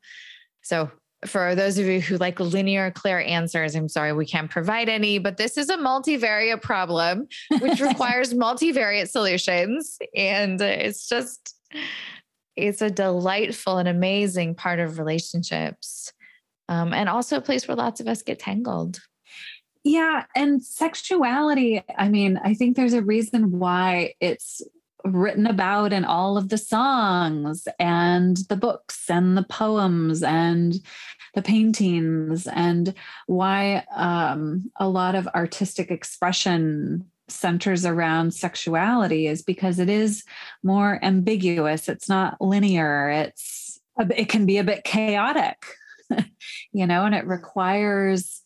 So, 0.61 0.91
for 1.25 1.53
those 1.53 1.77
of 1.77 1.85
you 1.85 1.99
who 1.99 2.15
like 2.15 2.39
linear, 2.39 2.91
clear 2.91 3.19
answers, 3.19 3.75
I'm 3.75 3.89
sorry, 3.89 4.13
we 4.13 4.25
can't 4.25 4.49
provide 4.49 4.87
any, 4.87 5.19
but 5.19 5.35
this 5.35 5.57
is 5.57 5.69
a 5.69 5.75
multivariate 5.75 6.61
problem, 6.61 7.27
which 7.59 7.81
requires 7.81 8.33
multivariate 8.33 9.09
solutions. 9.09 9.97
And 10.15 10.61
it's 10.61 11.09
just, 11.09 11.55
it's 12.55 12.81
a 12.81 12.89
delightful 12.89 13.79
and 13.79 13.89
amazing 13.89 14.55
part 14.55 14.79
of 14.79 14.97
relationships. 14.97 16.13
Um, 16.69 16.93
and 16.93 17.09
also 17.09 17.35
a 17.35 17.41
place 17.41 17.67
where 17.67 17.75
lots 17.75 17.99
of 17.99 18.07
us 18.07 18.21
get 18.21 18.39
tangled. 18.39 19.01
Yeah. 19.83 20.25
And 20.35 20.63
sexuality, 20.63 21.81
I 21.97 22.09
mean, 22.09 22.39
I 22.43 22.53
think 22.53 22.75
there's 22.75 22.93
a 22.93 23.01
reason 23.01 23.57
why 23.57 24.13
it's 24.19 24.61
written 25.03 25.47
about 25.47 25.93
in 25.93 26.05
all 26.05 26.37
of 26.37 26.49
the 26.49 26.57
songs 26.59 27.67
and 27.79 28.37
the 28.49 28.55
books 28.55 29.09
and 29.09 29.35
the 29.35 29.43
poems 29.43 30.21
and 30.21 30.75
the 31.33 31.41
paintings 31.41 32.45
and 32.47 32.93
why 33.25 33.83
um, 33.95 34.69
a 34.79 34.87
lot 34.87 35.15
of 35.15 35.27
artistic 35.29 35.89
expression 35.89 37.05
centers 37.27 37.85
around 37.85 38.33
sexuality 38.33 39.27
is 39.27 39.41
because 39.41 39.79
it 39.79 39.89
is 39.89 40.23
more 40.63 40.99
ambiguous 41.03 41.87
it's 41.87 42.09
not 42.09 42.35
linear 42.41 43.07
it's 43.07 43.79
it 44.17 44.27
can 44.27 44.47
be 44.47 44.57
a 44.57 44.63
bit 44.63 44.83
chaotic 44.83 45.63
you 46.71 46.87
know 46.87 47.05
and 47.05 47.15
it 47.15 47.25
requires 47.25 48.41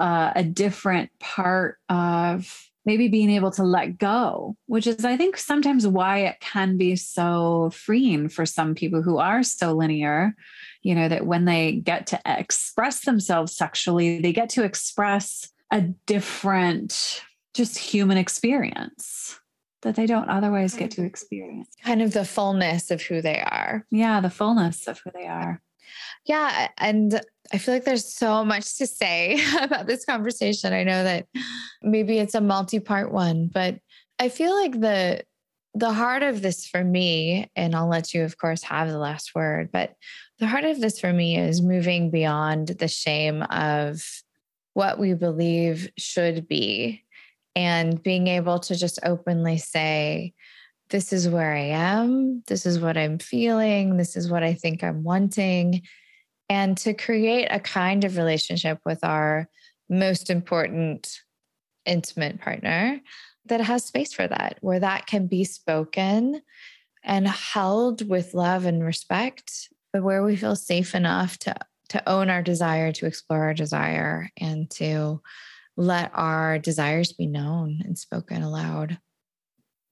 uh, 0.00 0.32
a 0.34 0.44
different 0.44 1.10
part 1.18 1.78
of 1.88 2.66
maybe 2.86 3.08
being 3.08 3.30
able 3.30 3.50
to 3.50 3.64
let 3.64 3.98
go, 3.98 4.56
which 4.66 4.86
is, 4.86 5.04
I 5.04 5.16
think, 5.16 5.36
sometimes 5.36 5.86
why 5.86 6.20
it 6.20 6.36
can 6.40 6.78
be 6.78 6.94
so 6.94 7.70
freeing 7.74 8.28
for 8.28 8.46
some 8.46 8.74
people 8.74 9.02
who 9.02 9.18
are 9.18 9.42
so 9.42 9.72
linear. 9.72 10.34
You 10.82 10.94
know, 10.94 11.08
that 11.08 11.26
when 11.26 11.46
they 11.46 11.72
get 11.72 12.06
to 12.08 12.20
express 12.24 13.00
themselves 13.00 13.56
sexually, 13.56 14.20
they 14.20 14.32
get 14.32 14.50
to 14.50 14.62
express 14.62 15.50
a 15.72 15.80
different, 15.80 17.22
just 17.54 17.76
human 17.76 18.16
experience 18.16 19.38
that 19.82 19.96
they 19.96 20.06
don't 20.06 20.28
otherwise 20.28 20.74
get 20.74 20.92
to 20.92 21.04
experience. 21.04 21.68
Kind 21.84 22.02
of 22.02 22.12
the 22.12 22.24
fullness 22.24 22.92
of 22.92 23.02
who 23.02 23.20
they 23.20 23.40
are. 23.40 23.84
Yeah, 23.90 24.20
the 24.20 24.30
fullness 24.30 24.86
of 24.86 25.00
who 25.00 25.10
they 25.12 25.26
are. 25.26 25.60
Yeah. 26.24 26.68
And 26.78 27.20
I 27.52 27.58
feel 27.58 27.74
like 27.74 27.84
there's 27.84 28.12
so 28.12 28.44
much 28.44 28.76
to 28.78 28.86
say 28.86 29.40
about 29.60 29.86
this 29.86 30.04
conversation. 30.04 30.72
I 30.72 30.84
know 30.84 31.04
that 31.04 31.26
maybe 31.82 32.18
it's 32.18 32.34
a 32.34 32.40
multi-part 32.40 33.12
one, 33.12 33.50
but 33.52 33.78
I 34.18 34.28
feel 34.28 34.54
like 34.54 34.80
the 34.80 35.22
the 35.74 35.92
heart 35.92 36.22
of 36.22 36.40
this 36.40 36.66
for 36.66 36.82
me, 36.82 37.50
and 37.54 37.74
I'll 37.74 37.88
let 37.88 38.14
you, 38.14 38.24
of 38.24 38.38
course, 38.38 38.62
have 38.62 38.88
the 38.88 38.98
last 38.98 39.34
word, 39.34 39.68
but 39.70 39.92
the 40.38 40.46
heart 40.46 40.64
of 40.64 40.80
this 40.80 40.98
for 40.98 41.12
me 41.12 41.38
is 41.38 41.60
moving 41.60 42.10
beyond 42.10 42.68
the 42.68 42.88
shame 42.88 43.42
of 43.42 44.02
what 44.72 44.98
we 44.98 45.12
believe 45.12 45.90
should 45.98 46.48
be 46.48 47.04
and 47.54 48.02
being 48.02 48.26
able 48.26 48.58
to 48.60 48.74
just 48.74 48.98
openly 49.02 49.58
say, 49.58 50.32
this 50.90 51.12
is 51.12 51.28
where 51.28 51.52
I 51.52 51.64
am, 51.64 52.42
this 52.46 52.66
is 52.66 52.78
what 52.78 52.96
I'm 52.96 53.18
feeling, 53.18 53.96
this 53.96 54.16
is 54.16 54.30
what 54.30 54.42
I 54.42 54.54
think 54.54 54.82
I'm 54.82 55.02
wanting, 55.02 55.82
and 56.48 56.76
to 56.78 56.94
create 56.94 57.48
a 57.50 57.60
kind 57.60 58.04
of 58.04 58.16
relationship 58.16 58.78
with 58.84 59.02
our 59.02 59.48
most 59.88 60.30
important 60.30 61.20
intimate 61.84 62.40
partner 62.40 63.00
that 63.46 63.60
has 63.60 63.84
space 63.84 64.12
for 64.12 64.26
that, 64.26 64.58
where 64.60 64.80
that 64.80 65.06
can 65.06 65.26
be 65.26 65.44
spoken 65.44 66.42
and 67.04 67.28
held 67.28 68.08
with 68.08 68.34
love 68.34 68.64
and 68.64 68.82
respect, 68.82 69.68
but 69.92 70.02
where 70.02 70.24
we 70.24 70.36
feel 70.36 70.56
safe 70.56 70.94
enough 70.94 71.38
to 71.38 71.54
to 71.88 72.08
own 72.08 72.28
our 72.28 72.42
desire, 72.42 72.90
to 72.90 73.06
explore 73.06 73.44
our 73.44 73.54
desire, 73.54 74.28
and 74.36 74.68
to 74.70 75.20
let 75.76 76.10
our 76.14 76.58
desires 76.58 77.12
be 77.12 77.26
known 77.26 77.80
and 77.84 77.96
spoken 77.96 78.42
aloud. 78.42 78.98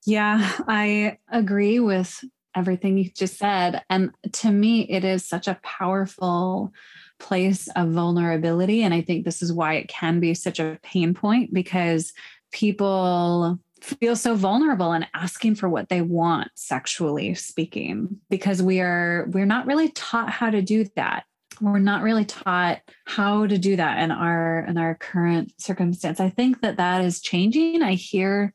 Yeah, 0.05 0.53
I 0.69 1.19
agree 1.31 1.81
with 1.81 2.23
everything 2.55 2.99
you 2.99 3.11
just 3.11 3.39
said. 3.39 3.83
And 3.91 4.11
to 4.33 4.51
me, 4.51 4.83
it 4.83 5.05
is 5.05 5.27
such 5.27 5.49
a 5.49 5.59
powerful 5.63 6.73
place 7.19 7.69
of 7.75 7.91
vulnerability. 7.91 8.83
And 8.83 8.93
I 8.93 9.01
think 9.01 9.25
this 9.25 9.43
is 9.43 9.53
why 9.53 9.75
it 9.75 9.89
can 9.89 10.21
be 10.21 10.35
such 10.35 10.61
a 10.61 10.79
pain 10.83 11.15
point 11.15 11.53
because 11.53 12.13
people 12.53 13.59
feel 13.81 14.17
so 14.17 14.35
vulnerable 14.35 14.93
and 14.93 15.07
asking 15.15 15.55
for 15.55 15.69
what 15.69 15.89
they 15.89 16.01
want 16.01 16.49
sexually 16.55 17.35
speaking 17.35 18.19
because 18.31 18.63
we 18.63 18.81
are 18.81 19.29
we're 19.33 19.45
not 19.45 19.67
really 19.67 19.91
taught 19.91 20.31
how 20.31 20.49
to 20.49 20.63
do 20.63 20.87
that 20.97 21.25
we're 21.61 21.79
not 21.79 22.03
really 22.03 22.25
taught 22.25 22.81
how 23.05 23.47
to 23.47 23.59
do 23.59 23.77
that 23.77 24.03
in 24.03 24.11
our 24.11 24.65
in 24.67 24.79
our 24.79 24.95
current 24.95 25.53
circumstance. 25.59 26.21
I 26.21 26.31
think 26.31 26.61
that 26.61 26.77
that 26.77 27.05
is 27.05 27.21
changing. 27.21 27.83
I 27.83 27.95
hear 27.95 28.53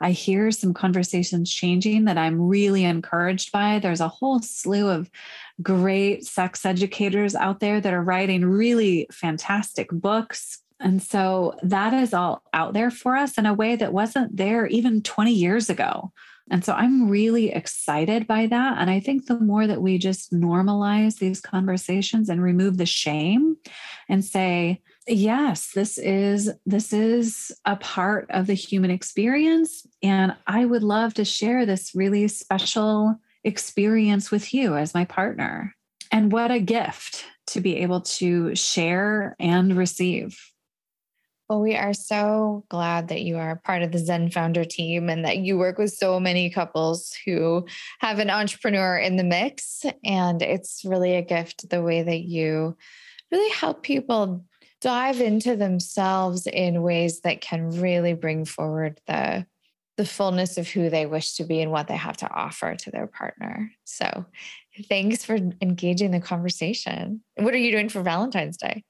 i 0.00 0.12
hear 0.12 0.50
some 0.50 0.72
conversations 0.72 1.52
changing 1.52 2.04
that 2.04 2.18
i'm 2.18 2.40
really 2.40 2.84
encouraged 2.84 3.52
by. 3.52 3.78
There's 3.78 4.00
a 4.00 4.08
whole 4.08 4.40
slew 4.40 4.88
of 4.88 5.10
great 5.62 6.24
sex 6.24 6.64
educators 6.64 7.34
out 7.34 7.60
there 7.60 7.80
that 7.80 7.92
are 7.92 8.02
writing 8.02 8.44
really 8.44 9.08
fantastic 9.10 9.88
books. 9.90 10.60
And 10.80 11.02
so 11.02 11.56
that 11.62 11.92
is 11.92 12.14
all 12.14 12.42
out 12.52 12.72
there 12.72 12.90
for 12.90 13.16
us 13.16 13.36
in 13.36 13.46
a 13.46 13.54
way 13.54 13.74
that 13.74 13.92
wasn't 13.92 14.36
there 14.36 14.66
even 14.68 15.02
20 15.02 15.32
years 15.32 15.68
ago 15.68 16.12
and 16.50 16.64
so 16.64 16.72
I'm 16.72 17.08
really 17.08 17.52
excited 17.52 18.26
by 18.26 18.46
that. 18.46 18.78
And 18.78 18.90
I 18.90 19.00
think 19.00 19.26
the 19.26 19.38
more 19.40 19.66
that 19.66 19.82
we 19.82 19.98
just 19.98 20.32
normalize 20.32 21.18
these 21.18 21.40
conversations 21.40 22.28
and 22.28 22.42
remove 22.42 22.76
the 22.76 22.86
shame 22.86 23.56
and 24.08 24.24
say, 24.24 24.80
yes 25.10 25.72
this 25.72 25.96
is 25.96 26.50
this 26.66 26.92
is 26.92 27.50
a 27.64 27.76
part 27.76 28.30
of 28.30 28.46
the 28.46 28.54
human 28.54 28.90
experience. 28.90 29.86
And 30.02 30.36
i 30.46 30.66
would 30.66 30.82
love 30.82 31.14
to 31.14 31.24
share 31.24 31.64
this 31.64 31.94
really 31.94 32.28
special 32.28 33.16
experience 33.44 34.30
with 34.30 34.52
you 34.52 34.76
as 34.76 34.94
my 34.94 35.04
partner. 35.04 35.74
And 36.12 36.32
what 36.32 36.50
a 36.50 36.60
gift 36.60 37.24
to 37.48 37.60
be 37.60 37.76
able 37.78 38.02
to 38.02 38.54
share 38.54 39.34
and 39.38 39.76
receive 39.76 40.38
well, 41.48 41.60
we 41.60 41.76
are 41.76 41.94
so 41.94 42.64
glad 42.68 43.08
that 43.08 43.22
you 43.22 43.38
are 43.38 43.56
part 43.64 43.82
of 43.82 43.90
the 43.90 43.98
Zen 43.98 44.30
founder 44.30 44.64
team 44.64 45.08
and 45.08 45.24
that 45.24 45.38
you 45.38 45.56
work 45.56 45.78
with 45.78 45.92
so 45.92 46.20
many 46.20 46.50
couples 46.50 47.16
who 47.24 47.66
have 48.00 48.18
an 48.18 48.28
entrepreneur 48.28 48.98
in 48.98 49.16
the 49.16 49.24
mix. 49.24 49.84
And 50.04 50.42
it's 50.42 50.82
really 50.84 51.16
a 51.16 51.22
gift 51.22 51.70
the 51.70 51.82
way 51.82 52.02
that 52.02 52.20
you 52.20 52.76
really 53.32 53.50
help 53.50 53.82
people 53.82 54.44
dive 54.80 55.20
into 55.20 55.56
themselves 55.56 56.46
in 56.46 56.82
ways 56.82 57.22
that 57.22 57.40
can 57.40 57.70
really 57.80 58.14
bring 58.14 58.44
forward 58.44 59.00
the 59.06 59.46
the 59.96 60.06
fullness 60.06 60.58
of 60.58 60.68
who 60.68 60.88
they 60.88 61.06
wish 61.06 61.34
to 61.34 61.42
be 61.42 61.60
and 61.60 61.72
what 61.72 61.88
they 61.88 61.96
have 61.96 62.16
to 62.16 62.30
offer 62.32 62.76
to 62.76 62.88
their 62.92 63.08
partner. 63.08 63.72
So, 63.82 64.26
thanks 64.88 65.24
for 65.24 65.36
engaging 65.60 66.12
the 66.12 66.20
conversation. 66.20 67.20
What 67.34 67.52
are 67.52 67.58
you 67.58 67.72
doing 67.72 67.88
for 67.88 68.00
Valentine's 68.00 68.56
Day? 68.56 68.84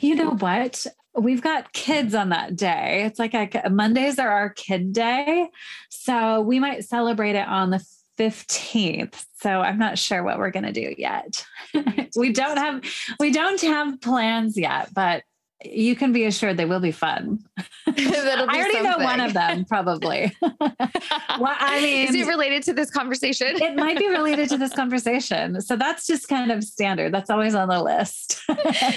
You 0.00 0.14
know 0.14 0.30
what? 0.30 0.86
We've 1.18 1.42
got 1.42 1.72
kids 1.72 2.14
on 2.14 2.28
that 2.28 2.56
day. 2.56 3.02
It's 3.04 3.18
like 3.18 3.34
a, 3.34 3.68
Mondays 3.70 4.18
are 4.18 4.28
our 4.28 4.50
kid 4.50 4.92
day. 4.92 5.48
So 5.88 6.40
we 6.40 6.60
might 6.60 6.84
celebrate 6.84 7.34
it 7.34 7.48
on 7.48 7.70
the 7.70 7.84
15th. 8.18 9.24
So 9.40 9.60
I'm 9.60 9.78
not 9.78 9.98
sure 9.98 10.22
what 10.22 10.38
we're 10.38 10.50
going 10.50 10.66
to 10.66 10.72
do 10.72 10.94
yet. 10.96 11.44
we 12.16 12.32
don't 12.32 12.58
have 12.58 12.84
we 13.18 13.32
don't 13.32 13.60
have 13.62 14.00
plans 14.00 14.58
yet, 14.58 14.92
but 14.94 15.22
you 15.64 15.94
can 15.94 16.12
be 16.12 16.24
assured 16.24 16.56
they 16.56 16.64
will 16.64 16.80
be 16.80 16.92
fun. 16.92 17.40
Be 17.96 18.06
I 18.06 18.36
already 18.36 18.72
something. 18.74 18.82
know 18.84 18.98
one 18.98 19.20
of 19.20 19.32
them, 19.32 19.64
probably. 19.64 20.32
well, 20.42 21.56
I 21.58 21.80
mean, 21.82 22.08
is 22.08 22.14
it 22.14 22.26
related 22.26 22.62
to 22.64 22.72
this 22.72 22.88
conversation? 22.88 23.60
it 23.60 23.74
might 23.74 23.98
be 23.98 24.08
related 24.08 24.48
to 24.50 24.58
this 24.58 24.72
conversation. 24.76 25.60
So 25.60 25.76
that's 25.76 26.06
just 26.06 26.28
kind 26.28 26.52
of 26.52 26.62
standard. 26.62 27.12
That's 27.12 27.30
always 27.30 27.54
on 27.54 27.68
the 27.68 27.82
list. 27.82 28.40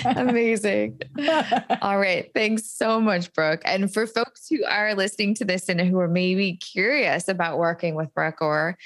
Amazing. 0.06 1.02
All 1.82 1.98
right. 1.98 2.30
Thanks 2.36 2.70
so 2.70 3.02
much, 3.02 3.34
Brooke. 3.34 3.62
And 3.66 3.92
for 3.92 4.06
folks 4.06 4.48
who 4.48 4.64
are 4.66 4.94
listening 4.94 5.34
to 5.36 5.46
this 5.46 5.70
and 5.70 5.82
who 5.82 6.00
are 6.00 6.08
maybe 6.08 6.58
curious 6.58 7.28
about 7.28 7.58
working 7.58 7.96
with 7.96 8.14
Brooke 8.14 8.42
or 8.42 8.78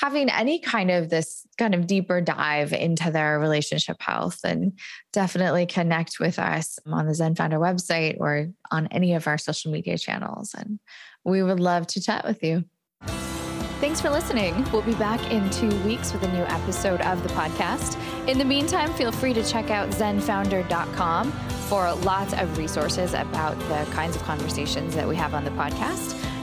having 0.00 0.28
any 0.28 0.58
kind 0.58 0.90
of 0.90 1.08
this 1.08 1.46
kind 1.56 1.74
of 1.74 1.86
deeper 1.86 2.20
dive 2.20 2.72
into 2.72 3.10
their 3.10 3.38
relationship 3.38 3.96
health 4.00 4.40
and 4.44 4.78
definitely 5.12 5.64
connect 5.64 6.20
with 6.20 6.38
us 6.38 6.78
on 6.86 7.06
the 7.06 7.14
Zen 7.16 7.34
Founder 7.34 7.58
website 7.58 8.16
or 8.20 8.48
on 8.70 8.86
any 8.88 9.14
of 9.14 9.26
our 9.26 9.38
social 9.38 9.72
media 9.72 9.98
channels. 9.98 10.54
And 10.54 10.78
we 11.24 11.42
would 11.42 11.60
love 11.60 11.86
to 11.88 12.00
chat 12.00 12.24
with 12.24 12.42
you. 12.42 12.64
Thanks 13.78 14.00
for 14.00 14.08
listening. 14.08 14.64
We'll 14.72 14.80
be 14.80 14.94
back 14.94 15.30
in 15.30 15.50
two 15.50 15.68
weeks 15.82 16.12
with 16.12 16.22
a 16.22 16.32
new 16.32 16.44
episode 16.44 17.02
of 17.02 17.22
the 17.22 17.28
podcast. 17.30 17.98
In 18.26 18.38
the 18.38 18.44
meantime, 18.44 18.92
feel 18.94 19.12
free 19.12 19.34
to 19.34 19.44
check 19.44 19.70
out 19.70 19.90
zenfounder.com 19.90 21.30
for 21.68 21.92
lots 21.96 22.32
of 22.32 22.56
resources 22.56 23.12
about 23.12 23.58
the 23.68 23.86
kinds 23.92 24.16
of 24.16 24.22
conversations 24.22 24.94
that 24.94 25.06
we 25.06 25.14
have 25.14 25.34
on 25.34 25.44
the 25.44 25.50
podcast. 25.50 26.18